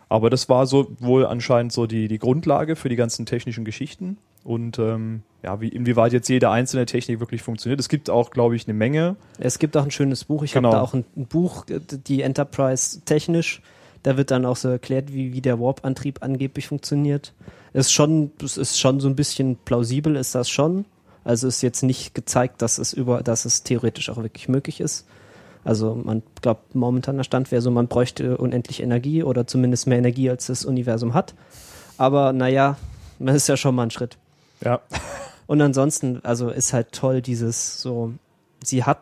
[0.08, 4.16] Aber das war so wohl anscheinend so die, die Grundlage für die ganzen technischen Geschichten.
[4.48, 7.78] Und ähm, ja, wie, inwieweit jetzt jede einzelne Technik wirklich funktioniert.
[7.80, 9.16] Es gibt auch, glaube ich, eine Menge.
[9.38, 10.42] Es gibt auch ein schönes Buch.
[10.42, 10.68] Ich Genau.
[10.68, 13.60] habe da auch ein, ein Buch, äh, die Enterprise technisch.
[14.04, 17.34] Da wird dann auch so erklärt, wie, wie der Warp-Antrieb angeblich funktioniert.
[17.74, 20.86] Ist schon, es ist schon so ein bisschen plausibel, ist das schon.
[21.24, 25.06] Also ist jetzt nicht gezeigt, dass es über, dass es theoretisch auch wirklich möglich ist.
[25.62, 30.30] Also man glaubt, momentaner Stand wäre so, man bräuchte unendlich Energie oder zumindest mehr Energie,
[30.30, 31.34] als das Universum hat.
[31.98, 32.78] Aber naja,
[33.18, 34.16] das ist ja schon mal ein Schritt.
[34.64, 34.80] Ja.
[35.46, 38.12] Und ansonsten, also ist halt toll dieses so,
[38.62, 39.00] sie hat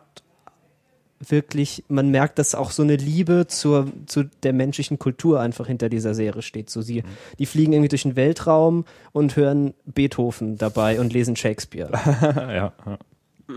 [1.19, 5.89] wirklich, man merkt, dass auch so eine Liebe zur, zu der menschlichen Kultur einfach hinter
[5.89, 6.69] dieser Serie steht.
[6.69, 7.03] So sie,
[7.39, 11.91] die fliegen irgendwie durch den Weltraum und hören Beethoven dabei und lesen Shakespeare.
[12.35, 12.97] ja, ja.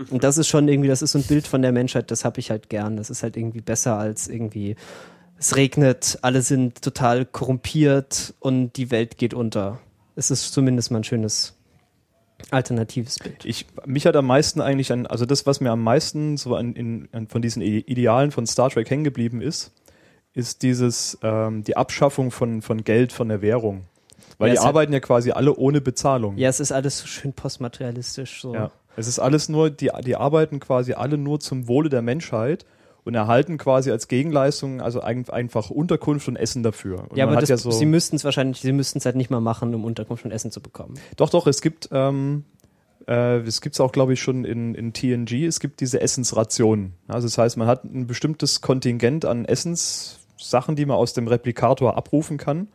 [0.09, 2.39] Und das ist schon irgendwie, das ist so ein Bild von der Menschheit, das habe
[2.39, 2.95] ich halt gern.
[2.95, 4.75] Das ist halt irgendwie besser als irgendwie,
[5.37, 9.79] es regnet, alle sind total korrumpiert und die Welt geht unter.
[10.15, 11.55] Es ist zumindest mal ein schönes
[12.49, 13.45] alternatives Bild.
[13.45, 16.73] Ich, mich hat am meisten eigentlich an, also das, was mir am meisten so an,
[16.73, 19.71] in, an, von diesen Idealen von Star Trek hängen geblieben ist,
[20.33, 23.85] ist dieses, ähm, die Abschaffung von, von Geld von der Währung.
[24.37, 26.37] Weil Ja, die arbeiten ja quasi alle ohne Bezahlung.
[26.37, 28.41] Ja, es ist alles so schön postmaterialistisch.
[28.41, 28.53] So.
[28.53, 28.71] Ja.
[28.95, 32.65] Es ist alles nur, die, die arbeiten quasi alle nur zum Wohle der Menschheit
[33.03, 37.05] und erhalten quasi als Gegenleistung also ein- einfach Unterkunft und Essen dafür.
[37.09, 39.41] Und Ja, aber das, so, sie müssten es wahrscheinlich, sie müssten es halt nicht mal
[39.41, 40.93] machen, um Unterkunft und Essen zu bekommen.
[41.17, 42.45] Doch, doch, es gibt, ähm,
[43.07, 46.93] äh, es gibt's auch, glaube ich, schon in, in TNG, es gibt diese Essensrationen.
[47.07, 51.97] Also das heißt, man hat ein bestimmtes Kontingent an Essenssachen, die man aus dem Replikator
[51.97, 52.67] abrufen kann.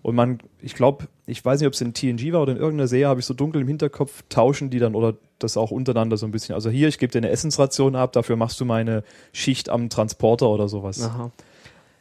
[0.00, 2.86] Und man, ich glaube, ich weiß nicht, ob es in TNG war oder in irgendeiner
[2.88, 6.26] Serie, habe ich so dunkel im Hinterkopf, tauschen die dann oder das auch untereinander so
[6.26, 6.54] ein bisschen.
[6.54, 10.48] Also hier, ich gebe dir eine Essensration ab, dafür machst du meine Schicht am Transporter
[10.48, 11.02] oder sowas.
[11.02, 11.30] Aha.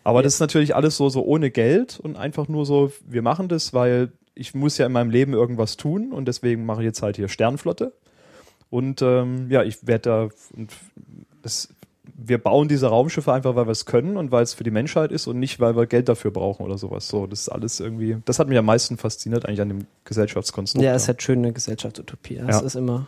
[0.03, 0.23] Aber Ja.
[0.23, 3.73] das ist natürlich alles so, so ohne Geld und einfach nur so, wir machen das,
[3.73, 7.15] weil ich muss ja in meinem Leben irgendwas tun und deswegen mache ich jetzt halt
[7.15, 7.91] hier Sternflotte.
[8.69, 10.71] Und ähm, ja, ich werde da und
[11.41, 11.69] das,
[12.19, 15.11] wir bauen diese Raumschiffe einfach, weil wir es können und weil es für die Menschheit
[15.11, 17.07] ist und nicht, weil wir Geld dafür brauchen oder sowas.
[17.07, 20.83] So, das ist alles irgendwie, das hat mich am meisten fasziniert eigentlich an dem Gesellschaftskonstrukt.
[20.85, 22.35] Ja, es hat schöne Gesellschaftsutopie.
[22.45, 22.65] Das Ja.
[22.65, 23.07] ist immer.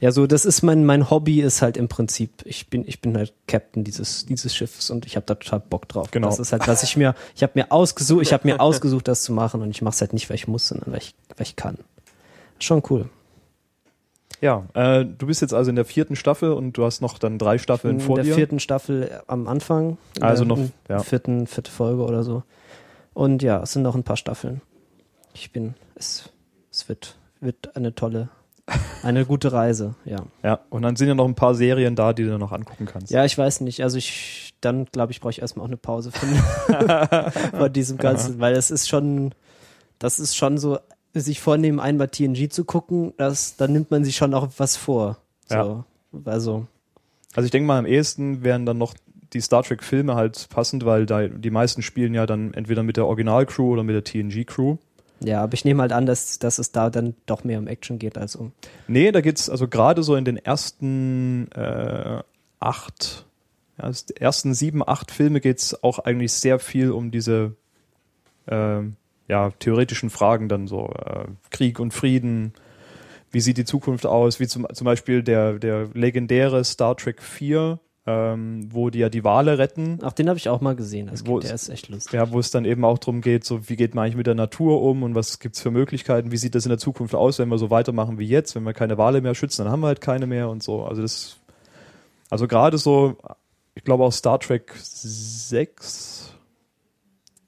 [0.00, 3.16] Ja, so, das ist mein, mein Hobby ist halt im Prinzip, ich bin, ich bin
[3.16, 6.10] halt Captain dieses, dieses Schiffs und ich habe da total Bock drauf.
[6.10, 6.28] Genau.
[6.28, 9.22] Das ist halt, was ich mir, ich habe mir ausgesucht, ich habe mir ausgesucht, das
[9.22, 11.46] zu machen und ich mache es halt nicht, weil ich muss, sondern weil ich, weil
[11.46, 11.78] ich kann.
[12.58, 13.08] Schon cool.
[14.40, 17.38] Ja, äh, du bist jetzt also in der vierten Staffel und du hast noch dann
[17.38, 18.34] drei Staffeln in vor der dir.
[18.34, 19.96] vierten Staffel am Anfang.
[20.16, 20.98] in Also der, noch, ja.
[20.98, 22.42] vierten, vierte Folge oder so.
[23.14, 24.60] Und ja, es sind noch ein paar Staffeln.
[25.32, 26.30] Ich bin, es,
[26.70, 28.28] es wird, wird eine tolle,
[29.02, 30.24] eine gute Reise, ja.
[30.42, 33.10] Ja, und dann sind ja noch ein paar Serien da, die du noch angucken kannst.
[33.10, 33.82] Ja, ich weiß nicht.
[33.82, 36.28] Also ich, dann glaube ich, brauche ich erstmal auch eine Pause von,
[37.58, 39.34] von diesem Ganzen, weil es ist schon,
[39.98, 40.78] das ist schon so,
[41.12, 45.18] sich vornehmen, einmal TNG zu gucken, das, dann nimmt man sich schon auch was vor.
[45.48, 45.54] So.
[45.54, 45.84] Ja.
[46.24, 46.66] Also,
[47.34, 48.94] Also ich denke mal, am ehesten wären dann noch
[49.32, 52.96] die Star Trek Filme halt passend, weil da die meisten spielen ja dann entweder mit
[52.96, 54.76] der Original-Crew oder mit der TNG-Crew.
[55.20, 57.98] Ja, aber ich nehme halt an, dass, dass es da dann doch mehr um Action
[57.98, 58.52] geht als um.
[58.88, 62.22] Nee, da geht's also gerade so in den ersten äh,
[62.60, 63.26] acht,
[63.78, 67.54] ja, es- ersten sieben, acht Filme geht's auch eigentlich sehr viel um diese
[68.48, 68.96] ähm,
[69.28, 72.52] ja, theoretischen Fragen dann so äh, Krieg und Frieden.
[73.30, 74.38] Wie sieht die Zukunft aus?
[74.38, 79.24] Wie zum, zum Beispiel der, der legendäre Star Trek 4, ähm, wo die ja die
[79.24, 79.98] Wale retten.
[80.02, 81.06] Ach, den habe ich auch mal gesehen.
[81.10, 82.12] Das Wo gibt, der ist- ist echt lustig.
[82.12, 84.34] Ja, wo es dann eben auch darum geht, so wie geht man eigentlich mit der
[84.34, 87.48] Natur um und was gibt's für Möglichkeiten, wie sieht das in der Zukunft aus, wenn
[87.48, 90.00] wir so weitermachen wie jetzt, wenn wir keine Wale mehr schützen, dann haben wir halt
[90.02, 90.84] keine mehr und so.
[90.84, 91.38] Also das,
[92.30, 93.16] also gerade so,
[93.74, 96.33] ich glaube auch Star Trek 6,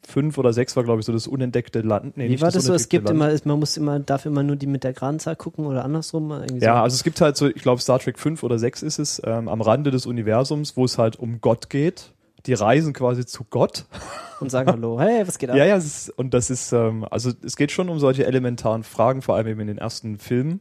[0.07, 2.17] 5 oder 6 war glaube ich so das unentdeckte Land.
[2.17, 2.75] Nee, Wie war das so?
[2.75, 3.17] Es gibt Land.
[3.17, 6.31] immer, man muss immer, darf immer nur die mit der Granzahl gucken oder andersrum.
[6.61, 6.83] Ja, so.
[6.83, 9.49] also es gibt halt so, ich glaube Star Trek 5 oder 6 ist es, ähm,
[9.49, 12.13] am Rande des Universums, wo es halt um Gott geht.
[12.47, 13.87] Die reisen quasi zu Gott.
[14.41, 15.57] Und sagen Hallo, hey, was geht ab?
[15.57, 19.23] Ja, ja, ist, und das ist, ähm, also es geht schon um solche elementaren Fragen,
[19.23, 20.61] vor allem eben in den ersten Filmen.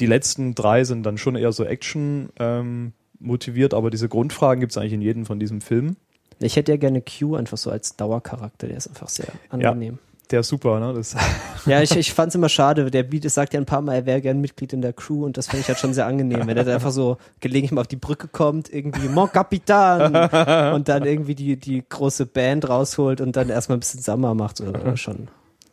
[0.00, 4.72] Die letzten drei sind dann schon eher so Action ähm, motiviert, aber diese Grundfragen gibt
[4.72, 5.96] es eigentlich in jedem von diesen Filmen.
[6.40, 9.98] Ich hätte ja gerne Q einfach so als Dauercharakter, der ist einfach sehr angenehm.
[10.30, 10.92] Der ist super, ne?
[10.92, 11.16] Das,
[11.64, 12.90] Ja, ich, ich fand es immer schade.
[12.90, 15.38] Der Beat sagt ja ein paar Mal, er wäre gern Mitglied in der Crew und
[15.38, 17.86] das finde ich halt schon sehr angenehm, wenn er da einfach so gelegentlich mal auf
[17.86, 23.36] die Brücke kommt, irgendwie Mon Capitan und dann irgendwie die, die große Band rausholt und
[23.36, 24.58] dann erstmal ein bisschen Summer macht.
[24.58, 25.28] So, wäre schon,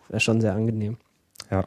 [0.08, 0.98] wäre schon sehr angenehm.
[1.52, 1.66] ja.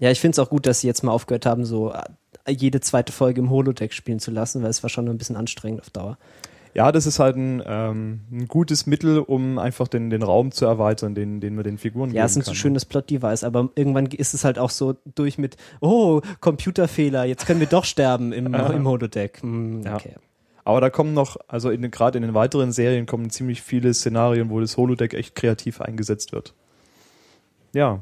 [0.00, 2.80] Ja, ich finde es auch gut, dass sie jetzt mal aufgehört haben, so äh, jede
[2.80, 5.90] zweite Folge im Holodeck spielen zu lassen, weil es war schon ein bisschen anstrengend auf
[5.90, 6.16] Dauer.
[6.74, 10.66] Ja, das ist halt ein, ähm, ein gutes Mittel, um einfach den, den Raum zu
[10.66, 12.56] erweitern, den, den man den Figuren Ja, es ist ein so kann.
[12.56, 17.60] schönes Plot-Device, aber irgendwann ist es halt auch so durch mit, oh, Computerfehler, jetzt können
[17.60, 19.42] wir doch sterben im, im Holodeck.
[19.42, 19.96] Hm, Ja.
[19.96, 20.14] okay.
[20.64, 24.60] Aber da kommen noch, also gerade in den weiteren Serien kommen ziemlich viele Szenarien, wo
[24.60, 26.54] das Holodeck echt kreativ eingesetzt wird.
[27.72, 28.00] Ja.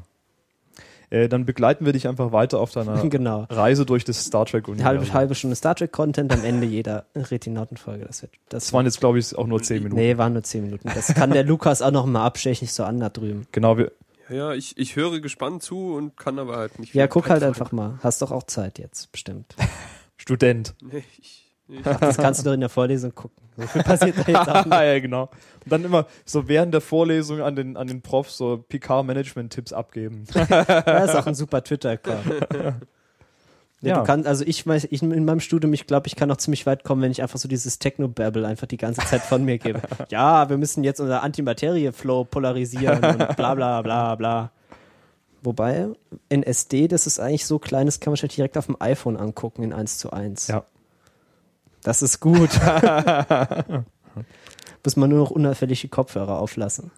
[1.11, 3.45] Äh, dann begleiten wir dich einfach weiter auf deiner Genau.
[3.49, 4.99] Reise durch das Star Trek-Universum.
[4.99, 8.05] halbe, halbe Stunde Star Trek-Content am Ende jeder Retinautenfolge.
[8.05, 9.99] Das wird, das Das waren jetzt, glaube ich, auch nur zehn Minuten.
[9.99, 10.89] Nee, waren nur zehn Minuten.
[10.93, 13.47] Das kann der Lukas auch noch mal abstechen, nicht so an da drüben.
[13.51, 13.91] Genau, wir,
[14.29, 16.93] Ja, ich, ich höre gespannt zu und kann aber halt nicht.
[16.93, 17.97] Ja, guck halt einfach mal.
[18.03, 19.55] Hast doch auch Zeit jetzt, bestimmt.
[20.17, 20.75] Student.
[20.81, 21.48] Nee, ich,
[21.83, 23.37] Das kannst du doch in der Vorlesung gucken.
[23.57, 24.73] So viel passiert da jetzt auch nicht.
[24.73, 25.23] ja, genau.
[25.63, 30.23] Und dann immer so während der Vorlesung an den, an den Prof so PK-Management-Tipps abgeben.
[30.33, 32.25] Das ist auch ein super Twitter-Account.
[32.53, 32.75] Ja.
[33.81, 33.99] Ja.
[33.99, 36.65] Du kannst, also ich weiß, ich in meinem Studium, ich glaube, ich kann noch ziemlich
[36.65, 39.81] weit kommen, wenn ich einfach so dieses Techno-Babble einfach die ganze Zeit von mir gebe.
[40.09, 44.51] Ja, wir müssen jetzt unser Antimaterie-Flow polarisieren und bla bla bla bla.
[45.43, 45.87] Wobei,
[46.27, 49.15] in SD, das ist eigentlich so klein, das kann man sich direkt auf dem iPhone
[49.15, 50.47] angucken in 1 zu 1.
[50.49, 50.65] Ja.
[51.83, 52.49] Das ist gut.
[54.83, 56.91] Muss man nur noch unauffällig die Kopfhörer auflassen.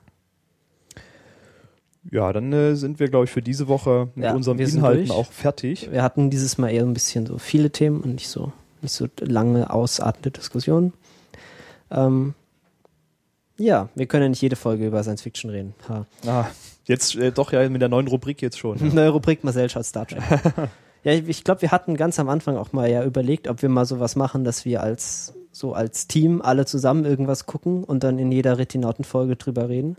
[2.11, 5.17] Ja, dann äh, sind wir, glaube ich, für diese Woche mit Ja, unseren Inhalten durch.
[5.17, 5.91] auch fertig.
[5.91, 8.51] Wir hatten dieses Mal eher ein bisschen so viele Themen und nicht so,
[8.81, 10.93] nicht so lange ausartende Diskussionen.
[11.91, 12.33] Ähm,
[13.57, 15.75] ja, wir können ja nicht jede Folge über Science Fiction reden.
[15.89, 16.05] Ha.
[16.25, 16.45] Ah,
[16.85, 18.79] jetzt äh, doch ja mit der neuen Rubrik jetzt schon.
[18.79, 18.85] Ja.
[18.93, 20.23] Neue Rubrik Marcel schaut Star Trek.
[21.03, 23.69] ja, ich, ich glaube, wir hatten ganz am Anfang auch mal ja überlegt, ob wir
[23.69, 28.19] mal sowas machen, dass wir als so als Team alle zusammen irgendwas gucken und dann
[28.19, 29.97] in jeder Retinauten-Folge drüber reden.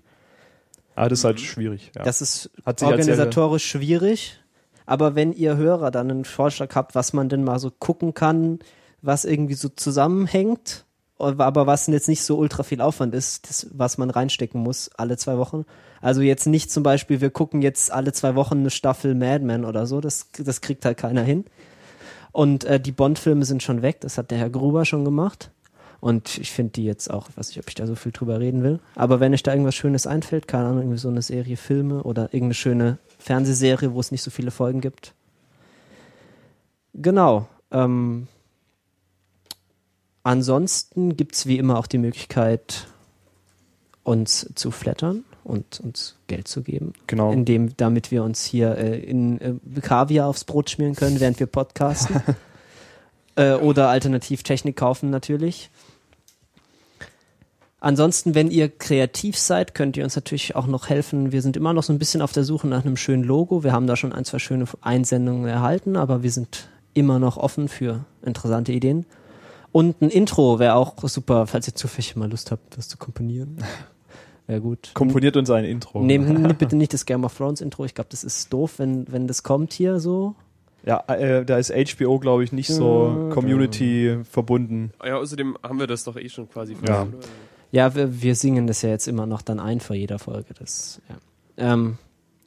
[0.94, 1.92] Ah, das ist halt schwierig.
[1.94, 2.02] Ja.
[2.02, 4.38] Das ist als organisatorisch schwierig.
[4.86, 8.58] Aber wenn ihr Hörer dann einen Vorschlag habt, was man denn mal so gucken kann,
[9.00, 10.84] was irgendwie so zusammenhängt,
[11.22, 15.16] aber was jetzt nicht so ultra viel Aufwand ist, das, was man reinstecken muss alle
[15.16, 15.64] zwei Wochen.
[16.00, 19.64] Also jetzt nicht zum Beispiel, wir gucken jetzt alle zwei Wochen eine Staffel Mad Men
[19.64, 21.44] oder so, das, das kriegt halt keiner hin.
[22.32, 25.50] Und äh, die Bond-Filme sind schon weg, das hat der Herr Gruber schon gemacht.
[26.00, 28.64] Und ich finde die jetzt auch, weiß nicht, ob ich da so viel drüber reden
[28.64, 28.80] will.
[28.96, 32.24] Aber wenn euch da irgendwas Schönes einfällt, keine Ahnung, irgendwie so eine Serie Filme oder
[32.24, 35.14] irgendeine schöne Fernsehserie, wo es nicht so viele Folgen gibt.
[36.92, 37.46] Genau.
[37.70, 38.26] Ähm,
[40.22, 42.86] ansonsten gibt's wie immer auch die Möglichkeit,
[44.04, 46.92] uns zu flattern und uns Geld zu geben.
[47.06, 47.32] Genau.
[47.32, 51.46] Indem, damit wir uns hier äh, in äh, Kaviar aufs Brot schmieren können, während wir
[51.46, 52.20] podcasten.
[53.36, 55.70] äh, oder alternativ Technik kaufen natürlich.
[57.80, 61.32] Ansonsten, wenn ihr kreativ seid, könnt ihr uns natürlich auch noch helfen.
[61.32, 63.64] Wir sind immer noch so ein bisschen auf der Suche nach einem schönen Logo.
[63.64, 67.66] Wir haben da schon ein, zwei schöne Einsendungen erhalten, aber wir sind immer noch offen
[67.66, 69.04] für interessante Ideen.
[69.72, 73.58] Und ein Intro wäre auch super, falls ihr zufällig mal Lust habt, das zu komponieren.
[74.48, 74.90] Wäre gut.
[74.94, 76.02] Komponiert uns ein Intro.
[76.02, 77.84] Nehmt bitte nicht das Game of Thrones Intro.
[77.84, 80.34] Ich glaube, das ist doof, wenn, wenn das kommt hier so.
[80.84, 84.92] Ja, äh, da ist HBO, glaube ich, nicht so Community verbunden.
[85.04, 86.76] ja, außerdem haben wir das doch eh schon quasi.
[86.86, 87.02] Ja.
[87.02, 87.08] oder?
[87.70, 90.54] Ja, wir, wir singen das ja jetzt immer noch dann ein vor jeder Folge.
[90.58, 91.72] Das, ja.
[91.72, 91.98] ähm,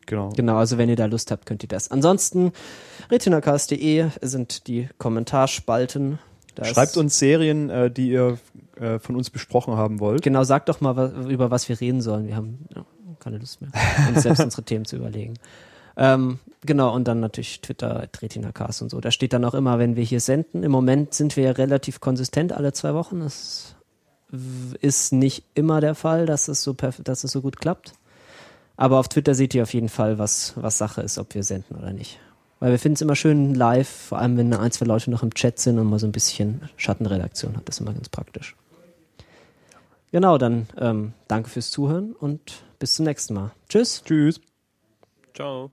[0.05, 0.29] Genau.
[0.29, 1.89] genau, also wenn ihr da Lust habt, könnt ihr das.
[1.89, 2.51] Ansonsten,
[3.09, 6.19] retinacast.de sind die Kommentarspalten.
[6.55, 8.37] Da Schreibt uns Serien, äh, die ihr
[8.77, 10.21] äh, von uns besprochen haben wollt.
[10.21, 12.27] Genau, sagt doch mal, was, über was wir reden sollen.
[12.27, 12.85] Wir haben ja,
[13.19, 13.71] keine Lust mehr,
[14.09, 15.35] uns selbst unsere Themen zu überlegen.
[15.97, 18.99] Ähm, genau, und dann natürlich Twitter, Retinacast und so.
[18.99, 20.63] Da steht dann auch immer, wenn wir hier senden.
[20.63, 23.21] Im Moment sind wir ja relativ konsistent alle zwei Wochen.
[23.21, 23.75] Das
[24.81, 27.93] ist nicht immer der Fall, dass es so, dass es so gut klappt.
[28.77, 31.77] Aber auf Twitter seht ihr auf jeden Fall, was, was Sache ist, ob wir senden
[31.77, 32.19] oder nicht.
[32.65, 35.35] Weil wir finden es immer schön live, vor allem wenn ein, zwei Leute noch im
[35.35, 37.69] Chat sind und mal so ein bisschen Schattenredaktion hat.
[37.69, 38.55] Das ist immer ganz praktisch.
[40.11, 43.51] Genau, dann ähm, danke fürs Zuhören und bis zum nächsten Mal.
[43.69, 44.01] Tschüss.
[44.03, 44.41] Tschüss.
[45.35, 45.69] Ciao.